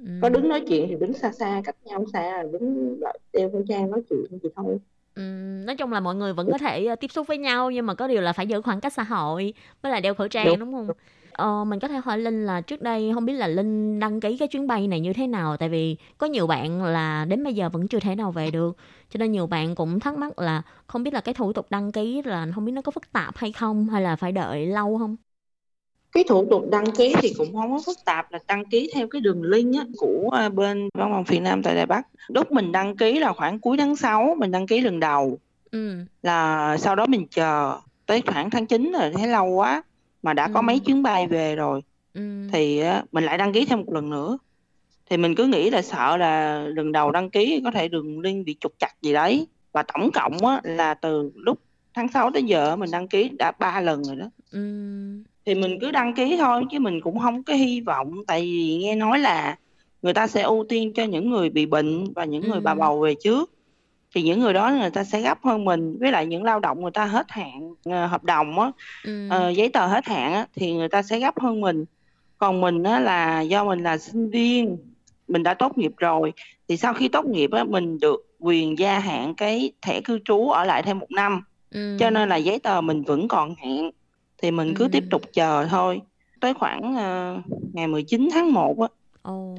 Ừ. 0.04 0.06
có 0.20 0.28
đứng 0.28 0.48
nói 0.48 0.60
chuyện 0.68 0.86
thì 0.88 0.96
đứng 1.00 1.14
xa 1.14 1.32
xa 1.32 1.62
cách 1.64 1.76
nhau 1.84 2.04
xa 2.12 2.42
đứng 2.52 3.00
đeo 3.32 3.50
khẩu 3.52 3.62
trang 3.68 3.90
nói 3.90 4.02
chuyện 4.10 4.38
thì 4.42 4.48
thôi 4.56 4.78
Ừ, 5.14 5.22
nói 5.66 5.76
chung 5.76 5.92
là 5.92 6.00
mọi 6.00 6.14
người 6.14 6.32
vẫn 6.32 6.50
có 6.50 6.58
thể 6.58 6.84
ờ, 6.86 6.94
tiếp 6.96 7.12
xúc 7.12 7.26
với 7.26 7.38
nhau 7.38 7.70
nhưng 7.70 7.86
mà 7.86 7.94
có 7.94 8.08
điều 8.08 8.20
là 8.20 8.32
phải 8.32 8.46
giữ 8.46 8.62
khoảng 8.62 8.80
cách 8.80 8.92
xã 8.92 9.02
hội 9.02 9.54
với 9.82 9.92
lại 9.92 10.00
đeo 10.00 10.14
khẩu 10.14 10.28
trang 10.28 10.58
đúng, 10.58 10.58
Đúng, 10.58 10.72
không? 10.72 10.92
Ờ, 11.32 11.64
mình 11.64 11.80
có 11.80 11.88
thể 11.88 11.96
hỏi 12.04 12.18
Linh 12.18 12.46
là 12.46 12.60
trước 12.60 12.82
đây 12.82 13.10
không 13.14 13.24
biết 13.24 13.32
là 13.32 13.46
Linh 13.48 14.00
đăng 14.00 14.20
ký 14.20 14.36
cái 14.38 14.48
chuyến 14.48 14.66
bay 14.66 14.88
này 14.88 15.00
như 15.00 15.12
thế 15.12 15.26
nào 15.26 15.56
tại 15.56 15.68
vì 15.68 15.96
có 16.18 16.26
nhiều 16.26 16.46
bạn 16.46 16.82
là 16.84 17.24
đến 17.24 17.44
bây 17.44 17.54
giờ 17.54 17.68
vẫn 17.68 17.88
chưa 17.88 18.00
thể 18.00 18.14
nào 18.14 18.32
về 18.32 18.50
được 18.50 18.76
cho 19.10 19.18
nên 19.18 19.32
nhiều 19.32 19.46
bạn 19.46 19.74
cũng 19.74 20.00
thắc 20.00 20.14
mắc 20.18 20.38
là 20.38 20.62
không 20.86 21.02
biết 21.02 21.14
là 21.14 21.20
cái 21.20 21.34
thủ 21.34 21.52
tục 21.52 21.66
đăng 21.70 21.92
ký 21.92 22.22
là 22.24 22.46
không 22.54 22.64
biết 22.64 22.72
nó 22.72 22.82
có 22.82 22.90
phức 22.92 23.12
tạp 23.12 23.36
hay 23.36 23.52
không 23.52 23.88
hay 23.88 24.02
là 24.02 24.16
phải 24.16 24.32
đợi 24.32 24.66
lâu 24.66 24.98
không? 24.98 25.16
Cái 26.12 26.24
thủ 26.28 26.46
tục 26.50 26.62
đăng 26.70 26.84
ký 26.98 27.14
thì 27.22 27.34
cũng 27.38 27.52
không 27.54 27.70
có 27.72 27.80
phức 27.86 27.96
tạp 28.04 28.32
là 28.32 28.38
đăng 28.48 28.64
ký 28.64 28.90
theo 28.94 29.06
cái 29.08 29.20
đường 29.20 29.42
link 29.42 29.74
á, 29.76 29.84
của 29.98 30.28
à, 30.32 30.48
bên 30.48 30.88
văn 30.94 31.10
phòng 31.12 31.24
Việt 31.24 31.40
Nam 31.40 31.62
tại 31.62 31.74
Đài 31.74 31.86
Bắc 31.86 32.06
lúc 32.28 32.52
mình 32.52 32.72
đăng 32.72 32.96
ký 32.96 33.18
là 33.18 33.32
khoảng 33.32 33.58
cuối 33.60 33.76
tháng 33.76 33.96
6 33.96 34.34
mình 34.38 34.50
đăng 34.50 34.66
ký 34.66 34.80
lần 34.80 35.00
đầu 35.00 35.38
Ừ. 35.70 35.94
là 36.22 36.76
sau 36.78 36.96
đó 36.96 37.06
mình 37.06 37.26
chờ 37.30 37.78
tới 38.06 38.22
khoảng 38.26 38.50
tháng 38.50 38.66
9 38.66 38.92
rồi 38.92 39.10
thấy 39.14 39.28
lâu 39.28 39.46
quá 39.46 39.82
mà 40.22 40.32
đã 40.34 40.48
có 40.54 40.60
Ừ. 40.60 40.62
mấy 40.62 40.78
chuyến 40.78 41.02
bay 41.02 41.26
về 41.26 41.56
rồi 41.56 41.80
Ừ. 42.14 42.20
thì 42.52 42.82
mình 43.12 43.24
lại 43.24 43.38
đăng 43.38 43.52
ký 43.52 43.64
thêm 43.64 43.78
một 43.78 43.92
lần 43.92 44.10
nữa 44.10 44.38
thì 45.10 45.16
mình 45.16 45.34
cứ 45.34 45.46
nghĩ 45.46 45.70
là 45.70 45.82
sợ 45.82 46.16
là 46.16 46.58
lần 46.68 46.92
đầu 46.92 47.10
đăng 47.10 47.30
ký 47.30 47.60
có 47.64 47.70
thể 47.70 47.88
đường 47.88 48.20
link 48.20 48.46
bị 48.46 48.56
trục 48.60 48.72
chặt 48.78 48.92
gì 49.02 49.12
đấy 49.12 49.46
và 49.72 49.82
tổng 49.82 50.10
cộng 50.14 50.46
á, 50.46 50.60
là 50.64 50.94
từ 50.94 51.30
lúc 51.34 51.58
tháng 51.94 52.08
6 52.08 52.30
tới 52.30 52.42
giờ 52.42 52.76
mình 52.76 52.90
đăng 52.92 53.08
ký 53.08 53.28
đã 53.38 53.52
ba 53.58 53.80
lần 53.80 54.04
rồi 54.04 54.16
đó 54.16 54.26
Ừ. 54.50 54.60
thì 55.50 55.54
mình 55.54 55.78
cứ 55.80 55.90
đăng 55.90 56.14
ký 56.14 56.36
thôi 56.38 56.64
chứ 56.70 56.78
mình 56.78 57.00
cũng 57.00 57.18
không 57.18 57.42
có 57.44 57.54
hy 57.54 57.80
vọng 57.80 58.12
tại 58.26 58.40
vì 58.42 58.76
nghe 58.80 58.94
nói 58.94 59.18
là 59.18 59.56
người 60.02 60.14
ta 60.14 60.26
sẽ 60.26 60.42
ưu 60.42 60.64
tiên 60.68 60.92
cho 60.94 61.04
những 61.04 61.30
người 61.30 61.50
bị 61.50 61.66
bệnh 61.66 62.12
và 62.14 62.24
những 62.24 62.48
người 62.48 62.60
bà 62.60 62.72
Ừ. 62.72 62.78
bầu 62.78 63.00
về 63.00 63.14
trước 63.24 63.50
thì 64.14 64.22
những 64.22 64.40
người 64.40 64.52
đó 64.52 64.70
người 64.80 64.90
ta 64.90 65.04
sẽ 65.04 65.20
gấp 65.20 65.38
hơn 65.44 65.64
mình 65.64 65.96
với 66.00 66.12
lại 66.12 66.26
những 66.26 66.44
lao 66.44 66.60
động 66.60 66.82
người 66.82 66.90
ta 66.90 67.04
hết 67.04 67.26
hạn 67.30 67.74
ờ, 67.84 68.06
hợp 68.06 68.24
đồng 68.24 68.58
á 68.60 68.70
Ừ. 69.04 69.28
ờ, 69.30 69.48
giấy 69.50 69.68
tờ 69.68 69.86
hết 69.86 70.06
hạn 70.06 70.32
á 70.32 70.46
thì 70.54 70.72
người 70.72 70.88
ta 70.88 71.02
sẽ 71.02 71.18
gấp 71.20 71.40
hơn 71.40 71.60
mình 71.60 71.84
còn 72.38 72.60
mình 72.60 72.82
á 72.82 73.00
là 73.00 73.40
do 73.40 73.64
mình 73.64 73.82
là 73.82 73.98
sinh 73.98 74.30
viên 74.30 74.76
mình 75.28 75.42
đã 75.42 75.54
tốt 75.54 75.78
nghiệp 75.78 75.92
rồi 75.96 76.32
thì 76.68 76.76
sau 76.76 76.94
khi 76.94 77.08
tốt 77.08 77.24
nghiệp 77.26 77.50
á 77.52 77.64
mình 77.64 77.98
được 78.00 78.20
quyền 78.38 78.78
gia 78.78 78.98
hạn 78.98 79.34
cái 79.34 79.72
thẻ 79.82 80.00
cư 80.00 80.18
trú 80.24 80.48
ở 80.50 80.64
lại 80.64 80.82
thêm 80.82 80.98
một 80.98 81.10
năm 81.10 81.42
Ừ. 81.74 81.96
cho 81.98 82.10
nên 82.10 82.28
là 82.28 82.36
giấy 82.36 82.58
tờ 82.58 82.80
mình 82.80 83.02
vẫn 83.02 83.28
còn 83.28 83.54
hạn 83.54 83.90
thì 84.42 84.50
mình 84.50 84.74
cứ 84.74 84.84
Ừ. 84.84 84.88
tiếp 84.92 85.04
tục 85.10 85.22
chờ 85.32 85.66
thôi. 85.70 86.00
Tới 86.40 86.54
khoảng 86.54 86.96
ờ, 86.96 87.36
ngày 87.72 87.86
19 87.86 88.28
tháng 88.32 88.52
1 88.52 88.76
á 88.80 88.88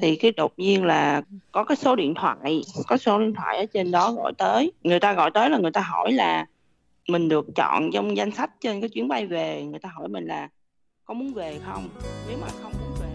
thì 0.00 0.16
cái 0.16 0.30
đột 0.32 0.52
nhiên 0.56 0.84
là 0.84 1.22
có 1.52 1.64
cái 1.64 1.76
số 1.76 1.96
điện 1.96 2.14
thoại 2.14 2.62
có 2.86 2.96
số 2.96 3.18
điện 3.18 3.34
thoại 3.34 3.56
ở 3.58 3.66
trên 3.74 3.90
đó 3.90 4.12
gọi 4.12 4.32
tới. 4.38 4.72
Người 4.82 5.00
ta 5.00 5.12
gọi 5.12 5.30
tới 5.30 5.50
là 5.50 5.58
người 5.58 5.70
ta 5.70 5.80
hỏi 5.80 6.12
là 6.12 6.46
mình 7.08 7.28
được 7.28 7.46
chọn 7.54 7.90
trong 7.92 8.16
danh 8.16 8.30
sách 8.30 8.50
trên 8.60 8.80
cái 8.80 8.90
chuyến 8.90 9.08
bay 9.08 9.26
về. 9.26 9.62
Người 9.64 9.80
ta 9.80 9.88
hỏi 9.94 10.08
mình 10.08 10.24
là 10.26 10.48
có 11.04 11.14
muốn 11.14 11.34
về 11.34 11.58
không? 11.66 11.88
Nếu 12.28 12.38
mà 12.40 12.46
không 12.62 12.72
muốn 12.72 12.94
về 13.00 13.08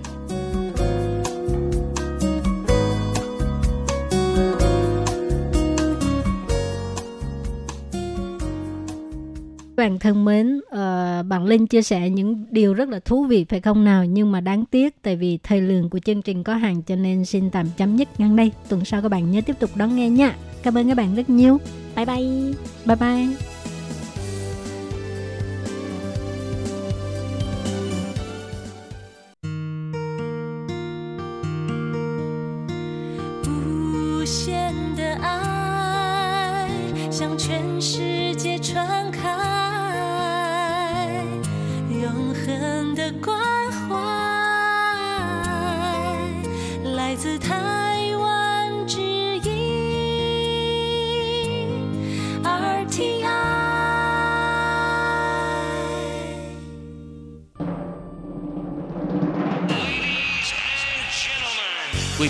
Bạn 9.77 9.99
thân 9.99 10.25
mến, 10.25 10.57
uh, 10.57 11.25
bạn 11.27 11.45
Linh 11.45 11.67
chia 11.67 11.81
sẻ 11.81 12.09
những 12.09 12.45
điều 12.51 12.73
rất 12.73 12.89
là 12.89 12.99
thú 12.99 13.25
vị 13.25 13.45
phải 13.49 13.61
không 13.61 13.85
nào? 13.85 14.05
Nhưng 14.05 14.31
mà 14.31 14.41
đáng 14.41 14.65
tiếc 14.65 15.01
tại 15.01 15.15
vì 15.15 15.39
thời 15.43 15.61
lượng 15.61 15.89
của 15.89 15.99
chương 15.99 16.21
trình 16.21 16.43
có 16.43 16.53
hạn 16.53 16.81
cho 16.81 16.95
nên 16.95 17.25
xin 17.25 17.49
tạm 17.49 17.67
chấm 17.77 17.97
dứt 17.97 18.19
ngang 18.19 18.35
đây. 18.35 18.51
Tuần 18.69 18.85
sau 18.85 19.01
các 19.01 19.09
bạn 19.09 19.31
nhớ 19.31 19.41
tiếp 19.45 19.59
tục 19.59 19.69
đón 19.75 19.95
nghe 19.95 20.09
nha. 20.09 20.35
Cảm 20.63 20.77
ơn 20.77 20.87
các 20.87 20.97
bạn 20.97 21.15
rất 21.15 21.29
nhiều. 21.29 21.57
Bye 21.95 22.05
bye. 22.05 22.53
Bye 22.85 22.95
bye. 22.99 23.56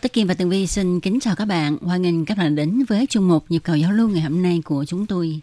Tất 0.00 0.12
Kim 0.12 0.26
và 0.26 0.34
Tường 0.34 0.50
Vi 0.50 0.66
xin 0.66 1.00
kính 1.00 1.20
chào 1.20 1.36
các 1.36 1.44
bạn. 1.44 1.76
Hoan 1.82 2.02
nghênh 2.02 2.24
các 2.24 2.38
bạn 2.38 2.54
đến 2.54 2.84
với 2.88 3.06
chuyên 3.06 3.24
mục 3.24 3.44
Nhịp 3.48 3.58
cầu 3.58 3.76
giao 3.76 3.92
lưu 3.92 4.08
ngày 4.08 4.20
hôm 4.20 4.42
nay 4.42 4.62
của 4.64 4.84
chúng 4.84 5.06
tôi. 5.06 5.40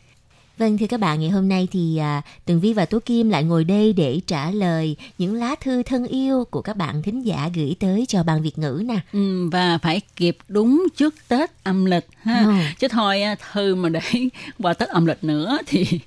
Vâng 0.58 0.78
thưa 0.78 0.86
các 0.88 0.99
bạn, 0.99 1.20
ngày 1.20 1.30
hôm 1.30 1.49
nay 1.49 1.68
thì 1.72 1.97
à, 1.97 2.22
Tường 2.45 2.60
Vi 2.60 2.74
và 2.74 2.86
Tố 2.86 2.99
Kim 3.05 3.30
lại 3.30 3.43
ngồi 3.43 3.64
đây 3.64 3.93
để 3.93 4.20
trả 4.28 4.51
lời 4.51 4.95
những 5.18 5.34
lá 5.34 5.55
thư 5.62 5.84
thân 5.84 6.08
yêu 6.08 6.43
của 6.51 6.62
các 6.62 6.78
bạn 6.78 7.01
thính 7.01 7.26
giả 7.26 7.49
gửi 7.55 7.76
tới 7.80 8.05
cho 8.08 8.24
ban 8.24 8.41
Việt 8.41 8.58
ngữ 8.58 8.84
nè. 8.86 8.99
Ừ, 9.14 9.49
và 9.49 9.78
phải 9.78 10.01
kịp 10.16 10.38
đúng 10.47 10.88
trước 10.95 11.16
Tết 11.28 11.64
âm 11.64 11.86
lịch 11.86 12.08
ha. 12.28 12.43
Ừ. 12.45 12.51
Chứ 12.80 12.88
thôi 12.88 13.23
thư 13.53 13.75
mà 13.75 13.89
để 13.89 14.01
qua 14.59 14.73
Tết 14.73 14.89
âm 14.89 15.05
lịch 15.05 15.23
nữa 15.23 15.57
thì 15.65 15.86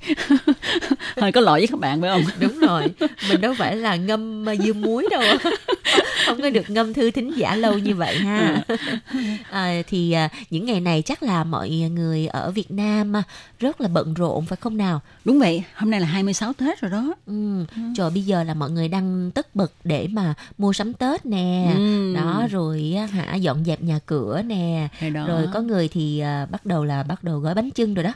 hơi 1.17 1.33
có 1.33 1.41
lỗi 1.41 1.61
với 1.61 1.67
các 1.67 1.81
bạn 1.81 2.01
phải 2.01 2.11
không? 2.11 2.23
Đúng 2.41 2.59
rồi, 2.59 2.83
mình 3.29 3.41
đâu 3.41 3.55
phải 3.59 3.77
là 3.77 3.97
ngâm 3.97 4.49
à, 4.49 4.57
dưa 4.57 4.73
muối 4.73 5.07
đâu. 5.11 5.23
Không 6.27 6.41
có 6.41 6.51
được 6.51 6.71
ngâm 6.71 6.95
thư 6.95 7.11
thính 7.11 7.33
giả 7.37 7.57
lâu 7.57 7.79
như 7.79 7.95
vậy 7.95 8.17
ha. 8.17 8.63
À, 9.51 9.83
thì 9.87 10.13
à, 10.13 10.29
những 10.51 10.67
ngày 10.67 10.81
này 10.81 11.03
chắc 11.03 11.23
là 11.23 11.45
mọi 11.45 11.71
người 11.71 12.27
ở 12.27 12.51
Việt 12.51 12.71
Nam 12.71 13.17
à, 13.17 13.23
rất 13.59 13.81
là 13.81 13.89
bận 13.89 14.15
rộn 14.15 14.47
phải 14.47 14.59
không 14.61 14.77
nào? 14.77 15.01
Đúng 15.25 15.39
vậy, 15.39 15.63
hôm 15.75 15.91
nay 15.91 16.01
là 16.01 16.07
26 16.07 16.53
Tết 16.53 16.81
rồi 16.81 16.91
đó. 16.91 17.15
Ừ. 17.27 17.65
Trời 17.97 18.11
bây 18.11 18.23
giờ 18.23 18.45
là 18.45 18.55
mọi 18.55 18.71
người 18.71 18.89
đang 18.89 19.31
tất 19.35 19.55
bật 19.55 19.73
để 19.85 20.09
mà 20.11 20.35
mua 20.59 20.73
sắm 20.73 20.93
Tết 20.93 21.27
nè. 21.27 21.73
Ừ. 21.77 22.15
Đó 22.15 22.47
rồi 22.51 22.97
hả 23.13 23.35
dọn 23.35 23.65
dẹp 23.65 23.83
nhà 23.83 23.99
cửa 24.07 24.43
nè. 24.47 24.89
Rồi 25.27 25.49
có 25.53 25.61
người 25.61 25.89
thì 25.89 26.10
à, 26.19 26.47
bắt 26.51 26.67
đầu 26.67 26.85
là 26.85 27.03
bắt 27.03 27.25
đầu 27.25 27.39
gói 27.39 27.55
bánh 27.55 27.71
chưng 27.71 27.95
rồi 27.95 28.05
đó. 28.05 28.13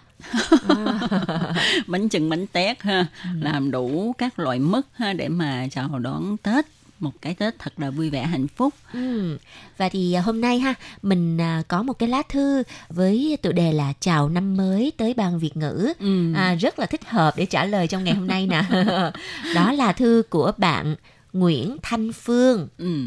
bánh 1.86 2.08
chưng 2.08 2.28
bánh 2.28 2.46
tét 2.46 2.82
ha, 2.82 3.06
Ừ. 3.24 3.28
làm 3.40 3.70
đủ 3.70 4.14
các 4.18 4.38
loại 4.38 4.58
mứt 4.58 4.86
ha 4.94 5.12
để 5.12 5.28
mà 5.28 5.66
chào 5.70 5.98
đón 5.98 6.36
Tết 6.36 6.64
một 7.00 7.12
cái 7.22 7.34
Tết 7.34 7.58
thật 7.58 7.72
là 7.80 7.90
vui 7.90 8.10
vẻ 8.10 8.22
hạnh 8.26 8.48
phúc. 8.48 8.74
Ừ. 8.92 9.38
Và 9.76 9.88
thì 9.88 10.12
à, 10.12 10.20
hôm 10.22 10.40
nay 10.40 10.58
ha 10.58 10.74
mình 11.02 11.40
à, 11.40 11.62
có 11.68 11.82
một 11.82 11.92
cái 11.92 12.08
lá 12.08 12.22
thư 12.28 12.62
với 12.88 13.38
tựa 13.42 13.52
đề 13.52 13.72
là 13.72 13.92
chào 14.00 14.28
năm 14.28 14.56
mới 14.56 14.92
tới 14.96 15.14
ban 15.14 15.38
Việt 15.38 15.56
ngữ. 15.56 15.92
Ừ. 16.00 16.34
À, 16.34 16.54
rất 16.54 16.78
là 16.78 16.86
thích 16.86 17.04
hợp 17.08 17.34
để 17.36 17.46
trả 17.46 17.64
lời 17.64 17.86
trong 17.88 18.04
ngày 18.04 18.14
hôm 18.14 18.26
nay 18.26 18.46
nè. 18.46 18.62
Đó 19.54 19.72
là 19.72 19.92
thư 19.92 20.22
của 20.30 20.52
bạn 20.56 20.96
Nguyễn 21.32 21.76
Thanh 21.82 22.12
Phương. 22.12 22.68
Ừ. 22.78 23.00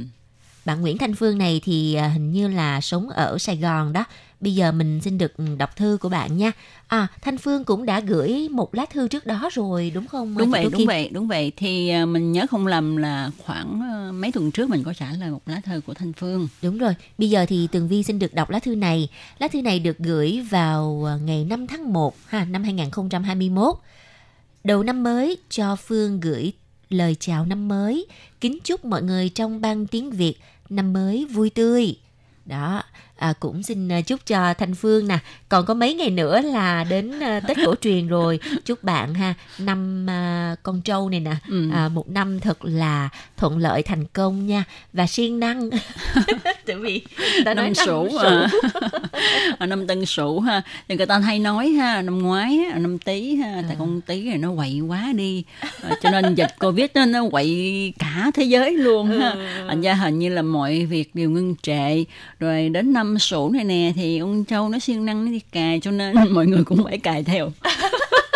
Bạn 0.65 0.81
Nguyễn 0.81 0.97
Thanh 0.97 1.15
Phương 1.15 1.37
này 1.37 1.61
thì 1.63 1.93
à, 1.93 2.07
hình 2.07 2.31
như 2.31 2.47
là 2.47 2.81
sống 2.81 3.09
ở 3.09 3.37
Sài 3.37 3.57
Gòn 3.57 3.93
đó. 3.93 4.03
Bây 4.39 4.55
giờ 4.55 4.71
mình 4.71 5.01
xin 5.01 5.17
được 5.17 5.33
đọc 5.57 5.75
thư 5.75 5.97
của 6.01 6.09
bạn 6.09 6.37
nha. 6.37 6.51
À, 6.87 7.07
Thanh 7.21 7.37
Phương 7.37 7.63
cũng 7.63 7.85
đã 7.85 7.99
gửi 7.99 8.49
một 8.51 8.75
lá 8.75 8.85
thư 8.85 9.07
trước 9.07 9.25
đó 9.25 9.49
rồi 9.53 9.91
đúng 9.95 10.07
không? 10.07 10.37
Đúng 10.37 10.47
chị 10.47 10.51
vậy, 10.51 10.63
đúng 10.63 10.73
Kim? 10.77 10.87
vậy, 10.87 11.09
đúng 11.13 11.27
vậy. 11.27 11.51
Thì 11.57 11.89
à, 11.89 12.05
mình 12.05 12.31
nhớ 12.31 12.45
không 12.49 12.67
lầm 12.67 12.97
là 12.97 13.31
khoảng 13.45 13.81
à, 13.81 14.11
mấy 14.11 14.31
tuần 14.31 14.51
trước 14.51 14.69
mình 14.69 14.83
có 14.83 14.93
trả 14.93 15.11
lời 15.11 15.29
một 15.29 15.41
lá 15.45 15.61
thư 15.65 15.81
của 15.81 15.93
Thanh 15.93 16.13
Phương. 16.13 16.47
Đúng 16.61 16.77
rồi, 16.77 16.95
bây 17.17 17.29
giờ 17.29 17.45
thì 17.49 17.67
Tường 17.71 17.87
Vi 17.87 18.03
xin 18.03 18.19
được 18.19 18.33
đọc 18.33 18.49
lá 18.49 18.59
thư 18.59 18.75
này. 18.75 19.09
Lá 19.39 19.47
thư 19.47 19.61
này 19.61 19.79
được 19.79 19.97
gửi 19.99 20.45
vào 20.49 21.07
à, 21.07 21.17
ngày 21.25 21.45
5 21.45 21.67
tháng 21.67 21.93
1 21.93 22.15
ha, 22.27 22.45
năm 22.45 22.63
2021. 22.63 23.75
Đầu 24.63 24.83
năm 24.83 25.03
mới 25.03 25.37
cho 25.49 25.75
Phương 25.75 26.19
gửi 26.19 26.53
lời 26.89 27.15
chào 27.19 27.45
năm 27.45 27.67
mới, 27.67 28.05
kính 28.41 28.57
chúc 28.63 28.85
mọi 28.85 29.01
người 29.01 29.29
trong 29.29 29.61
ban 29.61 29.87
tiếng 29.87 30.11
Việt 30.11 30.35
năm 30.69 30.93
mới 30.93 31.25
vui 31.25 31.49
tươi. 31.49 31.95
Đó, 32.45 32.83
à, 33.17 33.33
cũng 33.39 33.63
xin 33.63 33.91
à, 33.91 34.01
chúc 34.01 34.19
cho 34.25 34.53
Thanh 34.53 34.75
Phương 34.75 35.07
nè, 35.07 35.17
còn 35.49 35.65
có 35.65 35.73
mấy 35.73 35.93
ngày 35.93 36.09
nữa 36.09 36.41
là 36.41 36.83
đến 36.83 37.19
à, 37.19 37.39
Tết 37.39 37.57
cổ 37.65 37.75
truyền 37.81 38.07
rồi. 38.07 38.39
Chúc 38.65 38.83
bạn 38.83 39.13
ha 39.13 39.33
năm 39.59 40.09
à, 40.09 40.55
con 40.63 40.81
trâu 40.81 41.09
này 41.09 41.19
nè, 41.19 41.35
Ừ. 41.49 41.69
à, 41.73 41.89
một 41.89 42.09
năm 42.09 42.39
thật 42.39 42.65
là 42.65 43.09
thuận 43.37 43.57
lợi 43.57 43.83
thành 43.83 44.05
công 44.05 44.47
nha. 44.47 44.63
Và 44.93 45.07
siêng 45.07 45.39
năng. 45.39 45.69
Tại 46.65 46.75
vì 46.75 47.01
ta 47.45 47.53
nói 47.53 47.65
năm 47.65 47.73
sửu. 47.75 48.17
À. 48.17 48.47
À, 49.59 49.65
năm 49.65 49.87
tân 49.87 50.05
sửu 50.05 50.39
ha. 50.39 50.61
Thì 50.87 50.95
người 50.95 51.05
ta 51.05 51.19
hay 51.19 51.39
nói 51.39 51.67
ha 51.69 52.01
năm 52.01 52.19
ngoái 52.19 52.59
năm 52.75 52.97
tý 52.99 53.35
ha 53.35 53.63
tại 53.67 53.75
con 53.79 54.01
tý 54.01 54.29
này 54.29 54.37
nó 54.37 54.51
quậy 54.55 54.79
quá 54.79 55.13
đi. 55.15 55.43
À, 55.81 55.95
cho 56.01 56.09
nên 56.11 56.35
dịch 56.35 56.55
covid 56.59 56.85
đó, 56.93 57.05
nó 57.05 57.29
quậy 57.31 57.93
cả 57.99 58.31
thế 58.33 58.43
giới 58.43 58.71
luôn 58.73 59.07
ha. 59.19 59.35
Thành 59.67 59.81
ra 59.81 59.93
hình 59.93 60.19
như 60.19 60.29
là 60.29 60.41
mọi 60.41 60.85
việc 60.85 61.15
đều 61.15 61.29
ngưng 61.29 61.55
trệ. 61.61 62.03
Rồi 62.39 62.69
đến 62.69 62.93
năm 62.93 63.06
sửu 63.19 63.51
này 63.51 63.63
nè, 63.63 63.93
thì 63.95 64.17
ông 64.17 64.43
trâu 64.43 64.69
nó 64.69 64.79
siêng 64.79 65.05
năng 65.05 65.25
nó 65.25 65.31
đi 65.31 65.41
cài, 65.51 65.79
cho 65.79 65.91
nên 65.91 66.15
mọi 66.29 66.45
người 66.45 66.63
cũng 66.63 66.83
phải 66.83 66.97
cài 66.97 67.23
theo. 67.23 67.51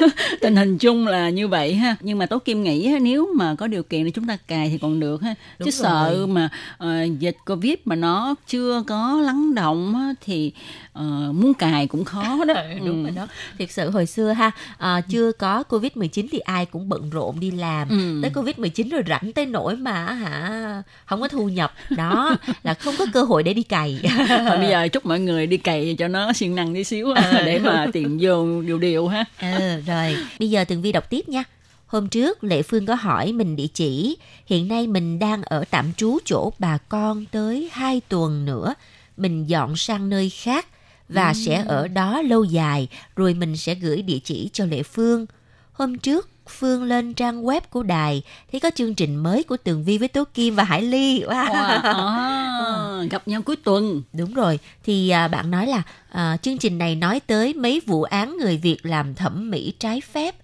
tình 0.40 0.56
hình 0.56 0.78
chung 0.78 1.06
là 1.06 1.30
như 1.30 1.48
vậy 1.48 1.74
ha. 1.74 1.96
Nhưng 2.00 2.18
mà 2.18 2.26
tố 2.26 2.38
kim 2.38 2.62
nghĩ 2.62 2.94
nếu 3.02 3.28
mà 3.36 3.54
có 3.54 3.66
điều 3.66 3.82
kiện 3.82 4.04
thì 4.04 4.10
chúng 4.10 4.26
ta 4.26 4.36
cài 4.48 4.68
thì 4.70 4.78
còn 4.78 5.00
được 5.00 5.22
ha. 5.22 5.34
Đúng 5.58 5.66
chứ 5.66 5.70
sợ 5.70 6.14
rồi. 6.16 6.26
mà 6.26 6.48
ờ, 6.78 7.04
dịch 7.18 7.36
covid 7.46 7.74
mà 7.84 7.96
nó 7.96 8.34
chưa 8.48 8.82
có 8.86 9.20
lắng 9.24 9.54
động 9.54 9.94
thì 10.24 10.52
ờ, 10.92 11.32
muốn 11.34 11.54
cài 11.54 11.86
cũng 11.86 12.04
khó 12.04 12.44
đó. 12.44 12.54
Đúng 12.86 12.98
Ừ. 12.98 13.02
rồi 13.02 13.12
đó. 13.16 13.26
Thiệt 13.58 13.70
sự 13.70 13.90
hồi 13.90 14.06
xưa 14.06 14.32
ha 14.32 14.50
à, 14.78 15.00
chưa 15.00 15.32
có 15.32 15.62
covid 15.62 15.92
19 15.94 16.26
thì 16.32 16.38
ai 16.38 16.66
cũng 16.66 16.88
bận 16.88 17.10
rộn 17.10 17.40
đi 17.40 17.50
làm. 17.50 17.88
Ừ. 17.88 18.18
tới 18.22 18.30
covid 18.34 18.58
19 18.58 18.88
rồi 18.88 19.02
rảnh 19.08 19.32
tới 19.32 19.46
nỗi 19.46 19.76
mà 19.76 19.92
hả 20.12 20.82
không 21.06 21.20
có 21.20 21.28
thu 21.28 21.48
nhập. 21.48 21.72
Đó 21.90 22.36
là 22.62 22.74
không 22.74 22.94
có 22.98 23.06
cơ 23.12 23.22
hội 23.22 23.42
để 23.42 23.54
đi 23.54 23.62
cày. 23.62 24.00
Thôi 24.28 24.58
bây 24.58 24.68
giờ 24.68 24.88
chúc 24.88 25.06
mọi 25.06 25.20
người 25.20 25.46
đi 25.46 25.56
cày 25.56 25.94
cho 25.98 26.08
nó 26.08 26.32
siêng 26.32 26.54
năng 26.54 26.74
tí 26.74 26.84
xíu 26.84 27.12
ha, 27.14 27.42
để 27.46 27.58
mà 27.58 27.86
tiền 27.92 28.18
vô 28.20 28.62
điều 28.62 28.78
điều 28.78 29.08
ha. 29.08 29.24
Ừ, 29.40 29.80
rồi 29.88 30.16
bây 30.38 30.50
giờ 30.50 30.64
tường 30.64 30.82
vi 30.82 30.92
đọc 30.92 31.10
tiếp 31.10 31.28
nha. 31.28 31.44
Hôm 31.86 32.08
trước 32.08 32.44
Lệ 32.44 32.62
Phương 32.62 32.86
có 32.86 32.94
hỏi 32.94 33.32
mình 33.32 33.56
địa 33.56 33.66
chỉ. 33.66 34.16
Hiện 34.46 34.68
nay 34.68 34.86
mình 34.86 35.18
đang 35.18 35.42
ở 35.42 35.64
tạm 35.70 35.92
trú 35.96 36.18
chỗ 36.24 36.52
bà 36.58 36.78
con 36.78 37.24
tới 37.26 37.70
2 37.72 38.00
tuần 38.08 38.44
nữa. 38.44 38.74
Mình 39.16 39.46
dọn 39.46 39.76
sang 39.76 40.08
nơi 40.08 40.30
khác 40.30 40.66
Và 41.08 41.34
sẽ 41.34 41.64
ở 41.66 41.88
đó 41.88 42.22
lâu 42.22 42.44
dài 42.44 42.88
Rồi 43.16 43.34
mình 43.34 43.56
sẽ 43.56 43.74
gửi 43.74 44.02
địa 44.02 44.18
chỉ 44.24 44.50
cho 44.52 44.64
Lệ 44.64 44.82
Phương. 44.82 45.26
Hôm 45.72 45.98
trước 45.98 46.28
Phương 46.50 46.82
lên 46.82 47.14
trang 47.14 47.42
web 47.42 47.60
của 47.70 47.82
đài 47.82 48.22
Thấy 48.52 48.60
có 48.60 48.70
chương 48.74 48.94
trình 48.94 49.16
mới 49.16 49.42
của 49.42 49.56
Tường 49.56 49.84
Vi 49.84 49.98
với 49.98 50.08
Tố 50.08 50.24
Kim 50.34 50.54
và 50.54 50.64
Hải 50.64 50.82
Ly 50.82 51.22
wow. 51.28 51.46
Wow. 51.46 51.82
À, 51.82 53.02
gặp 53.10 53.28
nhau 53.28 53.42
cuối 53.42 53.56
tuần 53.56 54.02
Đúng 54.12 54.34
rồi, 54.34 54.58
thì 54.84 55.10
à, 55.10 55.28
bạn 55.28 55.50
nói 55.50 55.66
là 55.66 55.82
à, 56.10 56.36
chương 56.42 56.58
trình 56.58 56.78
này 56.78 56.94
nói 56.94 57.20
tới 57.20 57.54
mấy 57.54 57.80
vụ 57.86 58.02
án 58.02 58.36
người 58.36 58.56
Việt 58.56 58.86
làm 58.86 59.14
thẩm 59.14 59.50
mỹ 59.50 59.72
trái 59.78 60.00
phép. 60.00 60.34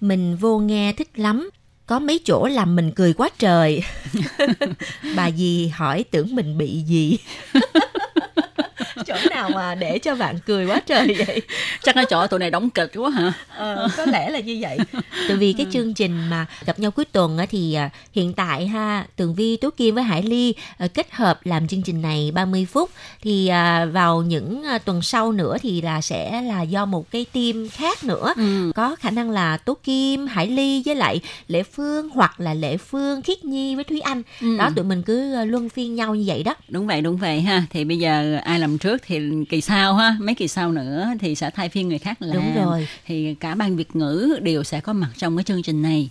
Mình 0.00 0.36
vô 0.36 0.58
nghe 0.58 0.92
thích 0.92 1.18
lắm, 1.18 1.50
có 1.86 1.98
mấy 1.98 2.20
chỗ 2.24 2.46
làm 2.46 2.76
mình 2.76 2.92
cười 2.92 3.12
quá 3.12 3.28
trời. 3.38 3.82
Bà 5.16 5.30
dì 5.30 5.68
hỏi 5.68 6.04
tưởng 6.10 6.34
mình 6.34 6.58
bị 6.58 6.82
gì. 6.82 7.18
chỗ 9.06 9.14
nào 9.30 9.50
mà 9.54 9.74
để 9.74 9.98
cho 9.98 10.14
bạn 10.14 10.38
cười 10.46 10.66
quá 10.66 10.80
trời 10.86 11.14
vậy? 11.26 11.42
chắc 11.82 11.96
nó 11.96 12.04
chỗ 12.04 12.26
tụi 12.26 12.40
này 12.40 12.50
đóng 12.50 12.70
kịch 12.70 12.90
quá 12.94 13.10
hả? 13.10 13.32
Ờ, 13.56 13.88
có 13.96 14.06
lẽ 14.06 14.30
là 14.30 14.40
như 14.40 14.58
vậy. 14.60 14.78
Tại 15.28 15.36
vì 15.36 15.52
cái 15.52 15.66
chương 15.72 15.94
trình 15.94 16.28
mà 16.30 16.46
gặp 16.66 16.78
nhau 16.78 16.90
cuối 16.90 17.04
tuần 17.04 17.38
á, 17.38 17.46
thì 17.50 17.74
à, 17.74 17.90
hiện 18.12 18.32
tại 18.32 18.66
ha 18.66 19.06
tường 19.16 19.34
vi 19.34 19.56
tố 19.56 19.70
kim 19.70 19.94
với 19.94 20.04
hải 20.04 20.22
ly 20.22 20.54
à, 20.78 20.86
kết 20.94 21.12
hợp 21.12 21.46
làm 21.46 21.68
chương 21.68 21.82
trình 21.82 22.02
này 22.02 22.30
30 22.34 22.66
phút 22.72 22.90
thì 23.22 23.48
à, 23.48 23.84
vào 23.84 24.22
những 24.22 24.64
tuần 24.84 25.02
sau 25.02 25.32
nữa 25.32 25.56
thì 25.62 25.80
là 25.80 26.00
sẽ 26.00 26.42
là 26.42 26.62
do 26.62 26.86
một 26.86 27.10
cái 27.10 27.26
team 27.32 27.68
khác 27.68 28.04
nữa. 28.04 28.32
Ừ. 28.36 28.72
có 28.74 28.96
khả 28.96 29.10
năng 29.10 29.30
là 29.30 29.56
tố 29.56 29.76
kim 29.84 30.26
hải 30.26 30.46
ly 30.46 30.82
với 30.86 30.94
lại 30.94 31.20
lệ 31.48 31.62
phương 31.62 32.08
hoặc 32.08 32.40
là 32.40 32.54
lệ 32.54 32.76
phương 32.76 33.22
khiết 33.22 33.44
nhi 33.44 33.74
với 33.74 33.84
thúy 33.84 34.00
anh. 34.00 34.22
Ừ. 34.40 34.56
đó 34.58 34.70
tụi 34.76 34.84
mình 34.84 35.02
cứ 35.02 35.44
luân 35.44 35.68
phiên 35.68 35.94
nhau 35.94 36.14
như 36.14 36.24
vậy 36.26 36.42
đó. 36.42 36.54
Đúng 36.68 36.86
vậy 36.86 37.00
đúng 37.00 37.16
vậy 37.16 37.40
ha. 37.40 37.62
Thì 37.70 37.84
bây 37.84 37.98
giờ 37.98 38.38
ai 38.44 38.58
làm 38.58 38.78
trước 38.78 38.89
thì 39.02 39.20
kỳ 39.48 39.60
sau 39.60 39.94
ha 39.94 40.16
mấy 40.20 40.34
kỳ 40.34 40.48
sau 40.48 40.72
nữa 40.72 41.06
thì 41.20 41.34
sẽ 41.34 41.50
thay 41.50 41.68
phiên 41.68 41.88
người 41.88 41.98
khác 41.98 42.22
làm 42.22 42.34
Đúng 42.34 42.64
rồi. 42.64 42.88
thì 43.06 43.34
cả 43.34 43.54
ban 43.54 43.76
việt 43.76 43.96
ngữ 43.96 44.38
đều 44.42 44.64
sẽ 44.64 44.80
có 44.80 44.92
mặt 44.92 45.10
trong 45.16 45.36
cái 45.36 45.44
chương 45.44 45.62
trình 45.62 45.82
này 45.82 46.08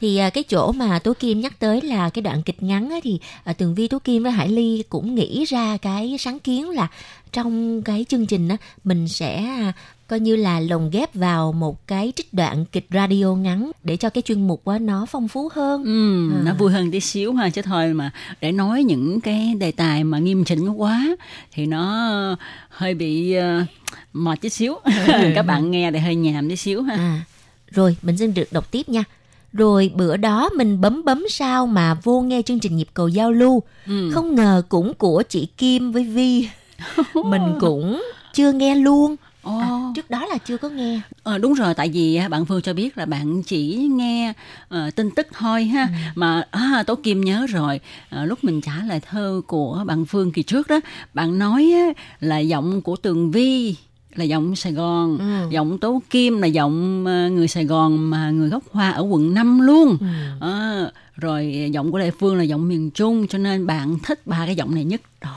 thì 0.00 0.16
à, 0.16 0.30
cái 0.30 0.44
chỗ 0.44 0.72
mà 0.72 0.98
Tố 0.98 1.12
Kim 1.14 1.40
nhắc 1.40 1.58
tới 1.58 1.80
là 1.80 2.10
cái 2.10 2.22
đoạn 2.22 2.42
kịch 2.42 2.62
ngắn 2.62 2.90
á, 2.90 2.96
thì 3.02 3.18
à, 3.44 3.52
Tường 3.52 3.74
Vi 3.74 3.88
Tố 3.88 3.98
Kim 3.98 4.22
với 4.22 4.32
Hải 4.32 4.48
Ly 4.48 4.82
cũng 4.88 5.14
nghĩ 5.14 5.44
ra 5.44 5.76
cái 5.76 6.16
sáng 6.18 6.38
kiến 6.38 6.70
là 6.70 6.88
trong 7.32 7.82
cái 7.82 8.04
chương 8.08 8.26
trình 8.26 8.48
á 8.48 8.56
mình 8.84 9.08
sẽ 9.08 9.36
à, 9.44 9.72
coi 10.08 10.20
như 10.20 10.36
là 10.36 10.60
lồng 10.60 10.90
ghép 10.90 11.14
vào 11.14 11.52
một 11.52 11.86
cái 11.86 12.12
trích 12.16 12.34
đoạn 12.34 12.64
kịch 12.72 12.86
radio 12.90 13.34
ngắn 13.34 13.70
để 13.84 13.96
cho 13.96 14.10
cái 14.10 14.22
chuyên 14.22 14.46
mục 14.46 14.64
á 14.64 14.78
nó 14.78 15.06
phong 15.06 15.28
phú 15.28 15.48
hơn. 15.54 15.84
Ừ, 15.84 16.30
À. 16.36 16.42
nó 16.44 16.54
vui 16.54 16.72
hơn 16.72 16.90
tí 16.90 17.00
xíu 17.00 17.32
ha 17.32 17.50
chứ 17.50 17.62
thôi 17.62 17.94
mà 17.94 18.10
để 18.40 18.52
nói 18.52 18.82
những 18.84 19.20
cái 19.20 19.54
đề 19.58 19.70
tài 19.72 20.04
mà 20.04 20.18
nghiêm 20.18 20.44
chỉnh 20.44 20.68
quá 20.68 21.06
thì 21.52 21.66
nó 21.66 22.36
hơi 22.68 22.94
bị 22.94 23.36
uh, 23.38 23.66
mệt 24.12 24.40
tí 24.40 24.48
xíu 24.48 24.74
các 25.34 25.42
bạn 25.42 25.70
nghe 25.70 25.90
thì 25.92 25.98
hơi 25.98 26.14
nhàm 26.14 26.48
tí 26.48 26.56
xíu 26.56 26.82
ha 26.82 26.94
À, 26.94 27.20
rồi 27.70 27.96
mình 28.02 28.16
xin 28.16 28.34
được 28.34 28.48
đọc 28.52 28.70
tiếp 28.70 28.88
nha. 28.88 29.04
Rồi 29.52 29.90
bữa 29.94 30.16
đó 30.16 30.48
mình 30.56 30.80
bấm 30.80 31.04
bấm 31.04 31.24
sao 31.30 31.66
mà 31.66 31.94
vô 31.94 32.20
nghe 32.22 32.42
chương 32.42 32.60
trình 32.60 32.76
nhịp 32.76 32.88
cầu 32.94 33.08
giao 33.08 33.32
lưu. 33.32 33.62
Ừ. 33.86 34.10
Không 34.14 34.34
ngờ 34.34 34.62
cũng 34.68 34.94
của 34.94 35.22
chị 35.28 35.46
Kim 35.56 35.92
với 35.92 36.04
Vi. 36.04 36.48
mình 37.24 37.54
cũng 37.60 38.02
chưa 38.34 38.52
nghe 38.52 38.74
luôn. 38.74 39.16
À, 39.44 39.68
trước 39.96 40.10
đó 40.10 40.26
là 40.26 40.38
chưa 40.38 40.56
có 40.56 40.68
nghe. 40.68 41.00
Ờ, 41.22 41.38
đúng 41.38 41.54
rồi 41.54 41.74
tại 41.74 41.88
vì 41.88 42.16
á, 42.16 42.28
bạn 42.28 42.44
Phương 42.46 42.62
cho 42.62 42.72
biết 42.74 42.98
là 42.98 43.06
bạn 43.06 43.42
chỉ 43.42 43.88
nghe 43.90 44.32
ờ, 44.68 44.90
tin 44.90 45.10
tức 45.10 45.26
thôi 45.38 45.64
ha 45.64 45.88
mà 46.14 46.42
à, 46.50 46.82
Tố 46.86 46.94
Kim 46.94 47.20
nhớ 47.20 47.46
rồi 47.48 47.80
ờ, 48.10 48.24
lúc 48.24 48.44
mình 48.44 48.60
trả 48.60 48.72
lời 48.88 49.00
thơ 49.10 49.40
của 49.46 49.82
bạn 49.86 50.04
Phương 50.06 50.32
kỳ 50.32 50.42
trước 50.42 50.68
đó 50.68 50.80
bạn 51.14 51.38
nói 51.38 51.72
là 52.20 52.38
giọng 52.38 52.80
của 52.82 52.96
Tường 52.96 53.30
Vi 53.30 53.74
là 54.14 54.24
giọng 54.24 54.56
Sài 54.56 54.72
Gòn 54.72 55.18
Ừ. 55.18 55.48
giọng 55.50 55.78
Tố 55.78 56.02
Kim 56.10 56.38
là 56.40 56.46
giọng 56.46 57.04
người 57.04 57.48
Sài 57.48 57.64
Gòn 57.64 58.10
mà 58.10 58.30
người 58.30 58.48
gốc 58.48 58.62
Hoa 58.72 58.90
ở 58.90 59.02
quận 59.02 59.34
5 59.34 59.60
luôn 59.60 59.96
Ừ. 60.00 60.06
Ờ, 60.40 60.90
rồi 61.20 61.70
giọng 61.72 61.92
của 61.92 61.98
Lê 61.98 62.10
Phương 62.10 62.36
là 62.36 62.42
giọng 62.42 62.68
miền 62.68 62.90
Trung 62.90 63.26
cho 63.26 63.38
nên 63.38 63.66
bạn 63.66 63.98
thích 63.98 64.26
ba 64.26 64.42
cái 64.46 64.56
giọng 64.56 64.74
này 64.74 64.84
nhất 64.84 65.00
đó 65.20 65.36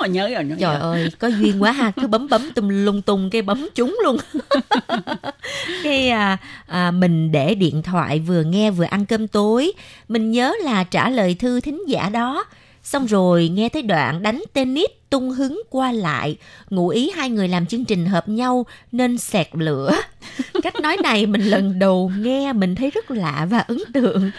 nhớ 0.08 0.28
rồi 0.28 0.44
nhớ 0.44 0.56
Trời 0.60 0.78
rồi. 0.78 0.80
ơi, 0.80 1.10
có 1.18 1.28
duyên 1.28 1.62
quá 1.62 1.72
ha, 1.72 1.90
cứ 1.90 2.06
bấm 2.06 2.28
bấm 2.28 2.50
tum 2.54 2.68
lung 2.68 3.02
tung 3.02 3.30
cái 3.30 3.42
bấm 3.42 3.68
trúng 3.74 3.98
luôn. 4.04 4.16
cái 5.84 6.08
à, 6.08 6.36
à, 6.66 6.90
mình 6.90 7.32
để 7.32 7.54
điện 7.54 7.82
thoại 7.82 8.18
vừa 8.18 8.42
nghe 8.42 8.70
vừa 8.70 8.84
ăn 8.84 9.06
cơm 9.06 9.28
tối, 9.28 9.72
mình 10.08 10.30
nhớ 10.30 10.54
là 10.64 10.84
trả 10.84 11.10
lời 11.10 11.34
thư 11.38 11.60
thính 11.60 11.82
giả 11.88 12.08
đó. 12.08 12.44
Xong 12.82 13.06
rồi 13.06 13.48
nghe 13.48 13.68
thấy 13.68 13.82
đoạn 13.82 14.22
đánh 14.22 14.42
tennis 14.52 14.90
tung 15.10 15.30
hứng 15.30 15.62
qua 15.70 15.92
lại, 15.92 16.36
ngụ 16.70 16.88
ý 16.88 17.10
hai 17.10 17.30
người 17.30 17.48
làm 17.48 17.66
chương 17.66 17.84
trình 17.84 18.06
hợp 18.06 18.28
nhau 18.28 18.66
nên 18.92 19.18
sẹt 19.18 19.48
lửa. 19.52 19.92
Cách 20.62 20.74
nói 20.82 20.96
này 21.02 21.26
mình 21.26 21.42
lần 21.42 21.78
đầu 21.78 22.12
nghe 22.18 22.52
mình 22.52 22.74
thấy 22.74 22.90
rất 22.90 23.10
lạ 23.10 23.46
và 23.50 23.58
ấn 23.58 23.78
tượng. 23.92 24.30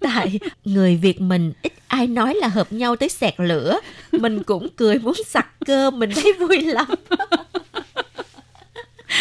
Tại 0.00 0.38
người 0.64 0.96
Việt 0.96 1.20
mình 1.20 1.52
ít 1.62 1.72
ai 1.86 2.06
nói 2.06 2.34
là 2.34 2.48
hợp 2.48 2.72
nhau 2.72 2.96
tới 2.96 3.08
sẹt 3.08 3.34
lửa. 3.38 3.80
Mình 4.12 4.42
cũng 4.42 4.68
cười 4.76 4.98
muốn 4.98 5.14
sặc 5.26 5.46
cơ 5.66 5.90
mình 5.90 6.10
thấy 6.14 6.32
vui 6.32 6.60
lắm. 6.60 6.86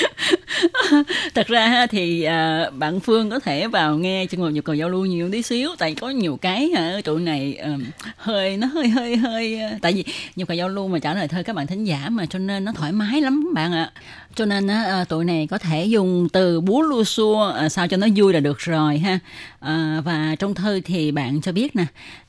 thật 1.35 1.47
ra 1.47 1.87
thì 1.87 2.23
à, 2.23 2.69
bạn 2.69 2.99
Phương 2.99 3.29
có 3.29 3.39
thể 3.39 3.67
vào 3.67 3.97
nghe 3.97 4.25
cho 4.25 4.37
ngồi 4.37 4.53
nhu 4.53 4.61
cầu 4.61 4.75
giao 4.75 4.89
lưu 4.89 5.05
nhiều 5.05 5.29
tí 5.31 5.41
xíu 5.41 5.69
tại 5.77 5.95
có 5.95 6.09
nhiều 6.09 6.37
cái 6.41 6.71
ở 6.75 7.01
tụi 7.03 7.21
này 7.21 7.55
à, 7.55 7.77
hơi 8.17 8.57
nó 8.57 8.67
hơi 8.67 8.87
hơi 8.87 9.15
hơi 9.15 9.59
à, 9.59 9.77
tại 9.81 9.93
vì 9.93 10.03
nhu 10.35 10.45
cầu 10.45 10.57
giao 10.57 10.69
lưu 10.69 10.87
mà 10.87 10.99
trả 10.99 11.13
lời 11.13 11.27
thơ 11.27 11.43
các 11.43 11.55
bạn 11.55 11.67
thính 11.67 11.83
giả 11.83 12.09
mà 12.09 12.25
cho 12.25 12.39
nên 12.39 12.65
nó 12.65 12.71
thoải 12.75 12.91
mái 12.91 13.21
lắm 13.21 13.53
bạn 13.53 13.73
ạ. 13.73 13.91
Cho 14.35 14.45
nên 14.45 14.67
á, 14.67 14.83
à, 14.83 15.05
tụi 15.05 15.25
này 15.25 15.47
có 15.51 15.57
thể 15.57 15.85
dùng 15.85 16.29
từ 16.33 16.61
búa 16.61 16.81
lua 16.81 17.03
xua 17.03 17.51
à, 17.51 17.69
sao 17.69 17.87
cho 17.87 17.97
nó 17.97 18.07
vui 18.15 18.33
là 18.33 18.39
được 18.39 18.59
rồi 18.59 18.97
ha. 18.97 19.19
À, 19.59 20.01
và 20.05 20.35
trong 20.39 20.55
thơ 20.55 20.79
thì 20.85 21.11
bạn 21.11 21.41
cho 21.41 21.51
biết 21.51 21.75
nè 21.75 21.85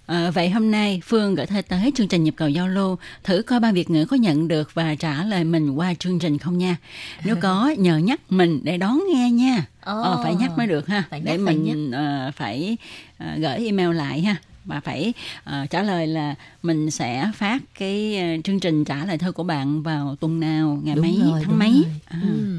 À, 0.06 0.30
vậy 0.30 0.50
hôm 0.50 0.70
nay 0.70 1.00
Phương 1.04 1.34
gửi 1.34 1.46
thơ 1.46 1.62
tới 1.68 1.92
chương 1.94 2.08
trình 2.08 2.24
nhịp 2.24 2.34
cầu 2.36 2.48
giao 2.48 2.68
lưu 2.68 2.96
thử 3.22 3.42
coi 3.42 3.60
ban 3.60 3.74
Việt 3.74 3.90
ngữ 3.90 4.04
có 4.04 4.16
nhận 4.16 4.48
được 4.48 4.74
và 4.74 4.94
trả 4.94 5.24
lời 5.24 5.44
mình 5.44 5.70
qua 5.70 5.94
chương 5.94 6.18
trình 6.18 6.38
không 6.38 6.58
nha. 6.58 6.76
Nếu 7.24 7.36
có 7.36 7.74
nhờ 7.78 7.96
nhắc 7.96 8.20
mình 8.28 8.60
để 8.62 8.78
đón 8.78 9.00
nghe 9.14 9.30
nha. 9.30 9.66
Ồ. 9.84 10.02
Ờ, 10.02 10.20
phải 10.22 10.34
nhắc 10.34 10.50
mới 10.58 10.66
được 10.66 10.86
ha. 10.88 11.04
Phải 11.10 11.20
để 11.20 11.38
nhắc, 11.38 11.40
phải 11.46 11.56
mình 11.56 11.90
ờ, 11.90 12.30
phải 12.36 12.76
ờ, 13.18 13.26
gửi 13.36 13.64
email 13.64 13.92
lại 13.96 14.20
ha 14.20 14.36
và 14.64 14.80
phải 14.80 15.12
ờ, 15.44 15.66
trả 15.70 15.82
lời 15.82 16.06
là 16.06 16.34
mình 16.62 16.90
sẽ 16.90 17.30
phát 17.34 17.62
cái 17.78 18.18
ờ, 18.18 18.26
chương 18.44 18.60
trình 18.60 18.84
trả 18.84 19.04
lời 19.04 19.18
thơ 19.18 19.32
của 19.32 19.42
bạn 19.42 19.82
vào 19.82 20.16
tuần 20.20 20.40
nào 20.40 20.80
ngày 20.84 20.96
mấy 20.96 21.18
tháng 21.22 21.42
đúng 21.48 21.58
mấy 21.58 21.72
rồi. 21.72 22.00
À. 22.06 22.18
Ừ. 22.22 22.56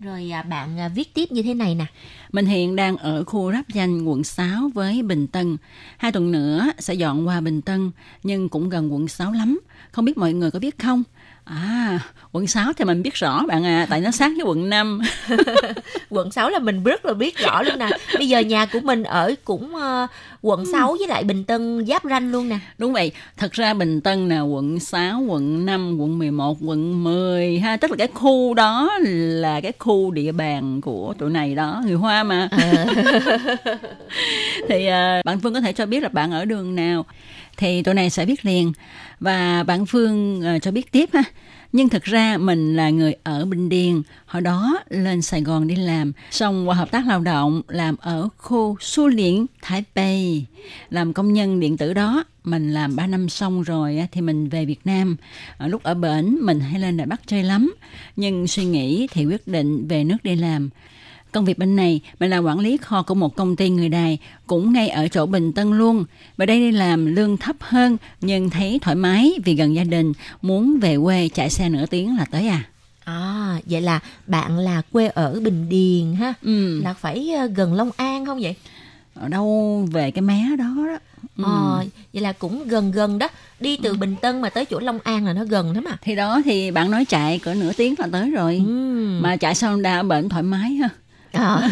Rồi 0.00 0.30
à, 0.32 0.42
bạn 0.42 0.78
à, 0.80 0.88
viết 0.88 1.14
tiếp 1.14 1.32
như 1.32 1.42
thế 1.42 1.54
này 1.54 1.74
nè. 1.74 1.86
Mình 2.32 2.46
hiện 2.46 2.76
đang 2.76 2.96
ở 2.96 3.24
khu 3.24 3.52
ráp 3.52 3.68
danh 3.68 4.04
quận 4.04 4.24
6 4.24 4.70
với 4.74 5.02
Bình 5.02 5.26
Tân. 5.26 5.56
Hai 5.96 6.12
tuần 6.12 6.32
nữa 6.32 6.70
sẽ 6.78 6.94
dọn 6.94 7.26
qua 7.28 7.40
Bình 7.40 7.62
Tân, 7.62 7.90
nhưng 8.22 8.48
cũng 8.48 8.68
gần 8.68 8.92
quận 8.92 9.08
6 9.08 9.32
lắm. 9.32 9.60
Không 9.92 10.04
biết 10.04 10.18
mọi 10.18 10.32
người 10.32 10.50
có 10.50 10.58
biết 10.58 10.78
không? 10.78 11.02
À, 11.44 12.00
quận 12.32 12.46
6 12.46 12.72
thì 12.72 12.84
mình 12.84 13.02
biết 13.02 13.14
rõ 13.14 13.42
bạn 13.48 13.66
à, 13.66 13.86
tại 13.90 14.00
nó 14.00 14.10
sát 14.10 14.32
với 14.36 14.44
quận 14.44 14.70
5. 14.70 15.00
quận 16.10 16.30
6 16.30 16.50
là 16.50 16.58
mình 16.58 16.84
rất 16.84 17.04
là 17.04 17.14
biết 17.14 17.38
rõ 17.38 17.62
luôn 17.62 17.78
nè. 17.78 17.88
Bây 18.14 18.28
giờ 18.28 18.38
nhà 18.40 18.66
của 18.66 18.80
mình 18.80 19.02
ở 19.02 19.34
cũng 19.44 19.76
ờ, 19.76 20.06
quận 20.42 20.64
6 20.72 20.96
với 20.98 21.08
lại 21.08 21.24
Bình 21.24 21.44
Tân 21.44 21.86
giáp 21.86 22.04
ranh 22.04 22.32
luôn 22.32 22.48
nè. 22.48 22.58
Đúng 22.78 22.92
vậy, 22.92 23.12
thật 23.36 23.52
ra 23.52 23.74
Bình 23.74 24.00
Tân 24.00 24.28
là 24.28 24.40
quận 24.40 24.80
6, 24.80 25.20
quận 25.20 25.66
5, 25.66 25.96
quận 25.98 26.18
11, 26.18 26.56
quận 26.60 27.04
10 27.04 27.58
ha, 27.58 27.76
tức 27.76 27.90
là 27.90 27.96
cái 27.96 28.08
khu 28.14 28.54
đó 28.54 28.98
là 29.00 29.60
cái 29.60 29.72
khu 29.78 30.10
địa 30.10 30.32
bàn 30.32 30.80
của 30.80 31.14
tụi 31.18 31.30
này 31.30 31.54
đó, 31.54 31.82
người 31.86 31.96
Hoa 31.96 32.22
mà. 32.22 32.48
thì 34.68 34.86
à, 34.86 35.22
bạn 35.24 35.40
Phương 35.40 35.54
có 35.54 35.60
thể 35.60 35.72
cho 35.72 35.86
biết 35.86 36.02
là 36.02 36.08
bạn 36.08 36.32
ở 36.32 36.44
đường 36.44 36.74
nào 36.74 37.04
thì 37.56 37.82
tụi 37.82 37.94
này 37.94 38.10
sẽ 38.10 38.26
biết 38.26 38.44
liền 38.44 38.72
và 39.20 39.62
bạn 39.62 39.86
Phương 39.86 40.42
uh, 40.56 40.62
cho 40.62 40.70
biết 40.70 40.92
tiếp 40.92 41.08
ha. 41.12 41.24
Nhưng 41.72 41.88
thực 41.88 42.02
ra 42.02 42.36
mình 42.36 42.76
là 42.76 42.90
người 42.90 43.14
ở 43.22 43.44
Bình 43.44 43.68
Điền, 43.68 44.02
hồi 44.26 44.42
đó 44.42 44.78
lên 44.88 45.22
Sài 45.22 45.42
Gòn 45.42 45.66
đi 45.66 45.76
làm, 45.76 46.12
xong 46.30 46.68
qua 46.68 46.74
hợp 46.74 46.90
tác 46.90 47.06
lao 47.06 47.20
động 47.20 47.62
làm 47.68 47.96
ở 48.00 48.28
khu 48.36 48.76
Su 48.80 49.08
Liễn, 49.08 49.46
Thái 49.62 49.84
Bay. 49.94 50.46
Làm 50.90 51.12
công 51.12 51.32
nhân 51.32 51.60
điện 51.60 51.76
tử 51.76 51.94
đó, 51.94 52.24
mình 52.44 52.74
làm 52.74 52.96
3 52.96 53.06
năm 53.06 53.28
xong 53.28 53.62
rồi 53.62 54.08
thì 54.12 54.20
mình 54.20 54.48
về 54.48 54.64
Việt 54.64 54.80
Nam. 54.84 55.16
Ở 55.56 55.68
lúc 55.68 55.82
ở 55.82 55.94
bển 55.94 56.36
mình 56.40 56.60
hay 56.60 56.80
lên 56.80 56.96
Đài 56.96 57.06
Bắc 57.06 57.20
chơi 57.26 57.42
lắm, 57.42 57.74
nhưng 58.16 58.46
suy 58.46 58.64
nghĩ 58.64 59.06
thì 59.10 59.24
quyết 59.24 59.48
định 59.48 59.88
về 59.88 60.04
nước 60.04 60.18
đi 60.22 60.36
làm. 60.36 60.70
Công 61.34 61.44
việc 61.44 61.58
bên 61.58 61.76
này, 61.76 62.00
mình 62.20 62.30
là 62.30 62.38
quản 62.38 62.58
lý 62.58 62.76
kho 62.76 63.02
của 63.02 63.14
một 63.14 63.36
công 63.36 63.56
ty 63.56 63.70
người 63.70 63.88
Đài, 63.88 64.18
cũng 64.46 64.72
ngay 64.72 64.88
ở 64.88 65.08
chỗ 65.08 65.26
Bình 65.26 65.52
Tân 65.52 65.78
luôn. 65.78 66.04
Và 66.36 66.46
đây 66.46 66.58
đi 66.58 66.72
làm 66.72 67.06
lương 67.06 67.36
thấp 67.36 67.56
hơn, 67.60 67.96
nhưng 68.20 68.50
thấy 68.50 68.78
thoải 68.82 68.96
mái 68.96 69.32
vì 69.44 69.54
gần 69.54 69.74
gia 69.74 69.84
đình, 69.84 70.12
muốn 70.42 70.78
về 70.80 70.96
quê 71.04 71.28
chạy 71.34 71.50
xe 71.50 71.68
nửa 71.68 71.86
tiếng 71.86 72.16
là 72.16 72.24
tới 72.24 72.48
à. 72.48 72.62
À, 73.04 73.60
vậy 73.66 73.80
là 73.80 74.00
bạn 74.26 74.58
là 74.58 74.82
quê 74.92 75.08
ở 75.08 75.40
Bình 75.40 75.68
Điền 75.68 76.14
ha. 76.14 76.34
Ừ. 76.42 76.80
Là 76.80 76.94
phải 76.94 77.30
ờ, 77.30 77.46
gần 77.46 77.74
Long 77.74 77.90
An 77.96 78.26
không 78.26 78.40
vậy? 78.42 78.54
Ở 79.14 79.28
đâu 79.28 79.88
về 79.92 80.10
cái 80.10 80.22
mé 80.22 80.44
đó 80.58 80.74
đó. 80.76 80.98
Ừ. 81.36 81.44
Ờ, 81.44 81.84
vậy 82.12 82.22
là 82.22 82.32
cũng 82.32 82.68
gần 82.68 82.90
gần 82.90 83.18
đó. 83.18 83.28
Đi 83.60 83.76
từ 83.76 83.94
Bình 83.94 84.16
Tân 84.22 84.40
mà 84.40 84.50
tới 84.50 84.64
chỗ 84.64 84.80
Long 84.80 84.98
An 85.04 85.26
là 85.26 85.32
nó 85.32 85.44
gần 85.44 85.74
lắm 85.74 85.84
à. 85.84 85.96
Thì 86.02 86.16
đó 86.16 86.40
thì 86.44 86.70
bạn 86.70 86.90
nói 86.90 87.04
chạy 87.04 87.38
cỡ 87.38 87.54
nửa 87.54 87.72
tiếng 87.72 87.94
là 87.98 88.08
tới 88.12 88.30
rồi. 88.30 88.62
Ừ. 88.66 89.18
Mà 89.22 89.36
chạy 89.36 89.54
xong 89.54 89.82
đã 89.82 90.02
bệnh 90.02 90.28
thoải 90.28 90.42
mái 90.42 90.72
ha. 90.74 90.88
Ờ. 91.34 91.62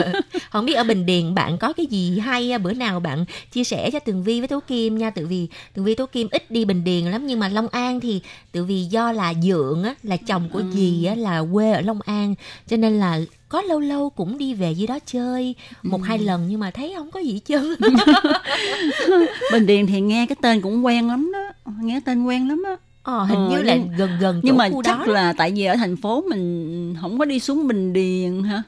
không 0.50 0.64
biết 0.66 0.72
ở 0.74 0.84
Bình 0.84 1.06
Điền 1.06 1.34
bạn 1.34 1.58
có 1.58 1.72
cái 1.72 1.86
gì 1.86 2.18
hay 2.18 2.52
à? 2.52 2.58
bữa 2.58 2.72
nào 2.72 3.00
bạn 3.00 3.24
chia 3.52 3.64
sẻ 3.64 3.90
cho 3.90 3.98
Tường 3.98 4.22
Vi 4.22 4.40
với 4.40 4.48
Tố 4.48 4.60
Kim 4.60 4.98
nha 4.98 5.10
Tự 5.10 5.26
vì 5.26 5.48
Tường 5.74 5.84
Vi 5.84 5.94
Tố 5.94 6.06
Kim 6.06 6.28
ít 6.30 6.50
đi 6.50 6.64
Bình 6.64 6.84
Điền 6.84 7.04
lắm 7.04 7.26
nhưng 7.26 7.40
mà 7.40 7.48
Long 7.48 7.68
An 7.68 8.00
thì 8.00 8.20
tự 8.52 8.64
vì 8.64 8.84
do 8.84 9.12
là 9.12 9.34
dượng 9.42 9.82
á 9.84 9.94
là 10.02 10.16
chồng 10.16 10.48
của 10.52 10.62
dì 10.72 11.04
á 11.04 11.14
là 11.14 11.42
quê 11.52 11.72
ở 11.72 11.80
Long 11.80 12.00
An 12.04 12.34
cho 12.68 12.76
nên 12.76 13.00
là 13.00 13.20
có 13.48 13.62
lâu 13.62 13.80
lâu 13.80 14.10
cũng 14.10 14.38
đi 14.38 14.54
về 14.54 14.72
dưới 14.72 14.86
đó 14.86 14.98
chơi 15.06 15.54
một 15.82 16.00
hai 16.04 16.18
lần 16.18 16.46
nhưng 16.48 16.60
mà 16.60 16.70
thấy 16.70 16.92
không 16.96 17.10
có 17.10 17.20
gì 17.20 17.40
trơn 17.44 17.62
Bình 19.52 19.66
Điền 19.66 19.86
thì 19.86 20.00
nghe 20.00 20.26
cái 20.26 20.36
tên 20.42 20.60
cũng 20.60 20.84
quen 20.84 21.08
lắm 21.08 21.32
đó. 21.32 21.72
Nghe 21.82 22.00
tên 22.04 22.24
quen 22.24 22.48
lắm 22.48 22.62
á. 22.66 22.76
ờ, 23.02 23.24
hình 23.24 23.38
Ờ, 23.38 23.50
như 23.50 23.62
là 23.62 23.74
nhưng- 23.76 23.88
gần 23.96 24.10
gần 24.20 24.40
Nhưng 24.42 24.56
mà 24.56 24.68
chắc 24.84 24.98
đó 25.06 25.12
là 25.12 25.32
tại 25.32 25.52
vì 25.56 25.64
ở 25.64 25.76
thành 25.76 25.96
phố 25.96 26.24
mình 26.30 26.94
không 27.00 27.18
có 27.18 27.24
đi 27.24 27.40
xuống 27.40 27.68
Bình 27.68 27.92
Điền 27.92 28.42
hả? 28.42 28.62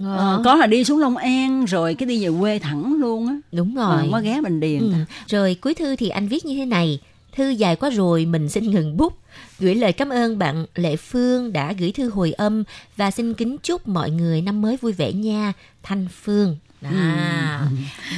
Ờ. 0.00 0.16
Ờ, 0.16 0.42
có 0.44 0.54
là 0.54 0.66
đi 0.66 0.84
xuống 0.84 0.98
Long 0.98 1.16
An 1.16 1.64
rồi 1.64 1.94
cái 1.94 2.06
đi 2.06 2.24
về 2.24 2.30
quê 2.40 2.58
thẳng 2.58 2.94
luôn 3.00 3.26
á. 3.26 3.34
đúng 3.52 3.76
Ờ, 3.76 3.88
rồi 3.92 4.00
không 4.00 4.12
có 4.12 4.20
ghé 4.20 4.40
Bình 4.40 4.60
Điền. 4.60 4.80
Ừ. 4.80 4.92
Rồi 5.28 5.54
cuối 5.60 5.74
thư 5.74 5.96
thì 5.96 6.08
anh 6.08 6.28
viết 6.28 6.44
như 6.46 6.56
thế 6.56 6.64
này. 6.64 7.00
Thư 7.36 7.48
dài 7.48 7.76
quá 7.76 7.90
rồi, 7.90 8.24
mình 8.26 8.48
xin 8.48 8.70
ngừng 8.70 8.96
bút. 8.96 9.18
Gửi 9.58 9.74
lời 9.74 9.92
cảm 9.92 10.08
ơn 10.08 10.38
bạn 10.38 10.66
Lệ 10.74 10.96
Phương 10.96 11.52
đã 11.52 11.72
gửi 11.72 11.92
thư 11.92 12.10
hồi 12.10 12.32
âm 12.32 12.64
và 12.96 13.10
xin 13.10 13.34
kính 13.34 13.56
chúc 13.62 13.88
mọi 13.88 14.10
người 14.10 14.42
năm 14.42 14.62
mới 14.62 14.76
vui 14.76 14.92
vẻ 14.92 15.12
nha. 15.12 15.52
Thanh 15.82 16.06
Phương. 16.22 16.56
À, 16.82 17.66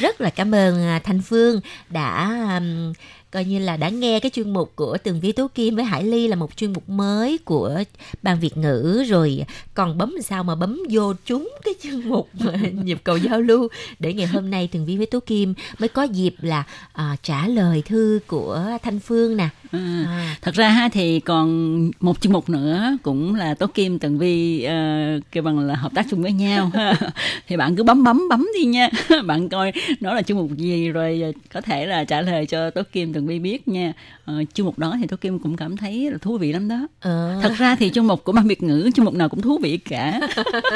rất 0.01 0.21
là 0.21 0.31
cảm 0.31 0.55
ơn 0.55 0.83
à, 0.83 1.01
Thanh 1.05 1.21
Phương 1.23 1.61
đã 1.91 2.31
um, 2.59 2.93
coi 3.31 3.45
như 3.45 3.59
là 3.59 3.77
đã 3.77 3.89
nghe 3.89 4.21
cái 4.21 4.31
chuyên 4.31 4.53
mục 4.53 4.73
của 4.77 4.99
Tường 4.99 5.21
Vi 5.21 5.33
Tú 5.33 5.49
Kim 5.49 5.77
với 5.77 5.85
Hải 5.85 6.05
Ly 6.05 6.29
là 6.29 6.37
một 6.37 6.57
chuyên 6.57 6.73
mục 6.73 6.89
mới 6.89 7.39
của 7.39 7.83
ban 8.23 8.41
Việt 8.41 8.57
ngữ. 8.57 9.05
Rồi 9.09 9.45
còn 9.75 9.99
bấm 9.99 10.15
sao 10.23 10.45
mà 10.45 10.55
bấm 10.55 10.81
vô 10.91 11.15
trúng 11.25 11.53
cái 11.65 11.75
chuyên 11.83 12.09
mục 12.09 12.29
mà 12.41 12.53
nhịp 12.85 12.99
cầu 13.05 13.17
giao 13.17 13.41
lưu. 13.41 13.69
Để 13.99 14.13
ngày 14.13 14.27
hôm 14.27 14.51
nay 14.51 14.69
Tường 14.73 14.87
Vi 14.87 14.97
với 14.97 15.07
Tú 15.07 15.21
Kim 15.21 15.55
mới 15.79 15.89
có 15.89 16.03
dịp 16.03 16.35
là 16.41 16.65
à, 16.93 17.17
trả 17.23 17.49
lời 17.49 17.83
thư 17.87 18.21
của 18.27 18.63
Thanh 18.83 19.01
Phương 19.01 19.37
nè. 19.37 19.49
À, 19.73 20.37
thật 20.43 20.55
ra 20.55 20.69
ha 20.69 20.89
thì 20.89 21.21
còn 21.21 21.91
một 22.01 22.21
chuyên 22.21 22.33
mục 22.33 22.49
nữa 22.49 22.97
cũng 23.03 23.35
là 23.35 23.55
Tố 23.55 23.67
Kim 23.67 23.99
Tần 23.99 24.19
Vi 24.19 24.67
uh, 24.67 25.23
kêu 25.33 25.43
bằng 25.43 25.59
là 25.59 25.75
hợp 25.75 25.93
tác 25.95 26.07
chung 26.11 26.23
với 26.23 26.33
nhau. 26.33 26.71
Thì 27.49 27.57
bạn 27.57 27.77
cứ 27.77 27.83
bấm 27.83 28.05
bấm 28.05 28.29
bấm 28.29 28.49
đi 28.59 28.65
nha. 28.65 28.89
Bạn 29.25 29.49
coi 29.49 29.73
nó 30.01 30.15
là 30.15 30.23
chuyên 30.23 30.39
mục 30.39 30.51
gì 30.57 30.89
rồi 30.89 31.23
có 31.53 31.61
thể 31.61 31.87
là 31.87 32.05
trả 32.05 32.21
lời 32.21 32.47
cho 32.47 32.71
Tố 32.71 32.83
Kim 32.93 33.13
Tần 33.13 33.27
Vi 33.27 33.39
biết 33.39 33.69
nha 33.69 33.93
uh, 34.41 34.55
chuyên 34.55 34.65
mục 34.65 34.79
đó 34.79 34.97
thì 35.01 35.07
Tố 35.07 35.17
Kim 35.17 35.39
cũng 35.39 35.57
cảm 35.57 35.77
thấy 35.77 36.11
là 36.11 36.19
thú 36.19 36.39
vị 36.39 36.53
lắm 36.53 36.69
đó. 36.69 36.87
Ờ. 37.01 37.39
thật 37.43 37.53
ra 37.57 37.77
thì 37.77 37.91
chuyên 37.91 38.07
mục 38.07 38.25
của 38.25 38.33
ban 38.33 38.47
Việt 38.47 38.63
ngữ 38.63 38.91
chuyên 38.95 39.05
mục 39.05 39.15
nào 39.15 39.29
cũng 39.29 39.41
thú 39.41 39.59
vị 39.63 39.77
cả. 39.77 40.21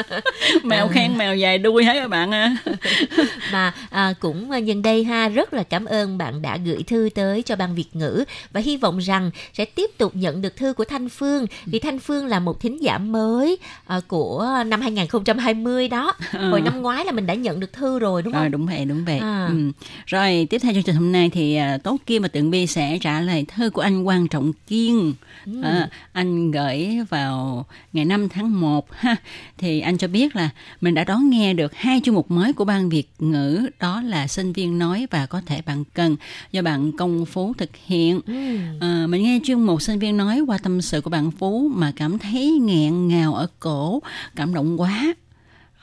Mèo 0.63 0.87
khen 0.87 1.17
mèo 1.17 1.35
dài 1.35 1.57
đuôi 1.57 1.83
hết 1.83 1.93
các 1.93 2.07
bạn 2.07 2.31
à. 2.31 2.57
Mà 3.51 3.73
à, 3.89 4.13
cũng 4.19 4.65
nhân 4.65 4.81
đây 4.81 5.03
ha 5.03 5.29
rất 5.29 5.53
là 5.53 5.63
cảm 5.63 5.85
ơn 5.85 6.17
bạn 6.17 6.41
đã 6.41 6.57
gửi 6.57 6.83
thư 6.83 7.09
tới 7.15 7.41
cho 7.41 7.55
ban 7.55 7.75
Việt 7.75 7.95
ngữ 7.95 8.23
và 8.51 8.61
hy 8.61 8.77
vọng 8.77 8.97
rằng 8.97 9.31
sẽ 9.53 9.65
tiếp 9.65 9.89
tục 9.97 10.15
nhận 10.15 10.41
được 10.41 10.55
thư 10.55 10.73
của 10.73 10.85
Thanh 10.85 11.09
Phương. 11.09 11.45
Vì 11.65 11.79
Thanh 11.79 11.99
Phương 11.99 12.25
là 12.25 12.39
một 12.39 12.59
thính 12.59 12.81
giả 12.81 12.97
mới 12.97 13.57
à, 13.85 13.99
của 14.07 14.63
năm 14.65 14.81
2020 14.81 15.87
đó. 15.87 16.13
Hồi 16.31 16.61
năm 16.61 16.81
ngoái 16.81 17.05
là 17.05 17.11
mình 17.11 17.25
đã 17.25 17.33
nhận 17.33 17.59
được 17.59 17.73
thư 17.73 17.99
rồi 17.99 18.21
đúng 18.21 18.33
không? 18.33 18.41
Ờ, 18.41 18.49
đúng 18.49 18.65
vậy 18.65 18.85
đúng 18.85 19.05
vậy. 19.05 19.19
À. 19.19 19.47
ừ. 19.47 19.71
rồi 20.05 20.47
tiếp 20.49 20.59
theo 20.59 20.73
chương 20.73 20.83
trình 20.83 20.95
hôm 20.95 21.11
nay 21.11 21.29
thì 21.33 21.55
à, 21.55 21.77
Tố 21.77 21.97
Kim 22.05 22.21
và 22.21 22.27
Tường 22.27 22.51
Vi 22.51 22.67
sẽ 22.67 22.97
trả 23.01 23.21
lời 23.21 23.44
thơ 23.45 23.69
của 23.69 23.81
anh 23.81 24.03
Quan 24.03 24.27
Trọng 24.27 24.51
Kiên 24.67 25.13
Ừ. 25.45 25.61
à, 25.61 25.89
anh 26.13 26.51
gửi 26.51 26.87
vào 27.09 27.65
ngày 27.93 28.05
5 28.05 28.29
tháng 28.29 28.59
1 28.61 28.93
ha 28.93 29.15
thì 29.57 29.79
anh 29.79 29.97
cho 29.97 30.07
biết 30.07 30.35
là 30.35 30.49
mình 30.81 30.93
đã 30.93 31.03
đón 31.03 31.29
nghe 31.29 31.53
được 31.53 31.75
hai 31.75 32.01
chuyên 32.03 32.15
mục 32.15 32.31
mới 32.31 32.53
của 32.53 32.65
ban 32.65 32.89
Việt 32.89 33.09
ngữ 33.19 33.69
đó 33.79 34.01
là 34.01 34.27
sinh 34.27 34.53
viên 34.53 34.79
nói 34.79 35.07
và 35.11 35.25
có 35.25 35.41
thể 35.45 35.61
bạn 35.61 35.83
cần 35.93 36.15
do 36.51 36.61
bạn 36.61 36.91
Công 36.97 37.25
Phú 37.25 37.53
thực 37.57 37.69
hiện 37.85 38.19
Ừ. 38.25 38.57
À, 38.79 39.07
mình 39.09 39.23
nghe 39.23 39.39
chuyên 39.43 39.59
mục 39.61 39.81
sinh 39.81 39.99
viên 39.99 40.17
nói 40.17 40.39
qua 40.39 40.57
tâm 40.57 40.81
sự 40.81 41.01
của 41.01 41.09
bạn 41.09 41.31
Phú 41.31 41.71
mà 41.75 41.91
cảm 41.95 42.19
thấy 42.19 42.51
nghẹn 42.51 43.07
ngào 43.07 43.33
ở 43.33 43.47
cổ, 43.59 43.99
cảm 44.35 44.53
động 44.53 44.81
quá. 44.81 45.13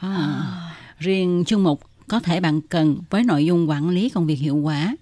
À, 0.00 0.42
Riêng 0.98 1.44
chuyên 1.46 1.60
mục 1.60 1.80
có 2.08 2.20
thể 2.20 2.40
bạn 2.40 2.60
cần 2.60 2.96
với 3.10 3.24
nội 3.24 3.44
dung 3.46 3.68
quản 3.70 3.88
lý 3.88 4.08
công 4.08 4.26
việc 4.26 4.34
hiệu 4.38 4.56
quả. 4.56 4.96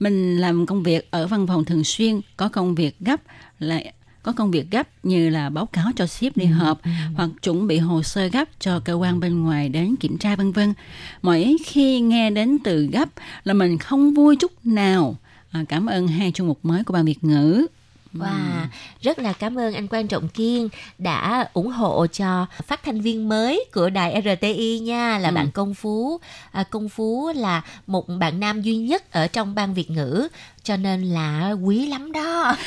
Mình 0.00 0.36
làm 0.36 0.66
công 0.66 0.82
việc 0.82 1.10
ở 1.10 1.26
văn 1.26 1.46
phòng 1.46 1.64
thường 1.64 1.84
xuyên, 1.84 2.20
có 2.36 2.48
công 2.48 2.74
việc 2.74 3.00
gấp 3.00 3.20
là 3.58 3.80
có 4.22 4.32
công 4.32 4.50
việc 4.50 4.70
gấp 4.70 4.88
như 5.02 5.30
là 5.30 5.50
báo 5.50 5.66
cáo 5.66 5.86
cho 5.96 6.06
sếp 6.06 6.36
đi 6.36 6.44
họp 6.44 6.80
hoặc 7.14 7.30
chuẩn 7.42 7.66
bị 7.66 7.78
hồ 7.78 8.02
sơ 8.02 8.26
gấp 8.26 8.44
cho 8.58 8.80
cơ 8.80 8.92
quan 8.92 9.20
bên 9.20 9.42
ngoài 9.42 9.68
đến 9.68 9.96
kiểm 9.96 10.18
tra 10.18 10.36
vân 10.36 10.52
vân. 10.52 10.74
Mỗi 11.22 11.56
khi 11.64 12.00
nghe 12.00 12.30
đến 12.30 12.58
từ 12.64 12.86
gấp 12.92 13.08
là 13.44 13.54
mình 13.54 13.78
không 13.78 14.14
vui 14.14 14.36
chút 14.36 14.52
nào. 14.64 15.16
À, 15.50 15.64
cảm 15.68 15.86
ơn 15.86 16.08
hai 16.08 16.32
chuyên 16.32 16.48
mục 16.48 16.58
mới 16.62 16.84
của 16.84 16.94
ban 16.94 17.04
Việt 17.04 17.24
ngữ. 17.24 17.66
Wow, 18.14 18.66
rất 19.02 19.18
là 19.18 19.32
cảm 19.32 19.58
ơn 19.58 19.74
anh 19.74 19.86
Quan 19.90 20.08
Trọng 20.08 20.28
Kiên 20.28 20.68
đã 20.98 21.48
ủng 21.52 21.70
hộ 21.70 22.06
cho 22.06 22.46
phát 22.66 22.82
thanh 22.82 23.00
viên 23.00 23.28
mới 23.28 23.64
của 23.74 23.90
đài 23.90 24.22
RTI 24.22 24.78
nha 24.78 25.18
là 25.18 25.28
Ừ. 25.28 25.34
bạn 25.34 25.50
Công 25.50 25.74
Phú. 25.74 26.20
À, 26.52 26.62
Công 26.70 26.88
Phú 26.88 27.32
là 27.36 27.62
một 27.86 28.08
bạn 28.08 28.40
nam 28.40 28.62
duy 28.62 28.76
nhất 28.76 29.12
ở 29.12 29.26
trong 29.26 29.54
ban 29.54 29.74
Việt 29.74 29.90
ngữ 29.90 30.28
cho 30.62 30.76
nên 30.76 31.02
là 31.02 31.52
quý 31.52 31.86
lắm 31.86 32.12
đó. 32.12 32.56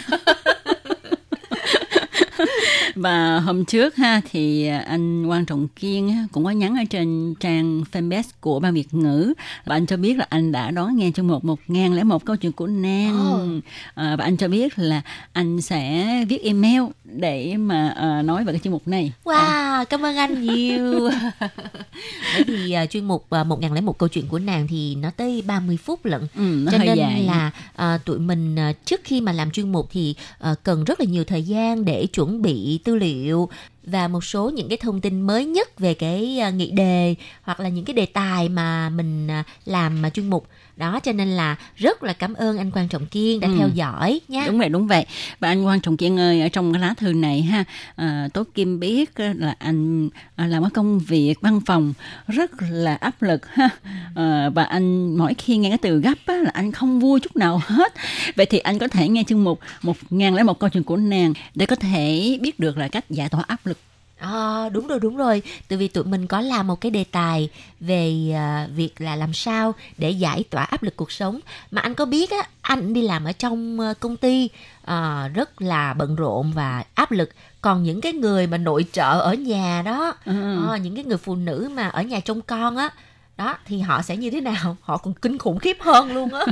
Và 2.95 3.39
hôm 3.39 3.65
trước 3.65 3.95
ha 3.95 4.21
thì 4.31 4.67
anh 4.67 5.25
Quan 5.25 5.45
Trọng 5.45 5.67
Kiên 5.67 6.27
cũng 6.31 6.45
có 6.45 6.51
nhắn 6.51 6.75
ở 6.75 6.83
trên 6.89 7.33
trang 7.39 7.83
fanpage 7.91 8.23
của 8.39 8.59
ban 8.59 8.73
Việt 8.73 8.93
ngữ 8.93 9.33
và 9.65 9.75
anh 9.75 9.85
cho 9.85 9.97
biết 9.97 10.17
là 10.17 10.25
anh 10.29 10.51
đã 10.51 10.71
đón 10.71 10.97
nghe 10.97 11.11
trong 11.15 11.27
một 11.27 11.45
một 11.45 11.59
ngàn 11.67 11.93
lẻ 11.93 12.03
một 12.03 12.25
câu 12.25 12.35
chuyện 12.35 12.51
của 12.51 12.67
Nan 12.67 13.61
à, 13.95 14.15
và 14.15 14.23
anh 14.23 14.37
cho 14.37 14.47
biết 14.47 14.79
là 14.79 15.01
anh 15.33 15.61
sẽ 15.61 16.07
viết 16.29 16.43
email 16.43 16.81
để 17.03 17.57
mà 17.57 17.89
à, 17.89 18.21
nói 18.21 18.43
về 18.43 18.53
cái 18.53 18.59
chuyên 18.63 18.71
mục 18.71 18.87
này. 18.87 19.11
Wow, 19.23 19.85
cảm 19.85 20.05
ơn 20.05 20.15
anh 20.15 20.41
nhiều. 20.41 21.09
Bởi 22.33 22.43
vì 22.47 22.71
à, 22.71 22.85
chuyên 22.85 23.05
mục 23.05 23.25
uh, 23.41 23.47
1001 23.47 23.97
câu 23.97 24.09
chuyện 24.09 24.27
của 24.27 24.39
nàng 24.39 24.67
thì 24.67 24.95
nó 24.95 25.09
tới 25.17 25.43
30 25.45 25.77
phút 25.77 26.05
lận. 26.05 26.21
Ừ, 26.35 26.65
Cho 26.71 26.77
nên 26.77 26.97
dài. 26.97 27.23
là 27.23 27.51
à, 27.75 27.97
tụi 28.05 28.19
mình 28.19 28.55
à, 28.55 28.73
trước 28.85 29.01
khi 29.03 29.21
mà 29.21 29.31
làm 29.31 29.51
chuyên 29.51 29.71
mục 29.71 29.87
thì 29.91 30.15
à, 30.39 30.55
cần 30.63 30.83
rất 30.83 30.99
là 30.99 31.05
nhiều 31.05 31.23
thời 31.23 31.43
gian 31.43 31.85
để 31.85 32.05
chuẩn 32.05 32.30
bị 32.39 32.79
tư 32.84 32.95
liệu 32.95 33.49
và 33.84 34.07
một 34.07 34.23
số 34.23 34.49
những 34.49 34.69
cái 34.69 34.77
thông 34.77 35.01
tin 35.01 35.21
mới 35.21 35.45
nhất 35.45 35.79
về 35.79 35.93
cái 35.93 36.39
à, 36.39 36.49
nghị 36.49 36.71
đề 36.71 37.15
hoặc 37.41 37.59
là 37.59 37.69
những 37.69 37.86
cái 37.86 37.93
đề 37.93 38.05
tài 38.05 38.49
mà 38.49 38.89
mình 38.89 39.27
à, 39.27 39.43
làm 39.65 40.01
mà 40.01 40.09
chuyên 40.09 40.29
mục 40.29 40.47
đó 40.82 40.99
cho 40.99 41.11
nên 41.11 41.27
là 41.27 41.55
rất 41.75 42.03
là 42.03 42.13
cảm 42.13 42.34
ơn 42.34 42.57
anh 42.57 42.71
Quan 42.71 42.88
Trọng 42.88 43.05
Kiên 43.05 43.39
đã 43.39 43.47
Ừ. 43.47 43.53
theo 43.57 43.69
dõi 43.73 44.21
nha. 44.27 44.43
Đúng 44.47 44.59
vậy, 44.59 44.69
đúng 44.69 44.88
vậy. 44.88 45.05
Và 45.39 45.47
anh 45.47 45.65
Quan 45.65 45.79
Trọng 45.79 45.97
Kiên 45.97 46.19
ơi, 46.19 46.41
ở 46.41 46.49
trong 46.49 46.73
cái 46.73 46.82
lá 46.82 46.93
thư 46.97 47.13
này 47.13 47.41
ha, 47.41 47.63
à, 47.95 48.27
Tố 48.34 48.43
Kim 48.53 48.79
biết 48.79 49.19
là 49.19 49.55
anh 49.59 50.09
à, 50.36 50.47
làm 50.47 50.63
cái 50.63 50.69
công 50.73 50.99
việc 50.99 51.41
văn 51.41 51.59
phòng 51.65 51.93
rất 52.27 52.51
là 52.69 52.95
áp 52.95 53.21
lực 53.21 53.45
ha. 53.53 53.69
À, 54.15 54.49
và 54.49 54.63
anh 54.63 55.17
mỗi 55.17 55.34
khi 55.34 55.57
nghe 55.57 55.69
cái 55.69 55.77
từ 55.77 55.99
gấp 55.99 56.17
á, 56.25 56.36
là 56.36 56.51
anh 56.53 56.71
không 56.71 56.99
vui 56.99 57.19
chút 57.19 57.36
nào 57.36 57.61
hết. 57.65 57.93
Vậy 58.36 58.45
thì 58.45 58.57
anh 58.59 58.79
có 58.79 58.88
thể 58.88 59.07
nghe 59.09 59.23
chương 59.27 59.43
mục 59.43 59.59
một 59.82 59.97
ngàn 60.09 60.36
lẻ 60.36 60.43
một 60.43 60.59
câu 60.59 60.69
chuyện 60.69 60.84
của 60.84 60.97
nàng 60.97 61.34
để 61.55 61.65
có 61.65 61.75
thể 61.75 62.38
biết 62.41 62.59
được 62.59 62.77
là 62.77 62.88
cách 62.88 63.05
giải 63.09 63.29
tỏa 63.29 63.43
áp 63.47 63.65
lực. 63.65 63.77
À, 64.22 64.69
đúng 64.69 64.88
rồi 64.88 64.99
đúng 64.99 65.17
rồi. 65.17 65.41
Tại 65.69 65.78
vì 65.78 65.88
tụi 65.88 66.03
mình 66.03 66.28
có 66.28 66.41
làm 66.41 66.67
một 66.67 66.82
cái 66.82 66.91
đề 66.91 67.03
tài 67.03 67.49
về 67.80 68.32
à, 68.36 68.67
việc 68.76 69.01
là 69.01 69.15
làm 69.15 69.34
sao 69.34 69.74
để 69.97 70.11
giải 70.11 70.43
tỏa 70.49 70.63
áp 70.63 70.84
lực 70.84 70.95
cuộc 70.95 71.11
sống. 71.11 71.39
Mà 71.72 71.82
anh 71.82 71.93
có 71.95 72.05
biết 72.05 72.30
á 72.32 72.38
anh 72.61 72.93
đi 72.93 73.01
làm 73.01 73.26
ở 73.26 73.32
trong 73.32 73.80
à, 73.80 73.93
công 73.99 74.17
ty 74.17 74.49
à, 74.86 75.28
rất 75.36 75.61
là 75.61 75.93
bận 75.93 76.15
rộn 76.15 76.51
và 76.55 76.84
áp 76.93 77.11
lực. 77.11 77.30
Còn 77.61 77.84
những 77.84 78.01
cái 78.01 78.13
người 78.13 78.47
mà 78.47 78.57
nội 78.57 78.86
trợ 78.91 79.19
ở 79.19 79.34
nhà 79.34 79.82
đó 79.86 80.13
Ừ. 80.26 80.67
à, 80.72 80.78
những 80.78 80.95
cái 80.95 81.03
người 81.03 81.17
phụ 81.17 81.36
nữ 81.36 81.69
mà 81.76 81.88
ở 81.88 82.01
nhà 82.01 82.19
trông 82.19 82.41
con 82.41 82.76
á 82.78 82.89
đó 83.38 83.57
thì 83.65 83.80
họ 83.80 84.01
sẽ 84.01 84.17
như 84.17 84.30
thế 84.30 84.41
nào? 84.41 84.78
Họ 84.82 84.97
còn 84.97 85.13
kinh 85.13 85.38
khủng 85.38 85.59
khiếp 85.59 85.78
hơn 85.80 86.11
luôn 86.13 86.30
á. 86.34 86.45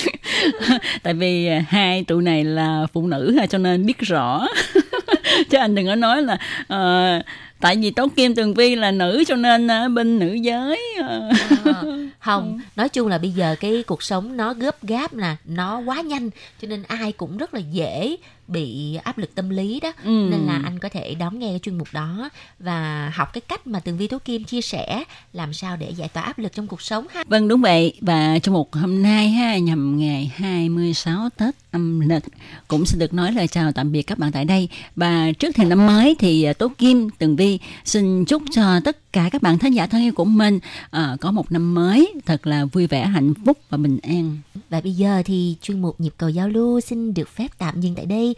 Tại 1.02 1.14
vì 1.14 1.48
hai 1.68 2.04
tụi 2.04 2.22
này 2.22 2.44
là 2.44 2.86
phụ 2.92 3.06
nữ 3.06 3.36
cho 3.50 3.58
nên 3.58 3.86
biết 3.86 3.98
rõ. 3.98 4.46
Chứ 5.50 5.58
anh 5.58 5.74
đừng 5.74 5.86
có 5.86 5.94
nói 5.94 6.22
là 6.22 6.38
ờ, 6.68 7.22
tại 7.60 7.76
vì 7.76 7.90
Tố 7.90 8.08
Kim 8.16 8.34
Tường 8.34 8.54
Vi 8.54 8.76
là 8.76 8.90
nữ 8.90 9.24
cho 9.26 9.36
nên 9.36 9.70
à, 9.70 9.88
bên 9.88 10.18
nữ 10.18 10.32
giới 10.32 10.80
ờ, 10.98 11.30
À, 11.64 11.82
không 12.18 12.60
nói 12.76 12.88
chung 12.88 13.08
là 13.08 13.18
bây 13.18 13.30
giờ 13.30 13.56
cái 13.60 13.84
cuộc 13.86 14.02
sống 14.02 14.36
nó 14.36 14.54
gấp 14.54 14.82
gáp 14.82 15.14
nè 15.14 15.36
nó 15.44 15.78
quá 15.78 16.00
nhanh 16.00 16.30
cho 16.62 16.68
nên 16.68 16.82
ai 16.82 17.12
cũng 17.12 17.36
rất 17.36 17.54
là 17.54 17.60
dễ 17.72 18.16
bị 18.50 18.96
áp 18.96 19.18
lực 19.18 19.34
tâm 19.34 19.50
lý 19.50 19.80
đó. 19.80 19.92
Ừ. 20.04 20.28
nên 20.30 20.40
là 20.46 20.60
anh 20.64 20.78
có 20.78 20.88
thể 20.88 21.14
đón 21.14 21.38
nghe 21.38 21.48
cái 21.48 21.58
chuyên 21.58 21.78
mục 21.78 21.88
đó 21.92 22.30
và 22.58 23.10
học 23.14 23.32
cái 23.32 23.40
cách 23.40 23.66
mà 23.66 23.80
tường 23.80 23.96
vi 23.96 24.06
tố 24.06 24.18
kim 24.18 24.44
chia 24.44 24.60
sẻ 24.60 25.04
làm 25.32 25.52
sao 25.52 25.76
để 25.76 25.90
giải 25.90 26.08
tỏa 26.08 26.22
áp 26.22 26.38
lực 26.38 26.52
trong 26.52 26.66
cuộc 26.66 26.82
sống 26.82 27.06
ha. 27.10 27.24
Vâng 27.26 27.48
đúng 27.48 27.60
vậy. 27.60 27.92
Và 28.00 28.38
trong 28.38 28.54
một 28.54 28.74
hôm 28.74 29.02
nay 29.02 29.28
ha 29.28 29.58
nhằm 29.58 29.98
ngày 29.98 30.32
26 30.36 31.28
Tết 31.36 31.54
âm 31.70 32.00
lịch 32.00 32.24
cũng 32.68 32.86
xin 32.86 32.98
được 32.98 33.14
nói 33.14 33.32
lời 33.32 33.48
chào 33.48 33.72
tạm 33.72 33.92
biệt 33.92 34.02
các 34.02 34.18
bạn 34.18 34.32
tại 34.32 34.44
đây. 34.44 34.68
Và 34.96 35.32
trước 35.38 35.54
thềm 35.54 35.68
năm 35.68 35.86
mới 35.86 36.16
thì 36.18 36.42
à, 36.42 36.52
Tố 36.52 36.68
Kim 36.78 37.10
Tường 37.10 37.36
Vi 37.36 37.58
xin 37.84 38.24
chúc 38.24 38.42
cho 38.50 38.80
tất 38.84 39.12
cả 39.12 39.28
các 39.32 39.42
bạn 39.42 39.58
thính 39.58 39.74
giả 39.74 39.86
thân 39.86 40.02
yêu 40.02 40.12
của 40.12 40.24
mình 40.24 40.58
à, 40.90 41.16
có 41.20 41.30
một 41.30 41.52
năm 41.52 41.74
mới 41.74 42.12
thật 42.26 42.46
là 42.46 42.64
vui 42.64 42.86
vẻ 42.86 43.06
hạnh 43.06 43.34
phúc 43.46 43.58
và 43.68 43.78
bình 43.78 43.98
an. 44.02 44.38
và 44.70 44.80
bây 44.80 44.92
giờ 44.92 45.22
thì 45.24 45.56
chuyên 45.62 45.82
mục 45.82 46.00
nhịp 46.00 46.12
cầu 46.16 46.28
giao 46.28 46.48
lưu 46.48 46.80
xin 46.80 47.14
được 47.14 47.28
phép 47.28 47.48
tạm 47.58 47.80
dừng 47.80 47.94
tại 47.94 48.06
đây 48.06 48.34